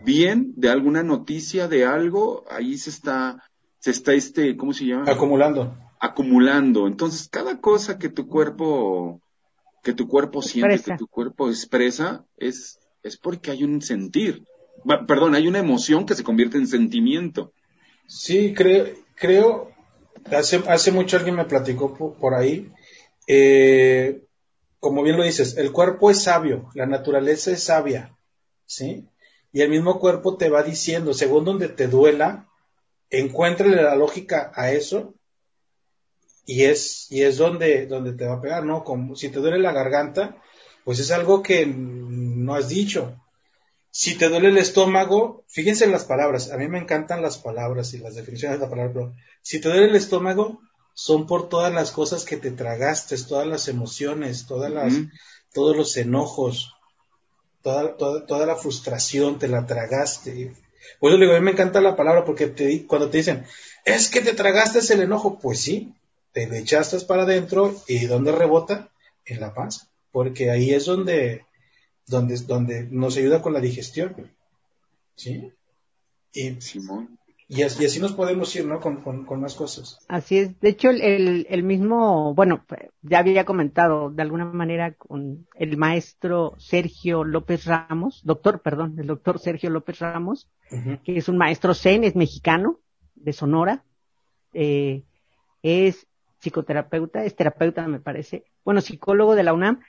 bien 0.00 0.52
de 0.56 0.68
alguna 0.68 1.02
noticia 1.02 1.68
de 1.68 1.84
algo, 1.84 2.44
ahí 2.50 2.76
se 2.76 2.90
está, 2.90 3.44
se 3.78 3.92
está 3.92 4.12
este, 4.12 4.56
¿cómo 4.56 4.72
se 4.72 4.86
llama? 4.86 5.10
Acumulando. 5.10 5.76
acumulando. 6.00 6.86
Entonces, 6.88 7.28
cada 7.28 7.60
cosa 7.60 7.98
que 7.98 8.08
tu 8.08 8.26
cuerpo, 8.26 9.20
que 9.82 9.92
tu 9.92 10.08
cuerpo 10.08 10.42
siente, 10.42 10.78
que 10.82 10.96
tu 10.96 11.06
cuerpo 11.06 11.48
expresa, 11.48 12.24
es, 12.36 12.80
es 13.02 13.16
porque 13.16 13.52
hay 13.52 13.62
un 13.62 13.80
sentir. 13.80 14.44
Perdón, 15.06 15.34
hay 15.34 15.46
una 15.46 15.60
emoción 15.60 16.04
que 16.04 16.14
se 16.14 16.24
convierte 16.24 16.58
en 16.58 16.66
sentimiento. 16.66 17.52
Sí, 18.08 18.54
creo, 18.54 18.86
creo, 19.14 19.70
hace, 20.32 20.62
hace 20.68 20.92
mucho 20.92 21.16
alguien 21.16 21.36
me 21.36 21.44
platicó 21.44 21.94
por, 21.94 22.14
por 22.14 22.34
ahí, 22.34 22.70
eh, 23.26 24.25
como 24.86 25.02
bien 25.02 25.16
lo 25.16 25.24
dices, 25.24 25.56
el 25.56 25.72
cuerpo 25.72 26.12
es 26.12 26.22
sabio, 26.22 26.70
la 26.74 26.86
naturaleza 26.86 27.50
es 27.50 27.64
sabia, 27.64 28.16
¿sí? 28.66 29.08
Y 29.50 29.62
el 29.62 29.68
mismo 29.68 29.98
cuerpo 29.98 30.36
te 30.36 30.48
va 30.48 30.62
diciendo, 30.62 31.12
según 31.12 31.44
donde 31.44 31.68
te 31.68 31.88
duela, 31.88 32.46
encuéntrale 33.10 33.82
la 33.82 33.96
lógica 33.96 34.52
a 34.54 34.70
eso 34.70 35.14
y 36.44 36.66
es, 36.66 37.10
y 37.10 37.24
es 37.24 37.36
donde, 37.36 37.88
donde 37.88 38.12
te 38.12 38.26
va 38.26 38.34
a 38.34 38.40
pegar, 38.40 38.64
¿no? 38.64 38.84
Como 38.84 39.16
si 39.16 39.28
te 39.28 39.40
duele 39.40 39.58
la 39.58 39.72
garganta, 39.72 40.40
pues 40.84 41.00
es 41.00 41.10
algo 41.10 41.42
que 41.42 41.66
no 41.66 42.54
has 42.54 42.68
dicho. 42.68 43.20
Si 43.90 44.16
te 44.16 44.28
duele 44.28 44.50
el 44.50 44.58
estómago, 44.58 45.42
fíjense 45.48 45.84
en 45.84 45.90
las 45.90 46.04
palabras. 46.04 46.52
A 46.52 46.58
mí 46.58 46.68
me 46.68 46.78
encantan 46.78 47.22
las 47.22 47.38
palabras 47.38 47.92
y 47.92 47.98
las 47.98 48.14
definiciones 48.14 48.60
de 48.60 48.66
la 48.66 48.70
palabra, 48.70 48.92
pero 48.92 49.14
si 49.42 49.60
te 49.60 49.68
duele 49.68 49.86
el 49.86 49.96
estómago, 49.96 50.60
son 50.98 51.26
por 51.26 51.50
todas 51.50 51.72
las 51.74 51.90
cosas 51.90 52.24
que 52.24 52.38
te 52.38 52.50
tragaste, 52.50 53.16
todas 53.28 53.46
las 53.46 53.68
emociones, 53.68 54.46
todas 54.46 54.70
las, 54.72 54.94
todos 55.52 55.76
los 55.76 55.94
enojos, 55.98 56.72
toda, 57.62 57.96
toda, 57.98 58.24
toda 58.24 58.46
la 58.46 58.56
frustración, 58.56 59.38
te 59.38 59.46
la 59.46 59.66
tragaste. 59.66 60.54
Por 60.98 61.10
eso 61.10 61.18
le 61.18 61.26
digo, 61.26 61.36
a 61.36 61.40
mí 61.40 61.44
me 61.44 61.50
encanta 61.50 61.82
la 61.82 61.96
palabra 61.96 62.24
porque 62.24 62.46
te, 62.46 62.66
di- 62.66 62.84
cuando 62.84 63.10
te 63.10 63.18
dicen, 63.18 63.44
es 63.84 64.08
que 64.08 64.22
te 64.22 64.32
tragaste 64.32 64.80
el 64.94 65.02
enojo, 65.02 65.38
pues 65.38 65.60
sí, 65.60 65.92
te 66.32 66.46
le 66.48 66.58
echaste 66.60 66.98
para 67.00 67.24
adentro 67.24 67.74
y 67.86 68.06
¿dónde 68.06 68.32
rebota? 68.32 68.88
En 69.26 69.40
la 69.40 69.52
paz, 69.52 69.88
porque 70.12 70.50
ahí 70.50 70.72
es 70.72 70.86
donde, 70.86 71.44
donde, 72.06 72.38
donde 72.38 72.84
nos 72.90 73.18
ayuda 73.18 73.42
con 73.42 73.52
la 73.52 73.60
digestión. 73.60 74.32
¿Sí? 75.14 75.52
Y, 76.32 76.60
Simón. 76.62 77.15
Y, 77.48 77.62
así, 77.62 77.82
y 77.82 77.86
así 77.86 78.00
nos 78.00 78.12
podemos 78.12 78.54
ir, 78.56 78.66
¿no? 78.66 78.80
Con, 78.80 79.02
con, 79.02 79.24
con 79.24 79.40
más 79.40 79.54
cosas. 79.54 79.98
Así 80.08 80.38
es. 80.38 80.60
De 80.60 80.70
hecho, 80.70 80.90
el, 80.90 81.46
el, 81.48 81.62
mismo, 81.62 82.34
bueno, 82.34 82.64
ya 83.02 83.20
había 83.20 83.44
comentado 83.44 84.10
de 84.10 84.22
alguna 84.22 84.46
manera 84.46 84.94
con 84.94 85.46
el 85.54 85.76
maestro 85.76 86.54
Sergio 86.58 87.22
López 87.22 87.64
Ramos, 87.64 88.20
doctor, 88.24 88.62
perdón, 88.62 88.96
el 88.98 89.06
doctor 89.06 89.38
Sergio 89.38 89.70
López 89.70 90.00
Ramos, 90.00 90.48
que 91.04 91.16
es 91.16 91.28
un 91.28 91.38
maestro 91.38 91.72
zen, 91.74 92.02
es 92.02 92.16
mexicano, 92.16 92.80
de 93.14 93.32
Sonora, 93.32 93.84
eh, 94.52 95.04
es 95.62 96.06
psicoterapeuta, 96.40 97.24
es 97.24 97.36
terapeuta 97.36 97.86
me 97.86 98.00
parece, 98.00 98.44
bueno, 98.64 98.80
psicólogo 98.80 99.36
de 99.36 99.44
la 99.44 99.52
UNAM, 99.52 99.80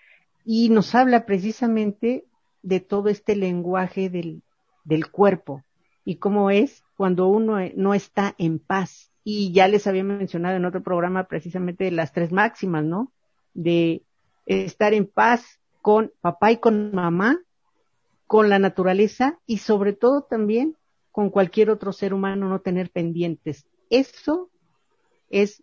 y 0.46 0.70
nos 0.70 0.94
habla 0.94 1.26
precisamente 1.26 2.26
de 2.62 2.80
todo 2.80 3.10
este 3.10 3.36
lenguaje 3.36 4.10
del, 4.10 4.44
del 4.84 5.10
cuerpo 5.10 5.64
y 6.08 6.16
cómo 6.16 6.52
es 6.52 6.86
cuando 6.96 7.28
uno 7.28 7.60
eh, 7.60 7.74
no 7.76 7.94
está 7.94 8.34
en 8.38 8.60
paz. 8.60 9.12
Y 9.26 9.52
ya 9.52 9.68
les 9.68 9.88
había 9.88 10.06
mencionado 10.06 10.56
en 10.56 10.64
otro 10.64 10.82
programa 10.82 11.26
precisamente 11.26 11.92
las 11.92 12.14
tres 12.14 12.32
máximas, 12.32 12.86
¿no? 12.86 13.12
De 13.54 14.04
estar 14.46 14.94
en 14.94 15.06
paz 15.06 15.60
con 15.82 16.14
papá 16.22 16.54
y 16.54 16.58
con 16.60 16.96
mamá, 16.96 17.42
con 18.26 18.48
la 18.48 18.58
naturaleza 18.58 19.38
y 19.46 19.58
sobre 19.58 19.92
todo 19.92 20.22
también 20.22 20.78
con 21.12 21.30
cualquier 21.30 21.70
otro 21.70 21.92
ser 21.92 22.14
humano, 22.14 22.48
no 22.48 22.62
tener 22.62 22.90
pendientes. 22.90 23.66
Eso 23.90 24.50
es 25.30 25.62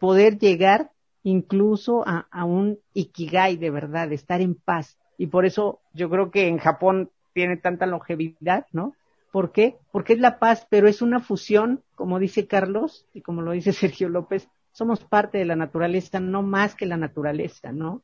poder 0.00 0.38
llegar 0.38 0.92
incluso 1.24 2.08
a, 2.08 2.26
a 2.30 2.46
un 2.46 2.78
ikigai 2.94 3.58
de 3.58 3.68
verdad, 3.68 4.10
estar 4.14 4.40
en 4.40 4.54
paz. 4.54 4.96
Y 5.18 5.26
por 5.26 5.44
eso 5.44 5.80
yo 5.92 6.08
creo 6.08 6.30
que 6.30 6.48
en 6.48 6.56
Japón 6.56 7.10
tiene 7.34 7.58
tanta 7.58 7.84
longevidad, 7.84 8.64
¿no? 8.72 8.94
¿Por 9.34 9.50
qué? 9.50 9.78
Porque 9.90 10.12
es 10.12 10.20
la 10.20 10.38
paz, 10.38 10.64
pero 10.70 10.86
es 10.86 11.02
una 11.02 11.18
fusión, 11.18 11.82
como 11.96 12.20
dice 12.20 12.46
Carlos 12.46 13.04
y 13.12 13.20
como 13.20 13.42
lo 13.42 13.50
dice 13.50 13.72
Sergio 13.72 14.08
López, 14.08 14.48
somos 14.70 15.00
parte 15.00 15.38
de 15.38 15.44
la 15.44 15.56
naturaleza, 15.56 16.20
no 16.20 16.42
más 16.42 16.76
que 16.76 16.86
la 16.86 16.96
naturaleza, 16.96 17.72
¿no? 17.72 18.00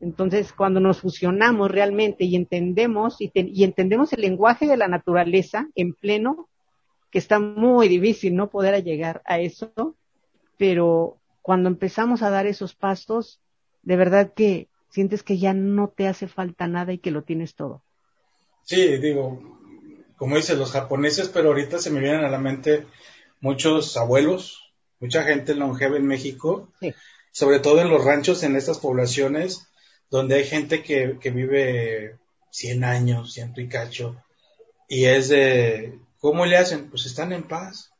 Entonces, 0.00 0.52
cuando 0.52 0.78
nos 0.78 1.00
fusionamos 1.00 1.72
realmente 1.72 2.22
y 2.22 2.36
entendemos 2.36 3.16
y, 3.18 3.32
entendemos 3.64 4.12
el 4.12 4.20
lenguaje 4.20 4.68
de 4.68 4.76
la 4.76 4.86
naturaleza 4.86 5.66
en 5.74 5.92
pleno, 5.92 6.48
que 7.10 7.18
está 7.18 7.40
muy 7.40 7.88
difícil 7.88 8.36
no 8.36 8.48
poder 8.48 8.80
llegar 8.84 9.22
a 9.24 9.40
eso, 9.40 9.96
pero 10.56 11.16
cuando 11.42 11.68
empezamos 11.68 12.22
a 12.22 12.30
dar 12.30 12.46
esos 12.46 12.76
pasos, 12.76 13.40
de 13.82 13.96
verdad 13.96 14.34
que 14.34 14.68
sientes 14.88 15.24
que 15.24 15.36
ya 15.36 15.52
no 15.52 15.88
te 15.88 16.06
hace 16.06 16.28
falta 16.28 16.68
nada 16.68 16.92
y 16.92 16.98
que 16.98 17.10
lo 17.10 17.22
tienes 17.22 17.56
todo. 17.56 17.82
Sí, 18.62 18.98
digo, 18.98 19.59
como 20.20 20.36
dicen 20.36 20.58
los 20.58 20.72
japoneses, 20.72 21.30
pero 21.30 21.48
ahorita 21.48 21.78
se 21.78 21.88
me 21.88 21.98
vienen 21.98 22.26
a 22.26 22.28
la 22.28 22.36
mente 22.36 22.86
muchos 23.40 23.96
abuelos, 23.96 24.70
mucha 24.98 25.22
gente 25.22 25.54
longeva 25.54 25.96
en 25.96 26.06
México, 26.06 26.70
sobre 27.32 27.58
todo 27.58 27.80
en 27.80 27.88
los 27.88 28.04
ranchos, 28.04 28.42
en 28.42 28.54
estas 28.54 28.80
poblaciones, 28.80 29.68
donde 30.10 30.34
hay 30.34 30.44
gente 30.44 30.82
que, 30.82 31.16
que 31.22 31.30
vive 31.30 32.18
100 32.50 32.84
años, 32.84 33.32
ciento 33.32 33.62
y 33.62 33.68
cacho, 33.68 34.22
y 34.88 35.06
es 35.06 35.30
de, 35.30 35.98
¿cómo 36.18 36.44
le 36.44 36.58
hacen? 36.58 36.90
Pues 36.90 37.06
están 37.06 37.32
en 37.32 37.44
paz. 37.44 37.90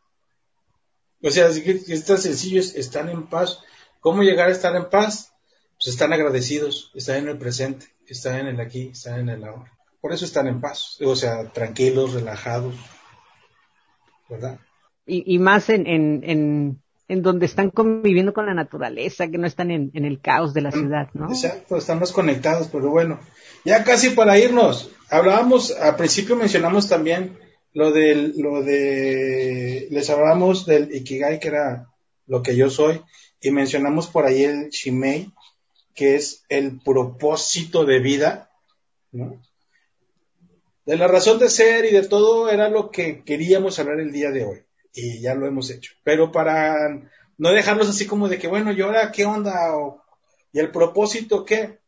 O 1.22 1.30
sea, 1.30 1.46
es, 1.46 1.56
es 1.56 2.04
tan 2.04 2.18
sencillo, 2.18 2.60
están 2.60 3.08
en 3.08 3.28
paz. 3.28 3.60
¿Cómo 4.00 4.22
llegar 4.24 4.48
a 4.48 4.52
estar 4.52 4.76
en 4.76 4.90
paz? 4.90 5.32
Pues 5.78 5.88
están 5.88 6.12
agradecidos, 6.12 6.92
están 6.94 7.16
en 7.16 7.28
el 7.28 7.38
presente, 7.38 7.86
están 8.06 8.40
en 8.40 8.48
el 8.48 8.60
aquí, 8.60 8.90
están 8.92 9.20
en 9.20 9.30
el 9.30 9.42
ahora. 9.42 9.72
Por 10.00 10.12
eso 10.12 10.24
están 10.24 10.46
en 10.46 10.60
paz, 10.60 10.98
o 11.02 11.14
sea, 11.14 11.44
tranquilos, 11.50 12.14
relajados, 12.14 12.74
¿verdad? 14.28 14.58
Y, 15.06 15.34
y 15.34 15.38
más 15.38 15.68
en, 15.68 15.86
en, 15.86 16.22
en, 16.24 16.82
en, 17.08 17.22
donde 17.22 17.46
están 17.46 17.70
conviviendo 17.70 18.32
con 18.32 18.46
la 18.46 18.54
naturaleza, 18.54 19.28
que 19.28 19.38
no 19.38 19.46
están 19.46 19.70
en, 19.70 19.90
en 19.92 20.04
el 20.04 20.20
caos 20.20 20.54
de 20.54 20.62
la 20.62 20.72
ciudad, 20.72 21.08
¿no? 21.12 21.28
Exacto, 21.28 21.76
están 21.76 21.98
más 21.98 22.12
conectados, 22.12 22.68
pero 22.68 22.88
bueno, 22.90 23.20
ya 23.64 23.84
casi 23.84 24.10
para 24.10 24.38
irnos, 24.38 24.90
hablábamos, 25.10 25.72
al 25.72 25.96
principio 25.96 26.36
mencionamos 26.36 26.88
también 26.88 27.38
lo 27.74 27.92
del, 27.92 28.34
lo 28.38 28.62
de, 28.62 29.86
les 29.90 30.08
hablamos 30.08 30.64
del 30.64 30.94
Ikigai, 30.94 31.40
que 31.40 31.48
era 31.48 31.88
lo 32.26 32.42
que 32.42 32.56
yo 32.56 32.70
soy, 32.70 33.02
y 33.42 33.50
mencionamos 33.50 34.06
por 34.06 34.24
ahí 34.24 34.44
el 34.44 34.70
Shimei, 34.70 35.30
que 35.94 36.14
es 36.14 36.44
el 36.48 36.80
propósito 36.80 37.84
de 37.84 37.98
vida, 37.98 38.50
¿no? 39.12 39.40
De 40.90 40.96
la 40.96 41.06
razón 41.06 41.38
de 41.38 41.48
ser 41.48 41.84
y 41.84 41.92
de 41.92 42.08
todo 42.08 42.50
era 42.50 42.68
lo 42.68 42.90
que 42.90 43.22
queríamos 43.22 43.78
hablar 43.78 44.00
el 44.00 44.10
día 44.10 44.32
de 44.32 44.44
hoy, 44.44 44.64
y 44.92 45.20
ya 45.20 45.36
lo 45.36 45.46
hemos 45.46 45.70
hecho. 45.70 45.92
Pero 46.02 46.32
para 46.32 46.74
no 47.38 47.52
dejarlos 47.52 47.88
así 47.88 48.08
como 48.08 48.28
de 48.28 48.40
que, 48.40 48.48
bueno, 48.48 48.72
¿y 48.72 48.80
ahora 48.80 49.12
qué 49.12 49.24
onda? 49.24 49.54
¿Y 50.52 50.58
el 50.58 50.72
propósito 50.72 51.44
qué? 51.44 51.78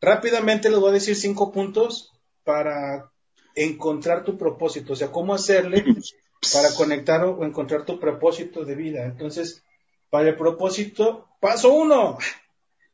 Rápidamente 0.00 0.68
les 0.68 0.80
voy 0.80 0.90
a 0.90 0.94
decir 0.94 1.14
cinco 1.14 1.52
puntos 1.52 2.10
para 2.42 3.12
encontrar 3.54 4.24
tu 4.24 4.36
propósito, 4.36 4.94
o 4.94 4.96
sea, 4.96 5.12
cómo 5.12 5.32
hacerle 5.32 5.84
para 6.52 6.74
conectar 6.74 7.22
o 7.22 7.44
encontrar 7.44 7.84
tu 7.84 8.00
propósito 8.00 8.64
de 8.64 8.74
vida. 8.74 9.04
Entonces, 9.04 9.62
para 10.10 10.28
el 10.28 10.34
propósito, 10.34 11.28
paso 11.38 11.72
uno. 11.72 12.18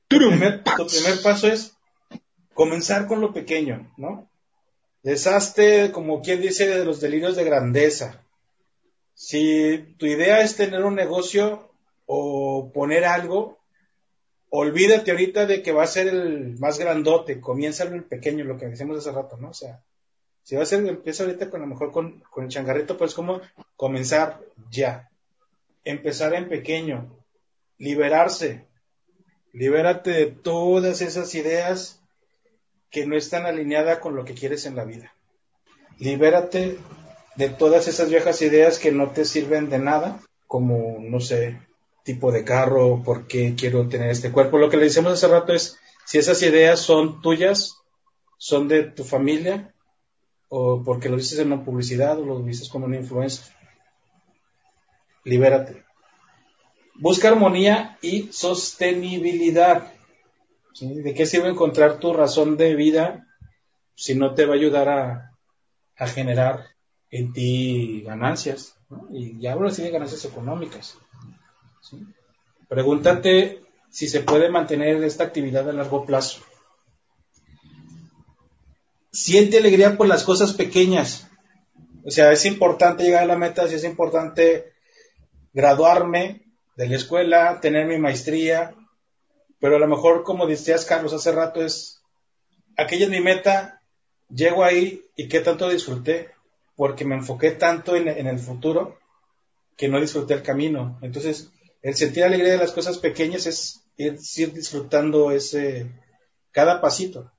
Tu 0.06 0.18
primer, 0.18 0.62
paso 1.22 1.48
es 1.48 1.74
comenzar 2.52 3.06
con 3.06 3.22
lo 3.22 3.32
pequeño, 3.32 3.90
¿no? 3.96 4.28
Deshazte, 5.06 5.92
como 5.92 6.20
quien 6.20 6.40
dice, 6.40 6.66
de 6.66 6.84
los 6.84 7.00
delirios 7.00 7.36
de 7.36 7.44
grandeza. 7.44 8.24
Si 9.14 9.94
tu 9.98 10.06
idea 10.06 10.40
es 10.40 10.56
tener 10.56 10.84
un 10.84 10.96
negocio 10.96 11.70
o 12.06 12.72
poner 12.74 13.04
algo, 13.04 13.56
olvídate 14.50 15.12
ahorita 15.12 15.46
de 15.46 15.62
que 15.62 15.70
va 15.70 15.84
a 15.84 15.86
ser 15.86 16.08
el 16.08 16.58
más 16.58 16.80
grandote, 16.80 17.40
comienza 17.40 17.84
en 17.84 17.94
el 17.94 18.02
pequeño, 18.02 18.42
lo 18.42 18.58
que 18.58 18.66
decimos 18.66 18.98
hace 18.98 19.12
rato, 19.12 19.36
¿no? 19.36 19.50
O 19.50 19.54
sea, 19.54 19.80
si 20.42 20.56
va 20.56 20.64
a 20.64 20.66
ser, 20.66 20.84
empieza 20.84 21.22
ahorita 21.22 21.50
con 21.50 21.60
lo 21.60 21.68
mejor 21.68 21.92
con, 21.92 22.18
con 22.28 22.42
el 22.42 22.50
changarrito, 22.50 22.96
pues 22.96 23.14
como 23.14 23.40
comenzar 23.76 24.40
ya. 24.72 25.08
Empezar 25.84 26.34
en 26.34 26.48
pequeño. 26.48 27.16
Liberarse. 27.78 28.64
Libérate 29.52 30.10
de 30.10 30.26
todas 30.26 31.00
esas 31.00 31.32
ideas 31.36 31.95
que 32.90 33.06
no 33.06 33.16
están 33.16 33.46
alineadas 33.46 33.98
con 33.98 34.16
lo 34.16 34.24
que 34.24 34.34
quieres 34.34 34.66
en 34.66 34.76
la 34.76 34.84
vida. 34.84 35.12
Libérate 35.98 36.78
de 37.36 37.48
todas 37.48 37.88
esas 37.88 38.08
viejas 38.08 38.40
ideas 38.42 38.78
que 38.78 38.92
no 38.92 39.10
te 39.10 39.24
sirven 39.24 39.68
de 39.68 39.78
nada, 39.78 40.20
como, 40.46 40.98
no 41.00 41.20
sé, 41.20 41.60
tipo 42.02 42.32
de 42.32 42.44
carro, 42.44 43.02
por 43.04 43.26
qué 43.26 43.54
quiero 43.56 43.88
tener 43.88 44.10
este 44.10 44.30
cuerpo. 44.30 44.58
Lo 44.58 44.70
que 44.70 44.76
le 44.76 44.84
decimos 44.84 45.12
hace 45.12 45.28
rato 45.28 45.52
es, 45.52 45.78
si 46.04 46.18
esas 46.18 46.40
ideas 46.42 46.80
son 46.80 47.20
tuyas, 47.20 47.78
son 48.38 48.68
de 48.68 48.84
tu 48.84 49.04
familia, 49.04 49.74
o 50.48 50.82
porque 50.84 51.08
lo 51.08 51.16
dices 51.16 51.38
en 51.38 51.52
una 51.52 51.64
publicidad 51.64 52.18
o 52.18 52.24
lo 52.24 52.40
dices 52.40 52.68
como 52.68 52.86
una 52.86 52.96
influencia. 52.96 53.44
Libérate. 55.24 55.84
Busca 56.94 57.28
armonía 57.28 57.98
y 58.00 58.28
sostenibilidad. 58.32 59.92
¿De 60.80 61.14
qué 61.14 61.24
sirve 61.24 61.48
encontrar 61.48 61.98
tu 61.98 62.12
razón 62.12 62.56
de 62.56 62.74
vida 62.74 63.26
si 63.94 64.14
no 64.14 64.34
te 64.34 64.44
va 64.44 64.54
a 64.54 64.56
ayudar 64.56 64.88
a, 64.88 65.32
generar 66.08 66.66
en 67.10 67.32
ti 67.32 68.02
ganancias? 68.02 68.76
Y 69.10 69.40
ya 69.40 69.52
hablo 69.52 69.68
así 69.68 69.82
de 69.82 69.90
ganancias 69.90 70.24
económicas. 70.26 70.98
Pregúntate 72.68 73.62
si 73.90 74.08
se 74.08 74.20
puede 74.20 74.50
mantener 74.50 75.02
esta 75.02 75.24
actividad 75.24 75.68
a 75.68 75.72
largo 75.72 76.04
plazo. 76.04 76.42
Siente 79.10 79.58
alegría 79.58 79.96
por 79.96 80.06
las 80.06 80.24
cosas 80.24 80.52
pequeñas. 80.52 81.28
O 82.04 82.10
sea, 82.10 82.32
es 82.32 82.44
importante 82.44 83.04
llegar 83.04 83.22
a 83.22 83.26
la 83.26 83.38
meta, 83.38 83.66
si 83.66 83.76
es 83.76 83.84
importante 83.84 84.72
graduarme 85.54 86.42
de 86.76 86.88
la 86.88 86.96
escuela, 86.96 87.60
tener 87.60 87.86
mi 87.86 87.98
maestría, 87.98 88.74
pero 89.66 89.78
a 89.78 89.80
lo 89.80 89.88
mejor, 89.88 90.22
como 90.22 90.46
decías 90.46 90.84
Carlos 90.84 91.12
hace 91.12 91.32
rato, 91.32 91.60
es, 91.60 92.00
aquella 92.76 93.06
es 93.06 93.10
mi 93.10 93.18
meta, 93.18 93.82
llego 94.28 94.62
ahí 94.62 95.02
y 95.16 95.26
qué 95.26 95.40
tanto 95.40 95.68
disfruté, 95.68 96.30
porque 96.76 97.04
me 97.04 97.16
enfoqué 97.16 97.50
tanto 97.50 97.96
en, 97.96 98.06
el 98.06 98.38
futuro 98.38 98.96
que 99.76 99.88
no 99.88 100.00
disfruté 100.00 100.34
el 100.34 100.44
camino. 100.44 101.00
Entonces, 101.02 101.50
el 101.82 101.96
sentir 101.96 102.22
alegría 102.22 102.52
de 102.52 102.58
las 102.58 102.70
cosas 102.70 102.98
pequeñas 102.98 103.46
es 103.46 103.82
ir, 103.96 104.52
disfrutando 104.52 105.32
ese, 105.32 105.90
cada 106.52 106.80
pasito. 106.80 107.32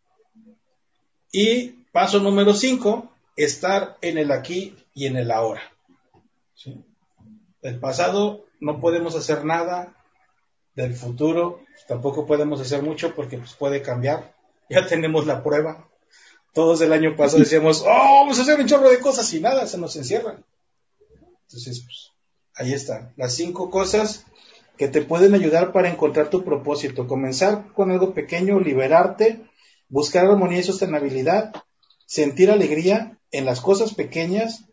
Y 1.32 1.86
paso 1.94 2.20
número 2.20 2.54
cinco, 2.54 3.10
estar 3.38 3.98
en 4.02 4.18
el 4.18 4.34
aquí 4.34 4.76
y 4.94 5.06
en 5.06 5.16
el 5.16 5.32
ahora. 5.32 5.62
Del 7.62 7.80
pasado 7.80 8.44
no 8.60 8.82
podemos 8.82 9.16
hacer 9.16 9.46
nada, 9.46 9.96
del 10.78 10.94
futuro 10.94 11.62
tampoco 11.88 12.28
podemos 12.28 12.62
hacer 12.62 12.84
mucho 12.84 13.16
porque 13.16 13.38
pues, 13.38 13.54
puede 13.56 13.82
cambiar. 13.82 14.36
Ya 14.70 14.86
tenemos 14.86 15.26
la 15.26 15.44
prueba. 15.44 15.90
Todos 16.54 16.82
el 16.82 16.94
año 16.94 17.16
pasado 17.16 17.40
decíamos, 17.40 17.82
oh, 17.82 18.20
vamos 18.22 18.38
a 18.38 18.44
hacer 18.44 18.60
un 18.60 18.68
chorro 18.68 18.90
de 18.90 19.00
cosas 19.00 19.32
y 19.34 19.40
nada, 19.40 19.66
se 19.66 19.78
nos 19.78 19.96
encierran. 19.96 20.46
Entonces, 21.44 21.82
pues, 21.84 22.12
ahí 22.56 22.74
están. 22.74 23.14
Las 23.16 23.34
cinco 23.34 23.70
cosas 23.70 24.26
que 24.78 24.88
te 24.88 25.02
pueden 25.02 25.34
ayudar 25.34 25.72
para 25.72 25.90
encontrar 25.90 26.30
tu 26.30 26.44
propósito. 26.44 27.08
Comenzar 27.08 27.74
con 27.74 27.90
algo 27.90 28.14
pequeño, 28.14 28.60
liberarte, 28.60 29.42
buscar 29.90 30.26
armonía 30.26 30.60
y 30.60 30.64
sostenibilidad, 30.64 31.54
sentir 32.06 32.52
alegría 32.52 33.18
en 33.32 33.46
las 33.46 33.62
cosas 33.62 33.94
pequeñas 33.96 34.66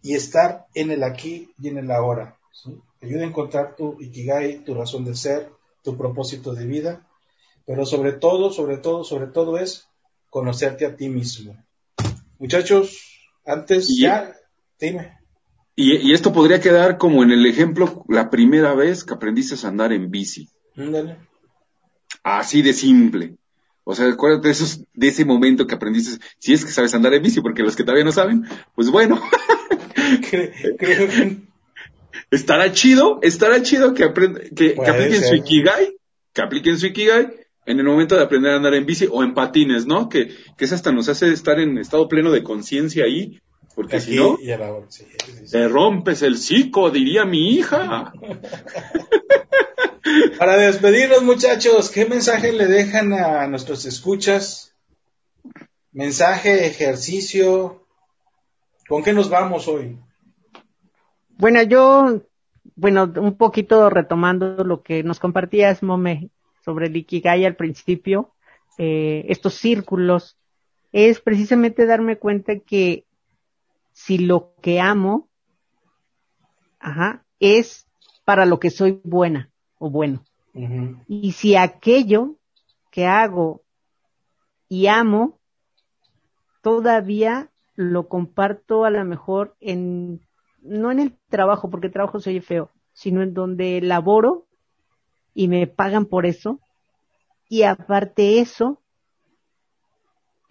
y 0.00 0.14
estar 0.14 0.66
en 0.74 0.90
el 0.90 1.02
aquí 1.02 1.50
y 1.60 1.68
en 1.68 1.78
el 1.78 1.90
ahora. 1.90 2.38
Ayuda 3.02 3.22
a 3.22 3.26
encontrar 3.26 3.76
tu 3.76 3.96
ikigai, 4.00 4.64
tu 4.64 4.74
razón 4.74 5.04
de 5.04 5.14
ser, 5.14 5.50
tu 5.82 5.96
propósito 5.96 6.54
de 6.54 6.66
vida, 6.66 7.06
pero 7.66 7.84
sobre 7.86 8.12
todo, 8.12 8.50
sobre 8.50 8.78
todo, 8.78 9.04
sobre 9.04 9.26
todo 9.26 9.58
es 9.58 9.88
conocerte 10.30 10.86
a 10.86 10.96
ti 10.96 11.08
mismo. 11.08 11.56
Muchachos, 12.38 12.98
antes 13.44 13.96
ya, 13.96 14.34
dime. 14.78 15.18
Y, 15.74 16.12
esto 16.12 16.32
podría 16.32 16.60
quedar 16.60 16.96
como 16.96 17.22
en 17.22 17.32
el 17.32 17.44
ejemplo, 17.44 18.04
la 18.08 18.30
primera 18.30 18.74
vez 18.74 19.04
que 19.04 19.12
aprendiste 19.12 19.54
a 19.66 19.68
andar 19.68 19.92
en 19.92 20.10
bici. 20.10 20.48
Así 22.22 22.62
de 22.62 22.72
simple. 22.72 23.36
O 23.84 23.94
sea, 23.94 24.08
acuérdate 24.08 24.48
de, 24.48 24.52
esos, 24.52 24.80
de 24.94 25.08
ese 25.08 25.24
momento 25.24 25.66
que 25.66 25.74
aprendiste, 25.74 26.24
si 26.38 26.54
es 26.54 26.64
que 26.64 26.72
sabes 26.72 26.94
andar 26.94 27.14
en 27.14 27.22
bici, 27.22 27.40
porque 27.40 27.62
los 27.62 27.76
que 27.76 27.84
todavía 27.84 28.04
no 28.04 28.12
saben, 28.12 28.44
pues 28.74 28.90
bueno. 28.90 29.20
Cre- 29.96 30.76
creo 30.78 31.08
que 31.08 31.45
estará 32.30 32.72
chido, 32.72 33.18
estará 33.22 33.62
chido 33.62 33.94
que, 33.94 34.04
aprend- 34.04 34.54
que, 34.54 34.74
apliquen 34.88 35.20
ser. 35.20 35.28
su 35.28 35.34
Ikigai, 35.36 35.96
que 36.32 36.42
apliquen 36.42 36.78
su 36.78 36.86
Ikigai 36.86 37.28
en 37.66 37.78
el 37.78 37.84
momento 37.84 38.16
de 38.16 38.22
aprender 38.22 38.52
a 38.52 38.56
andar 38.56 38.74
en 38.74 38.86
bici 38.86 39.08
o 39.10 39.22
en 39.24 39.34
patines, 39.34 39.86
¿no? 39.86 40.08
Que, 40.08 40.30
que 40.56 40.64
eso 40.64 40.74
hasta 40.74 40.92
nos 40.92 41.08
hace 41.08 41.32
estar 41.32 41.58
en 41.58 41.78
estado 41.78 42.08
pleno 42.08 42.30
de 42.30 42.42
conciencia 42.42 43.04
ahí, 43.04 43.40
porque 43.74 43.96
aquí 43.96 44.12
si 44.12 44.16
no, 44.16 44.38
y 44.40 44.50
a 44.52 44.58
la 44.58 44.72
hora, 44.72 44.86
sí, 44.88 45.04
sí, 45.24 45.32
sí. 45.44 45.50
te 45.52 45.68
rompes 45.68 46.22
el 46.22 46.38
psico, 46.38 46.90
diría 46.90 47.24
mi 47.24 47.50
hija. 47.56 48.12
Para 50.38 50.56
despedirnos, 50.56 51.22
muchachos, 51.22 51.90
¿qué 51.90 52.06
mensaje 52.06 52.52
le 52.52 52.66
dejan 52.66 53.12
a 53.12 53.46
nuestros 53.48 53.84
escuchas? 53.86 54.72
Mensaje, 55.92 56.66
ejercicio. 56.66 57.84
¿Con 58.88 59.02
qué 59.02 59.12
nos 59.12 59.28
vamos 59.28 59.66
hoy? 59.66 59.98
Bueno, 61.38 61.62
yo, 61.62 62.22
bueno, 62.76 63.12
un 63.16 63.36
poquito 63.36 63.90
retomando 63.90 64.64
lo 64.64 64.82
que 64.82 65.02
nos 65.02 65.20
compartías, 65.20 65.82
Mome, 65.82 66.30
sobre 66.64 66.86
el 66.86 66.96
Ikigai 66.96 67.44
al 67.44 67.56
principio, 67.56 68.32
eh, 68.78 69.26
estos 69.28 69.54
círculos, 69.54 70.38
es 70.92 71.20
precisamente 71.20 71.84
darme 71.84 72.16
cuenta 72.16 72.58
que 72.60 73.04
si 73.92 74.16
lo 74.16 74.54
que 74.62 74.80
amo, 74.80 75.28
ajá, 76.78 77.24
es 77.38 77.86
para 78.24 78.46
lo 78.46 78.58
que 78.58 78.70
soy 78.70 79.00
buena 79.04 79.50
o 79.78 79.90
bueno. 79.90 80.24
Y 81.06 81.32
si 81.32 81.54
aquello 81.54 82.36
que 82.90 83.04
hago 83.06 83.62
y 84.70 84.86
amo, 84.86 85.38
todavía 86.62 87.50
lo 87.74 88.08
comparto 88.08 88.86
a 88.86 88.90
lo 88.90 89.04
mejor 89.04 89.54
en, 89.60 90.25
no 90.68 90.90
en 90.90 91.00
el 91.00 91.18
trabajo, 91.28 91.70
porque 91.70 91.88
el 91.88 91.92
trabajo 91.92 92.20
se 92.20 92.30
oye 92.30 92.40
feo, 92.40 92.70
sino 92.92 93.22
en 93.22 93.34
donde 93.34 93.80
laboro 93.80 94.46
y 95.34 95.48
me 95.48 95.66
pagan 95.66 96.06
por 96.06 96.26
eso. 96.26 96.60
Y 97.48 97.62
aparte 97.62 98.40
eso 98.40 98.82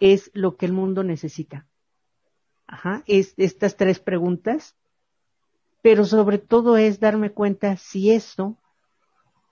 es 0.00 0.30
lo 0.34 0.56
que 0.56 0.66
el 0.66 0.72
mundo 0.72 1.02
necesita. 1.02 1.66
Ajá, 2.66 3.02
es 3.06 3.34
estas 3.36 3.76
tres 3.76 4.00
preguntas. 4.00 4.76
Pero 5.82 6.04
sobre 6.04 6.38
todo 6.38 6.76
es 6.76 6.98
darme 6.98 7.30
cuenta 7.30 7.76
si 7.76 8.10
eso 8.10 8.56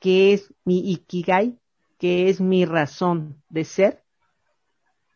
que 0.00 0.32
es 0.32 0.52
mi 0.64 0.90
ikigai, 0.90 1.58
que 1.98 2.28
es 2.28 2.40
mi 2.40 2.64
razón 2.64 3.42
de 3.48 3.64
ser, 3.64 4.04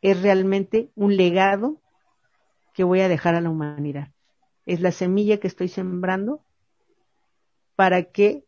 es 0.01 0.22
realmente 0.22 0.90
un 0.94 1.16
legado 1.16 1.80
que 2.72 2.84
voy 2.84 3.01
a 3.01 3.09
dejar 3.09 3.34
a 3.34 3.40
la 3.40 3.51
humanidad. 3.51 4.12
Es 4.68 4.82
la 4.82 4.92
semilla 4.92 5.38
que 5.38 5.46
estoy 5.46 5.68
sembrando 5.68 6.42
para 7.74 8.02
que 8.02 8.44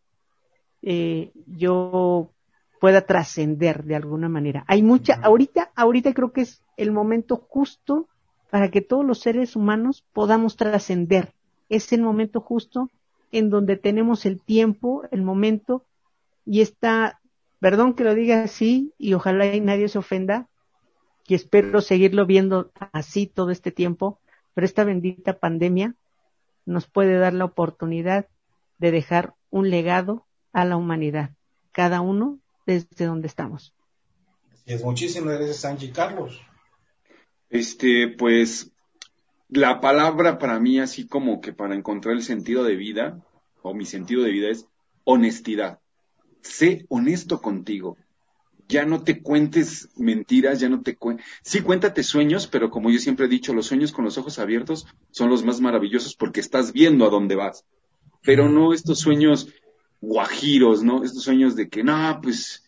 eh, 0.82 1.32
yo 1.46 2.34
pueda 2.78 3.06
trascender 3.06 3.84
de 3.84 3.96
alguna 3.96 4.28
manera. 4.28 4.62
Hay 4.68 4.82
mucha, 4.82 5.14
ahorita, 5.14 5.72
ahorita 5.74 6.12
creo 6.12 6.30
que 6.30 6.42
es 6.42 6.62
el 6.76 6.92
momento 6.92 7.36
justo 7.48 8.06
para 8.50 8.70
que 8.70 8.82
todos 8.82 9.02
los 9.02 9.20
seres 9.20 9.56
humanos 9.56 10.04
podamos 10.12 10.56
trascender. 10.56 11.32
Es 11.70 11.90
el 11.94 12.02
momento 12.02 12.42
justo 12.42 12.90
en 13.32 13.48
donde 13.48 13.78
tenemos 13.78 14.26
el 14.26 14.42
tiempo, 14.42 15.04
el 15.10 15.22
momento 15.22 15.86
y 16.44 16.60
está, 16.60 17.18
perdón 17.60 17.94
que 17.94 18.04
lo 18.04 18.14
diga 18.14 18.42
así 18.42 18.92
y 18.98 19.14
ojalá 19.14 19.54
y 19.54 19.62
nadie 19.62 19.88
se 19.88 19.98
ofenda, 19.98 20.48
y 21.26 21.34
espero 21.34 21.80
seguirlo 21.80 22.26
viendo 22.26 22.72
así 22.92 23.26
todo 23.26 23.52
este 23.52 23.70
tiempo, 23.70 24.18
pero 24.52 24.66
esta 24.66 24.84
bendita 24.84 25.38
pandemia 25.38 25.94
nos 26.66 26.86
puede 26.86 27.18
dar 27.18 27.32
la 27.32 27.44
oportunidad 27.44 28.28
de 28.78 28.90
dejar 28.90 29.34
un 29.50 29.70
legado 29.70 30.26
a 30.52 30.64
la 30.64 30.76
humanidad, 30.76 31.30
cada 31.72 32.00
uno 32.00 32.38
desde 32.66 33.06
donde 33.06 33.26
estamos. 33.26 33.74
Así 34.52 34.72
es, 34.72 34.84
muchísimas 34.84 35.36
gracias, 35.36 35.64
Angie 35.64 35.92
Carlos. 35.92 36.40
Este, 37.48 38.08
pues, 38.08 38.72
la 39.48 39.80
palabra 39.80 40.38
para 40.38 40.61
mí, 40.61 40.78
así 40.78 41.06
como 41.06 41.40
que 41.40 41.52
para 41.52 41.74
encontrar 41.74 42.14
el 42.14 42.22
sentido 42.22 42.62
de 42.62 42.76
vida, 42.76 43.20
o 43.62 43.74
mi 43.74 43.84
sentido 43.84 44.22
de 44.22 44.30
vida 44.30 44.48
es 44.48 44.66
honestidad. 45.04 45.80
Sé 46.42 46.86
honesto 46.88 47.40
contigo. 47.40 47.96
Ya 48.70 48.86
no 48.86 49.02
te 49.02 49.20
cuentes 49.20 49.88
mentiras, 49.96 50.60
ya 50.60 50.68
no 50.68 50.82
te 50.82 50.96
cuentes. 50.96 51.26
Sí, 51.42 51.60
cuéntate 51.60 52.04
sueños, 52.04 52.46
pero 52.46 52.70
como 52.70 52.90
yo 52.90 52.98
siempre 52.98 53.26
he 53.26 53.28
dicho, 53.28 53.52
los 53.52 53.66
sueños 53.66 53.90
con 53.90 54.04
los 54.04 54.16
ojos 54.16 54.38
abiertos 54.38 54.86
son 55.10 55.28
los 55.28 55.44
más 55.44 55.60
maravillosos 55.60 56.14
porque 56.14 56.38
estás 56.38 56.72
viendo 56.72 57.04
a 57.04 57.10
dónde 57.10 57.34
vas. 57.34 57.64
Pero 58.22 58.48
no 58.48 58.72
estos 58.72 59.00
sueños 59.00 59.48
guajiros, 60.00 60.84
¿no? 60.84 61.02
Estos 61.02 61.24
sueños 61.24 61.56
de 61.56 61.68
que, 61.68 61.82
no, 61.82 62.20
pues, 62.22 62.64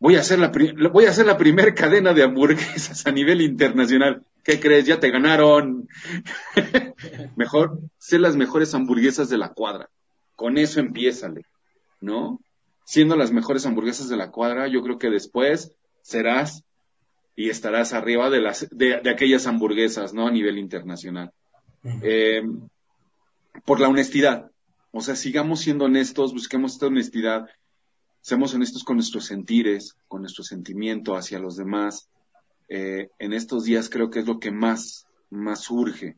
voy 0.00 0.16
a 0.16 0.20
hacer 0.20 0.40
la, 0.40 0.50
voy 0.92 1.04
a 1.04 1.10
hacer 1.10 1.26
la 1.26 1.38
primer 1.38 1.74
cadena 1.74 2.12
de 2.12 2.24
hamburguesas 2.24 3.06
a 3.06 3.12
nivel 3.12 3.40
internacional. 3.40 4.24
¿Qué 4.42 4.58
crees? 4.58 4.86
Ya 4.86 4.98
te 4.98 5.10
ganaron. 5.10 5.88
Mejor, 7.36 7.78
sé 7.98 8.18
las 8.18 8.34
mejores 8.34 8.74
hamburguesas 8.74 9.28
de 9.28 9.38
la 9.38 9.50
cuadra. 9.50 9.88
Con 10.34 10.58
eso 10.58 10.80
empiézale, 10.80 11.44
¿no? 12.00 12.40
Siendo 12.90 13.14
las 13.14 13.30
mejores 13.30 13.66
hamburguesas 13.66 14.08
de 14.08 14.16
la 14.16 14.32
cuadra, 14.32 14.66
yo 14.66 14.82
creo 14.82 14.98
que 14.98 15.10
después 15.10 15.76
serás 16.02 16.64
y 17.36 17.48
estarás 17.48 17.92
arriba 17.92 18.30
de 18.30 18.40
las, 18.40 18.68
de, 18.72 19.00
de 19.00 19.10
aquellas 19.10 19.46
hamburguesas, 19.46 20.12
¿no? 20.12 20.26
A 20.26 20.32
nivel 20.32 20.58
internacional. 20.58 21.30
Eh, 22.02 22.42
por 23.64 23.78
la 23.78 23.86
honestidad. 23.86 24.50
O 24.90 25.02
sea, 25.02 25.14
sigamos 25.14 25.60
siendo 25.60 25.84
honestos, 25.84 26.32
busquemos 26.32 26.72
esta 26.72 26.88
honestidad, 26.88 27.46
seamos 28.22 28.54
honestos 28.54 28.82
con 28.82 28.96
nuestros 28.96 29.24
sentires, 29.24 29.94
con 30.08 30.22
nuestro 30.22 30.42
sentimiento 30.42 31.14
hacia 31.14 31.38
los 31.38 31.54
demás. 31.54 32.08
Eh, 32.68 33.08
en 33.20 33.32
estos 33.32 33.62
días 33.62 33.88
creo 33.88 34.10
que 34.10 34.18
es 34.18 34.26
lo 34.26 34.40
que 34.40 34.50
más, 34.50 35.06
más 35.30 35.70
urge, 35.70 36.16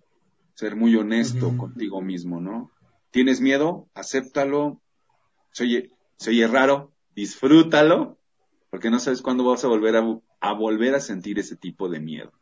ser 0.55 0.75
muy 0.75 0.97
honesto 0.97 1.55
contigo 1.55 2.01
mismo, 2.01 2.41
¿no? 2.41 2.70
¿Tienes 3.11 3.43
miedo? 3.43 3.89
Acéptalo. 3.93 4.81
Oye, 5.61 5.91
se 6.16 6.30
oye 6.30 6.46
raro, 6.46 6.92
disfrútalo, 7.14 8.18
porque 8.70 8.90
no 8.90 8.98
sabes 8.98 9.22
cuándo 9.22 9.44
vas 9.44 9.64
a 9.64 9.68
volver 9.68 9.96
a, 9.96 10.52
volver 10.52 10.94
a 10.94 11.00
sentir 11.00 11.38
ese 11.38 11.56
tipo 11.56 11.88
de 11.88 12.00
miedo. 12.00 12.32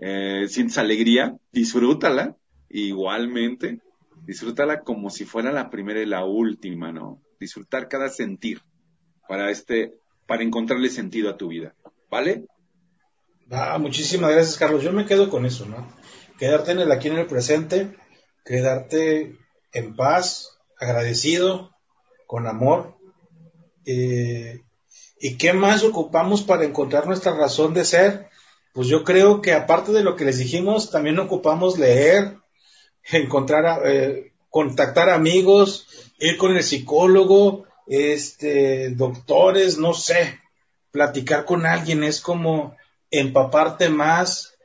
Eh, 0.00 0.46
sientes 0.48 0.78
alegría, 0.78 1.36
disfrútala, 1.52 2.36
igualmente, 2.68 3.80
disfrútala 4.26 4.80
como 4.80 5.10
si 5.10 5.24
fuera 5.24 5.52
la 5.52 5.70
primera 5.70 6.00
y 6.00 6.06
la 6.06 6.24
última, 6.24 6.92
¿no? 6.92 7.22
Disfrutar 7.38 7.88
cada 7.88 8.08
sentir 8.08 8.62
para 9.28 9.50
este, 9.50 9.92
para 10.26 10.42
encontrarle 10.42 10.88
sentido 10.88 11.30
a 11.30 11.36
tu 11.36 11.48
vida, 11.48 11.74
¿vale? 12.10 12.46
Ah, 13.50 13.78
muchísimas 13.78 14.32
gracias, 14.32 14.56
Carlos. 14.56 14.82
Yo 14.82 14.92
me 14.92 15.06
quedo 15.06 15.28
con 15.28 15.46
eso, 15.46 15.66
¿no? 15.66 15.86
Quedarte 16.38 16.72
aquí 16.92 17.08
en 17.08 17.18
el 17.18 17.26
presente, 17.26 17.96
quedarte 18.44 19.38
en 19.72 19.94
paz, 19.94 20.58
agradecido, 20.78 21.73
con 22.34 22.48
amor. 22.48 22.96
Eh, 23.86 24.60
¿Y 25.20 25.36
qué 25.36 25.52
más 25.52 25.84
ocupamos 25.84 26.42
para 26.42 26.64
encontrar 26.64 27.06
nuestra 27.06 27.32
razón 27.32 27.74
de 27.74 27.84
ser? 27.84 28.28
Pues 28.72 28.88
yo 28.88 29.04
creo 29.04 29.40
que 29.40 29.52
aparte 29.52 29.92
de 29.92 30.02
lo 30.02 30.16
que 30.16 30.24
les 30.24 30.38
dijimos, 30.38 30.90
también 30.90 31.20
ocupamos 31.20 31.78
leer, 31.78 32.38
encontrar, 33.12 33.82
eh, 33.86 34.32
contactar 34.50 35.10
amigos, 35.10 35.86
ir 36.18 36.36
con 36.36 36.56
el 36.56 36.64
psicólogo, 36.64 37.66
este, 37.86 38.90
doctores, 38.90 39.78
no 39.78 39.94
sé, 39.94 40.40
platicar 40.90 41.44
con 41.44 41.66
alguien 41.66 42.02
es 42.02 42.20
como 42.20 42.74
empaparte 43.12 43.90
más, 43.90 44.56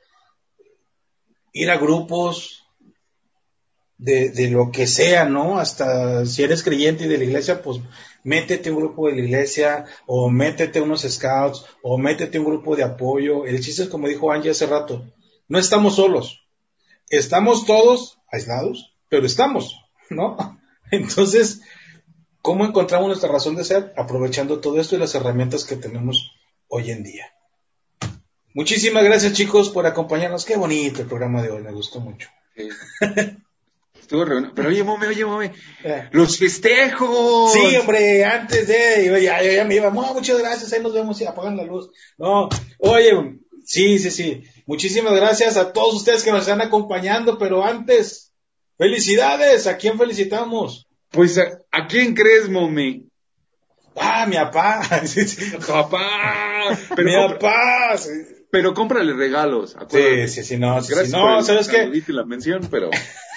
ir 1.54 1.70
a 1.70 1.78
grupos 1.78 2.59
de, 4.00 4.30
de 4.30 4.50
lo 4.50 4.72
que 4.72 4.88
sea, 4.88 5.26
¿no? 5.26 5.60
Hasta 5.60 6.26
si 6.26 6.42
eres 6.42 6.64
creyente 6.64 7.04
y 7.04 7.08
de 7.08 7.18
la 7.18 7.26
iglesia, 7.26 7.62
pues 7.62 7.82
métete 8.24 8.72
un 8.72 8.78
grupo 8.78 9.08
de 9.08 9.16
la 9.16 9.22
iglesia, 9.22 9.86
o 10.08 10.30
métete 10.30 10.82
unos 10.82 11.02
scouts, 11.02 11.66
o 11.84 11.98
métete 11.98 12.40
un 12.40 12.46
grupo 12.46 12.76
de 12.76 12.84
apoyo. 12.84 13.46
El 13.46 13.60
chiste 13.62 13.84
es 13.84 13.90
como 13.90 14.08
dijo 14.08 14.32
Angie 14.32 14.52
hace 14.52 14.66
rato, 14.66 15.06
no 15.48 15.60
estamos 15.60 15.98
solos, 15.98 16.48
estamos 17.10 17.66
todos 17.66 18.18
aislados, 18.32 18.96
pero 19.10 19.26
estamos, 19.26 19.76
¿no? 20.10 20.60
Entonces, 20.92 21.62
¿cómo 22.42 22.66
encontramos 22.66 23.08
nuestra 23.08 23.32
razón 23.32 23.56
de 23.56 23.66
ser? 23.66 23.94
Aprovechando 23.98 24.60
todo 24.60 24.80
esto 24.80 24.96
y 24.96 25.00
las 25.00 25.14
herramientas 25.14 25.66
que 25.66 25.76
tenemos 25.76 26.32
hoy 26.68 26.92
en 26.92 27.04
día. 27.04 27.26
Muchísimas 28.54 29.04
gracias 29.04 29.34
chicos 29.34 29.70
por 29.70 29.86
acompañarnos. 29.86 30.46
Qué 30.46 30.56
bonito 30.56 31.02
el 31.02 31.08
programa 31.08 31.42
de 31.44 31.52
hoy, 31.52 31.64
me 31.64 31.72
gustó 31.72 32.00
mucho. 32.00 32.30
Estuvo. 34.10 34.26
Pero 34.56 34.70
oye, 34.70 34.84
mome, 34.84 35.06
oye, 35.08 35.24
mome. 35.24 35.54
Eh. 35.84 36.10
Los 36.12 36.40
festejos. 36.40 37.54
Sí, 37.54 37.76
hombre, 37.78 38.26
antes 38.26 38.68
de, 38.68 39.06
yo 39.06 39.18
ya, 39.20 39.44
yo 39.44 39.52
ya 39.52 39.66
me 39.66 39.76
iba, 39.76 39.92
"Mo, 39.92 40.14
muchas 40.16 40.40
gracias, 40.40 40.74
ahí 40.74 40.82
nos 40.82 40.94
vemos 40.94 41.22
y 41.22 41.26
apagan 41.26 41.56
la 41.58 41.64
luz. 41.64 41.92
No, 42.18 42.50
oye, 42.80 43.12
sí, 43.64 44.00
sí, 44.00 44.10
sí, 44.10 44.44
muchísimas 44.66 45.14
gracias 45.14 45.58
a 45.58 45.72
todos 45.74 45.94
ustedes 45.94 46.24
que 46.24 46.32
nos 46.32 46.42
están 46.42 46.60
acompañando, 46.62 47.38
pero 47.38 47.64
antes, 47.64 48.34
felicidades, 48.80 49.68
¿a 49.68 49.78
quién 49.78 49.98
felicitamos? 50.00 50.88
Pues, 51.12 51.38
¿a, 51.38 51.44
a 51.72 51.86
quién 51.88 52.16
crees, 52.16 52.50
mome? 52.50 53.04
Ah, 53.96 54.26
mi 54.26 54.38
papá, 54.38 54.82
Sí, 55.06 55.28
sí. 55.28 55.52
Papá. 55.68 56.76
Pero, 56.96 57.08
mi 57.08 57.16
compra- 57.16 57.40
papá, 57.40 57.98
sí, 57.98 58.10
pero 58.52 58.74
cómprale 58.74 59.14
regalos. 59.14 59.72
sí, 59.72 59.78
acuérdate. 59.80 60.28
sí, 60.30 60.44
sí, 60.44 60.58
no, 60.58 60.82
sí, 60.82 60.88
sí, 60.88 60.94
Gracias 60.96 61.12
por 61.20 61.30
no, 61.30 61.38
el 61.40 61.46
¿sabes 61.46 61.68
qué? 61.68 62.04
la 62.08 62.26
mención, 62.26 62.68
pero 62.72 62.90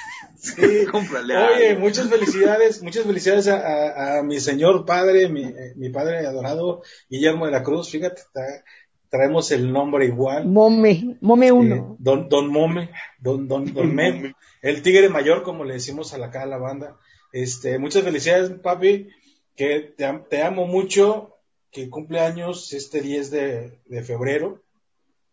Sí. 0.42 0.86
cómprale 0.90 1.36
Oye, 1.36 1.68
algo. 1.70 1.80
muchas 1.82 2.08
felicidades, 2.08 2.82
muchas 2.82 3.04
felicidades 3.04 3.46
a, 3.48 3.56
a- 3.58 4.18
a 4.18 4.22
mi 4.24 4.40
señor 4.40 4.84
padre, 4.84 5.28
mi, 5.28 5.44
eh, 5.44 5.72
mi 5.76 5.88
padre 5.90 6.26
adorado, 6.26 6.82
Guillermo 7.08 7.46
de 7.46 7.52
la 7.52 7.62
Cruz, 7.62 7.90
fíjate, 7.90 8.22
tra- 8.34 8.62
traemos 9.08 9.50
el 9.52 9.72
nombre 9.72 10.06
igual. 10.06 10.46
Mome, 10.46 11.16
Mome 11.20 11.46
Eh, 11.46 11.52
uno. 11.52 11.96
don, 12.00 12.28
don 12.28 12.48
Mome, 12.48 12.90
Don, 13.20 13.46
Don, 13.46 13.72
Don 13.72 13.94
Mem, 13.94 14.32
el 14.62 14.82
tigre 14.82 15.08
mayor, 15.08 15.42
como 15.44 15.64
le 15.64 15.74
decimos 15.74 16.12
a 16.12 16.18
la, 16.18 16.26
acá 16.26 16.42
a 16.42 16.46
la 16.46 16.58
banda. 16.58 16.96
Este, 17.32 17.78
muchas 17.78 18.02
felicidades, 18.02 18.50
papi, 18.50 19.08
que 19.54 19.94
te 19.96 20.42
amo 20.42 20.66
mucho, 20.66 21.36
que 21.70 21.88
cumple 21.88 22.20
años 22.20 22.72
este 22.72 23.00
10 23.00 23.30
de, 23.30 23.78
de 23.86 24.02
febrero, 24.02 24.60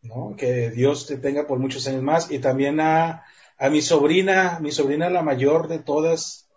¿no? 0.01 0.35
Que 0.37 0.69
Dios 0.69 1.07
te 1.07 1.17
tenga 1.17 1.47
por 1.47 1.57
muchos 1.59 1.87
años 1.87 2.03
más. 2.03 2.31
Y 2.31 2.39
también 2.39 2.79
a, 2.79 3.23
a 3.59 3.69
mi 3.69 3.81
sobrina, 3.81 4.59
mi 4.61 4.71
sobrina 4.71 5.09
la 5.09 5.21
mayor 5.21 5.67
de 5.67 5.79
todas, 5.79 6.49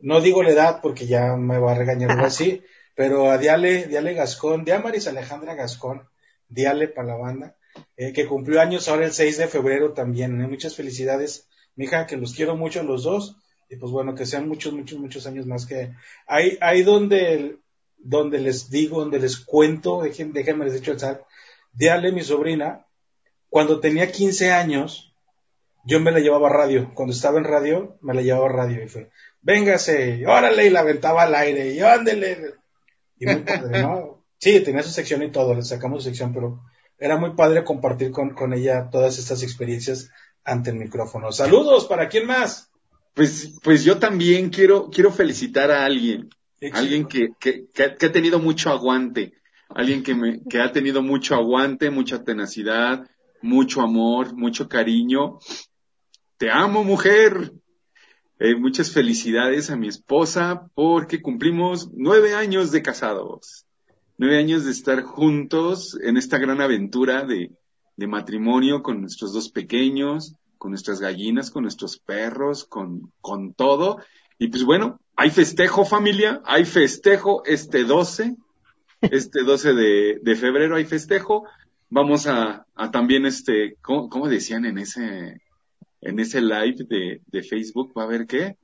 no 0.00 0.20
digo 0.20 0.42
la 0.42 0.50
edad 0.50 0.80
porque 0.82 1.06
ya 1.06 1.36
me 1.36 1.58
va 1.58 1.72
a 1.72 1.76
regañar 1.76 2.10
algo 2.10 2.26
así, 2.26 2.62
pero 2.96 3.30
a 3.30 3.38
Diale, 3.38 3.86
Diale 3.86 4.12
Gascón, 4.12 4.64
Diamaris 4.64 5.06
Alejandra 5.06 5.54
Gascón, 5.54 6.08
Diale 6.48 6.88
para 6.88 7.08
la 7.08 7.16
banda, 7.16 7.56
eh, 7.96 8.12
que 8.12 8.26
cumplió 8.26 8.60
años 8.60 8.88
ahora 8.88 9.06
el 9.06 9.12
6 9.12 9.38
de 9.38 9.46
febrero 9.46 9.92
también. 9.92 10.38
¿eh? 10.42 10.48
Muchas 10.48 10.74
felicidades, 10.74 11.48
mija, 11.76 12.06
que 12.06 12.16
los 12.16 12.34
quiero 12.34 12.56
mucho 12.56 12.80
a 12.80 12.84
los 12.84 13.04
dos. 13.04 13.36
Y 13.70 13.76
pues 13.76 13.90
bueno, 13.90 14.14
que 14.14 14.26
sean 14.26 14.46
muchos, 14.48 14.74
muchos, 14.74 14.98
muchos 14.98 15.26
años 15.26 15.46
más 15.46 15.64
que... 15.64 15.94
Ahí, 16.26 16.58
ahí 16.60 16.82
donde, 16.82 17.56
donde 17.96 18.38
les 18.38 18.68
digo, 18.68 19.00
donde 19.00 19.18
les 19.18 19.38
cuento, 19.38 20.02
déjenme, 20.02 20.34
déjenme 20.34 20.66
les 20.66 20.74
echo 20.74 20.92
el 20.92 21.00
sal. 21.00 21.24
Diale, 21.72 22.12
mi 22.12 22.22
sobrina, 22.22 22.84
cuando 23.48 23.80
tenía 23.80 24.12
15 24.12 24.50
años, 24.50 25.11
yo 25.84 26.00
me 26.00 26.12
la 26.12 26.20
llevaba 26.20 26.48
a 26.48 26.52
radio. 26.52 26.92
Cuando 26.94 27.12
estaba 27.12 27.38
en 27.38 27.44
radio, 27.44 27.98
me 28.00 28.14
la 28.14 28.22
llevaba 28.22 28.46
a 28.46 28.52
radio 28.52 28.84
y 28.84 28.88
fue, 28.88 29.10
véngase, 29.40 30.26
órale, 30.26 30.66
y 30.66 30.70
la 30.70 30.80
aventaba 30.80 31.22
al 31.22 31.34
aire, 31.34 31.72
y 31.72 31.80
ándele. 31.80 32.54
Y 33.18 33.26
muy 33.26 33.42
padre, 33.42 33.82
¿no? 33.82 34.18
Sí, 34.42 34.58
tenía 34.58 34.82
su 34.82 34.90
sección 34.90 35.22
y 35.22 35.30
todo, 35.30 35.54
le 35.54 35.62
sacamos 35.62 36.02
su 36.02 36.08
sección, 36.08 36.34
pero 36.34 36.64
era 36.98 37.16
muy 37.16 37.36
padre 37.36 37.62
compartir 37.62 38.10
con, 38.10 38.34
con 38.34 38.52
ella 38.52 38.88
todas 38.90 39.16
estas 39.16 39.44
experiencias 39.44 40.10
ante 40.44 40.70
el 40.70 40.76
micrófono. 40.78 41.30
Saludos, 41.30 41.86
¿para 41.86 42.08
quién 42.08 42.26
más? 42.26 42.68
Pues, 43.14 43.52
pues 43.62 43.84
yo 43.84 43.98
también 43.98 44.50
quiero, 44.50 44.90
quiero 44.90 45.12
felicitar 45.12 45.70
a 45.70 45.84
alguien, 45.84 46.28
alguien 46.72 47.06
que, 47.06 47.28
que, 47.38 47.66
que, 47.72 47.94
que 47.94 48.06
ha 48.06 48.10
tenido 48.10 48.40
mucho 48.40 48.70
aguante, 48.70 49.32
alguien 49.68 50.02
que 50.02 50.16
me, 50.16 50.40
que 50.50 50.60
ha 50.60 50.72
tenido 50.72 51.02
mucho 51.02 51.36
aguante, 51.36 51.90
mucha 51.90 52.24
tenacidad, 52.24 53.08
mucho 53.42 53.82
amor, 53.82 54.34
mucho 54.34 54.68
cariño. 54.68 55.38
Te 56.42 56.50
amo, 56.50 56.82
mujer. 56.82 57.52
Eh, 58.40 58.56
muchas 58.56 58.90
felicidades 58.90 59.70
a 59.70 59.76
mi 59.76 59.86
esposa 59.86 60.68
porque 60.74 61.22
cumplimos 61.22 61.90
nueve 61.92 62.34
años 62.34 62.72
de 62.72 62.82
casados, 62.82 63.64
nueve 64.18 64.38
años 64.38 64.64
de 64.64 64.72
estar 64.72 65.02
juntos 65.02 65.96
en 66.02 66.16
esta 66.16 66.38
gran 66.38 66.60
aventura 66.60 67.24
de, 67.24 67.52
matrimonio 68.08 68.82
con 68.82 69.02
nuestros 69.02 69.32
dos 69.32 69.50
pequeños, 69.50 70.34
con 70.58 70.72
nuestras 70.72 70.98
gallinas, 70.98 71.52
con 71.52 71.62
nuestros 71.62 72.00
perros, 72.00 72.64
con, 72.64 73.12
con 73.20 73.54
todo. 73.54 73.98
Y 74.36 74.48
pues 74.48 74.64
bueno, 74.64 74.98
hay 75.14 75.30
festejo 75.30 75.84
familia, 75.84 76.42
hay 76.44 76.64
festejo 76.64 77.44
este 77.44 77.84
12, 77.84 78.34
este 79.02 79.44
12 79.44 79.74
de, 79.74 80.18
de 80.20 80.34
febrero 80.34 80.74
hay 80.74 80.86
festejo. 80.86 81.44
Vamos 81.88 82.26
a, 82.26 82.66
también 82.90 83.26
este, 83.26 83.76
¿cómo, 83.80 84.08
cómo 84.08 84.28
decían 84.28 84.64
en 84.64 84.78
ese, 84.78 85.40
en 86.02 86.18
ese 86.18 86.40
live 86.40 86.84
de, 86.88 87.20
de 87.26 87.42
Facebook? 87.42 87.92
¿Va 87.96 88.02
a 88.02 88.06
haber 88.06 88.26
qué? 88.26 88.56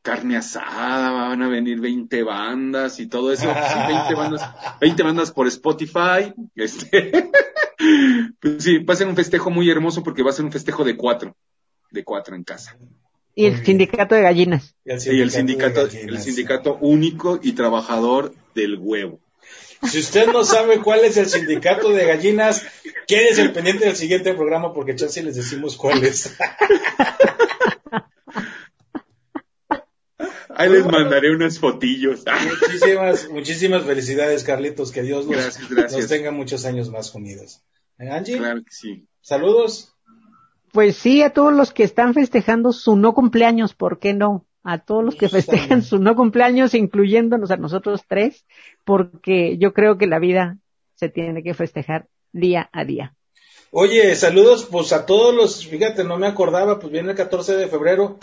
Carne 0.00 0.36
asada, 0.36 1.10
van 1.10 1.42
a 1.42 1.48
venir 1.48 1.80
20 1.80 2.22
bandas 2.22 2.98
y 2.98 3.06
todo 3.06 3.32
eso. 3.32 3.42
Sí, 3.42 3.78
20 3.88 4.14
bandas, 4.14 4.54
20 4.80 5.02
bandas 5.02 5.30
por 5.30 5.46
Spotify. 5.46 6.32
Este, 6.56 7.30
pues 8.40 8.64
sí, 8.64 8.78
va 8.78 8.94
a 8.94 8.96
ser 8.96 9.06
un 9.06 9.16
festejo 9.16 9.50
muy 9.50 9.70
hermoso 9.70 10.02
porque 10.02 10.22
va 10.22 10.30
a 10.30 10.34
ser 10.34 10.44
un 10.44 10.52
festejo 10.52 10.82
de 10.82 10.96
cuatro, 10.96 11.36
de 11.90 12.02
cuatro 12.02 12.34
en 12.34 12.42
casa. 12.42 12.76
Y 13.34 13.46
el 13.46 13.64
sindicato 13.64 14.14
de 14.14 14.22
gallinas. 14.22 14.74
Y 14.84 15.20
el 15.20 15.30
sindicato, 15.30 15.86
el 15.86 16.18
sindicato 16.18 16.76
único 16.80 17.38
y 17.42 17.52
trabajador 17.52 18.34
del 18.54 18.78
huevo. 18.78 19.20
Si 19.90 19.98
usted 19.98 20.26
no 20.28 20.44
sabe 20.44 20.80
cuál 20.80 21.00
es 21.04 21.16
el 21.16 21.26
sindicato 21.28 21.90
de 21.90 22.06
gallinas, 22.06 22.64
quédese 23.06 23.42
el 23.42 23.52
pendiente 23.52 23.84
del 23.86 23.96
siguiente 23.96 24.32
programa 24.34 24.72
porque 24.72 24.94
chance 24.94 25.22
les 25.22 25.36
decimos 25.36 25.76
cuál 25.76 26.02
es. 26.04 26.36
Ahí 30.54 30.68
les 30.68 30.84
mandaré 30.84 31.34
unos 31.34 31.58
fotillos. 31.58 32.24
muchísimas, 32.60 33.28
muchísimas 33.30 33.84
felicidades, 33.84 34.44
Carlitos. 34.44 34.92
Que 34.92 35.02
Dios 35.02 35.26
Gracias, 35.26 35.68
gracias. 35.68 36.00
nos 36.00 36.08
tenga 36.08 36.30
muchos 36.30 36.64
años 36.66 36.90
más 36.90 37.14
unidos. 37.14 37.62
¿Eh, 37.98 38.08
Angie, 38.10 38.38
Claro 38.38 38.62
que 38.62 38.70
sí. 38.70 39.06
saludos. 39.20 39.94
Pues 40.72 40.96
sí, 40.96 41.22
a 41.22 41.30
todos 41.30 41.52
los 41.52 41.72
que 41.72 41.84
están 41.84 42.14
festejando 42.14 42.72
su 42.72 42.96
no 42.96 43.14
cumpleaños, 43.14 43.74
¿por 43.74 43.98
qué 43.98 44.14
no? 44.14 44.46
A 44.64 44.78
todos 44.78 45.04
los 45.04 45.16
que 45.16 45.28
festejan 45.28 45.82
su 45.82 45.98
no 45.98 46.14
cumpleaños, 46.14 46.74
incluyéndonos 46.74 47.50
a 47.50 47.56
nosotros 47.56 48.02
tres, 48.06 48.44
porque 48.84 49.58
yo 49.58 49.72
creo 49.72 49.98
que 49.98 50.06
la 50.06 50.18
vida 50.18 50.58
se 50.94 51.08
tiene 51.08 51.42
que 51.42 51.54
festejar 51.54 52.08
día 52.32 52.70
a 52.72 52.84
día. 52.84 53.16
Oye, 53.72 54.14
saludos 54.14 54.68
pues 54.70 54.92
a 54.92 55.06
todos 55.06 55.34
los, 55.34 55.66
fíjate, 55.66 56.04
no 56.04 56.18
me 56.18 56.26
acordaba, 56.26 56.78
pues 56.78 56.92
viene 56.92 57.10
el 57.10 57.16
14 57.16 57.56
de 57.56 57.68
febrero. 57.68 58.18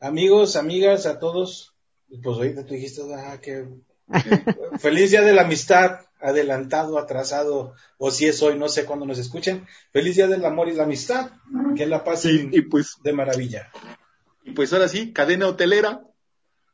Amigos, 0.00 0.56
amigas, 0.56 1.06
a 1.06 1.18
todos. 1.18 1.74
Y 2.08 2.18
Pues 2.18 2.36
ahorita 2.36 2.64
tú 2.64 2.74
dijiste, 2.74 3.02
ah, 3.14 3.40
que 3.40 3.66
feliz 4.78 5.10
día 5.10 5.22
de 5.22 5.32
la 5.32 5.42
amistad, 5.42 6.00
adelantado, 6.20 6.98
atrasado, 6.98 7.74
o 7.98 8.10
si 8.10 8.26
es 8.26 8.42
hoy, 8.42 8.58
no 8.58 8.68
sé 8.68 8.84
cuándo 8.84 9.04
nos 9.04 9.18
escuchen. 9.18 9.66
Feliz 9.92 10.16
día 10.16 10.28
del 10.28 10.44
amor 10.44 10.68
y 10.68 10.74
la 10.74 10.84
amistad, 10.84 11.30
que 11.76 11.86
la 11.86 12.04
pasen 12.04 12.50
y 12.52 12.62
pues, 12.62 12.96
de 13.02 13.12
maravilla. 13.12 13.70
Y 14.44 14.52
pues 14.52 14.72
ahora 14.72 14.88
sí, 14.88 15.12
cadena 15.12 15.46
hotelera, 15.48 16.02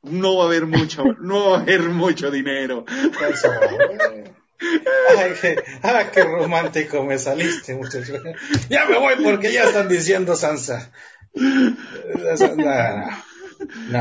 no 0.02 0.36
va 0.36 0.44
a 0.44 0.46
haber 0.46 0.66
mucho, 0.66 1.04
no 1.20 1.50
va 1.50 1.58
a 1.58 1.60
haber 1.60 1.82
mucho 1.82 2.30
dinero. 2.30 2.84
Eh. 2.88 4.24
Ay, 5.18 5.32
qué, 5.40 5.56
ah, 5.82 6.04
qué 6.12 6.22
romántico 6.24 7.02
me 7.04 7.18
saliste, 7.18 7.74
muchacho. 7.74 8.14
Ya 8.68 8.84
me 8.86 8.98
voy 8.98 9.14
porque 9.22 9.52
ya 9.52 9.64
están 9.64 9.88
diciendo 9.88 10.36
Sansa. 10.36 10.90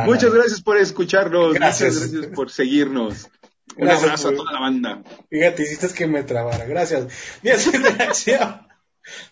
Muchas 0.06 0.34
gracias 0.34 0.62
por 0.62 0.78
escucharnos, 0.78 1.54
Gracias. 1.54 1.94
muchas 1.96 2.12
gracias 2.12 2.36
por 2.36 2.50
seguirnos. 2.52 3.30
Un 3.78 3.86
Gracias 3.86 4.04
abrazo 4.04 4.24
por- 4.30 4.34
a 4.34 4.38
toda 4.38 4.52
la 4.54 4.60
banda. 4.60 5.04
Fíjate, 5.30 5.64
hiciste 5.64 5.88
que 5.94 6.08
me 6.08 6.24
trabara. 6.24 6.66
Gracias. 6.66 7.08
De 7.44 7.54
interacción. 7.54 8.68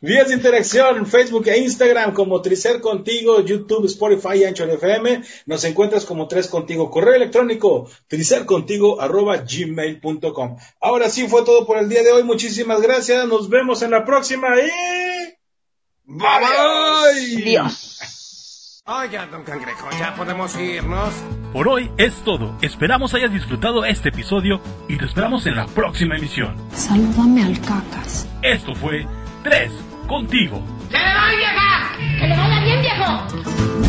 Vías 0.02 0.28
de 0.28 0.36
interacción, 0.36 1.06
Facebook 1.06 1.48
e 1.48 1.58
Instagram 1.60 2.14
como 2.14 2.42
Tricer 2.42 2.82
Contigo, 2.82 3.42
YouTube, 3.42 3.86
Spotify, 3.86 4.46
Anchor 4.46 4.70
FM. 4.70 5.24
Nos 5.46 5.64
encuentras 5.64 6.06
como 6.06 6.28
Tres 6.28 6.48
Contigo. 6.48 6.90
Correo 6.90 7.16
electrónico, 7.16 7.90
tricercontigo 8.08 9.02
arroba 9.02 9.38
gmail.com. 9.38 10.58
Ahora 10.82 11.10
sí 11.10 11.28
fue 11.28 11.44
todo 11.44 11.66
por 11.66 11.78
el 11.78 11.90
día 11.90 12.04
de 12.04 12.12
hoy. 12.12 12.24
Muchísimas 12.24 12.82
gracias. 12.82 13.28
Nos 13.28 13.50
vemos 13.50 13.82
en 13.82 13.92
la 13.92 14.06
próxima 14.06 14.48
y... 14.60 14.70
Bye 16.06 16.20
bye. 16.40 17.44
Dios. 17.44 18.84
Oiga, 18.90 19.26
don 19.26 19.44
Cangrejo, 19.44 19.90
ya 20.00 20.16
podemos 20.16 20.58
irnos. 20.58 21.14
Por 21.52 21.68
hoy 21.68 21.92
es 21.98 22.14
todo. 22.24 22.58
Esperamos 22.62 23.14
hayas 23.14 23.34
disfrutado 23.34 23.84
este 23.84 24.10
episodio 24.10 24.62
y 24.88 24.98
te 24.98 25.04
esperamos 25.04 25.46
en 25.46 25.58
la 25.58 25.66
próxima 25.66 26.16
emisión. 26.16 26.56
Salúdame 26.72 27.44
al 27.44 27.60
cacas. 27.60 28.26
Esto 28.42 28.74
fue 28.76 29.06
3 29.50 29.72
contigo. 30.10 30.62
¡Que 30.92 30.98
le 30.98 32.36
vaya 32.36 32.60
bien, 32.66 32.82
viejo! 32.82 33.87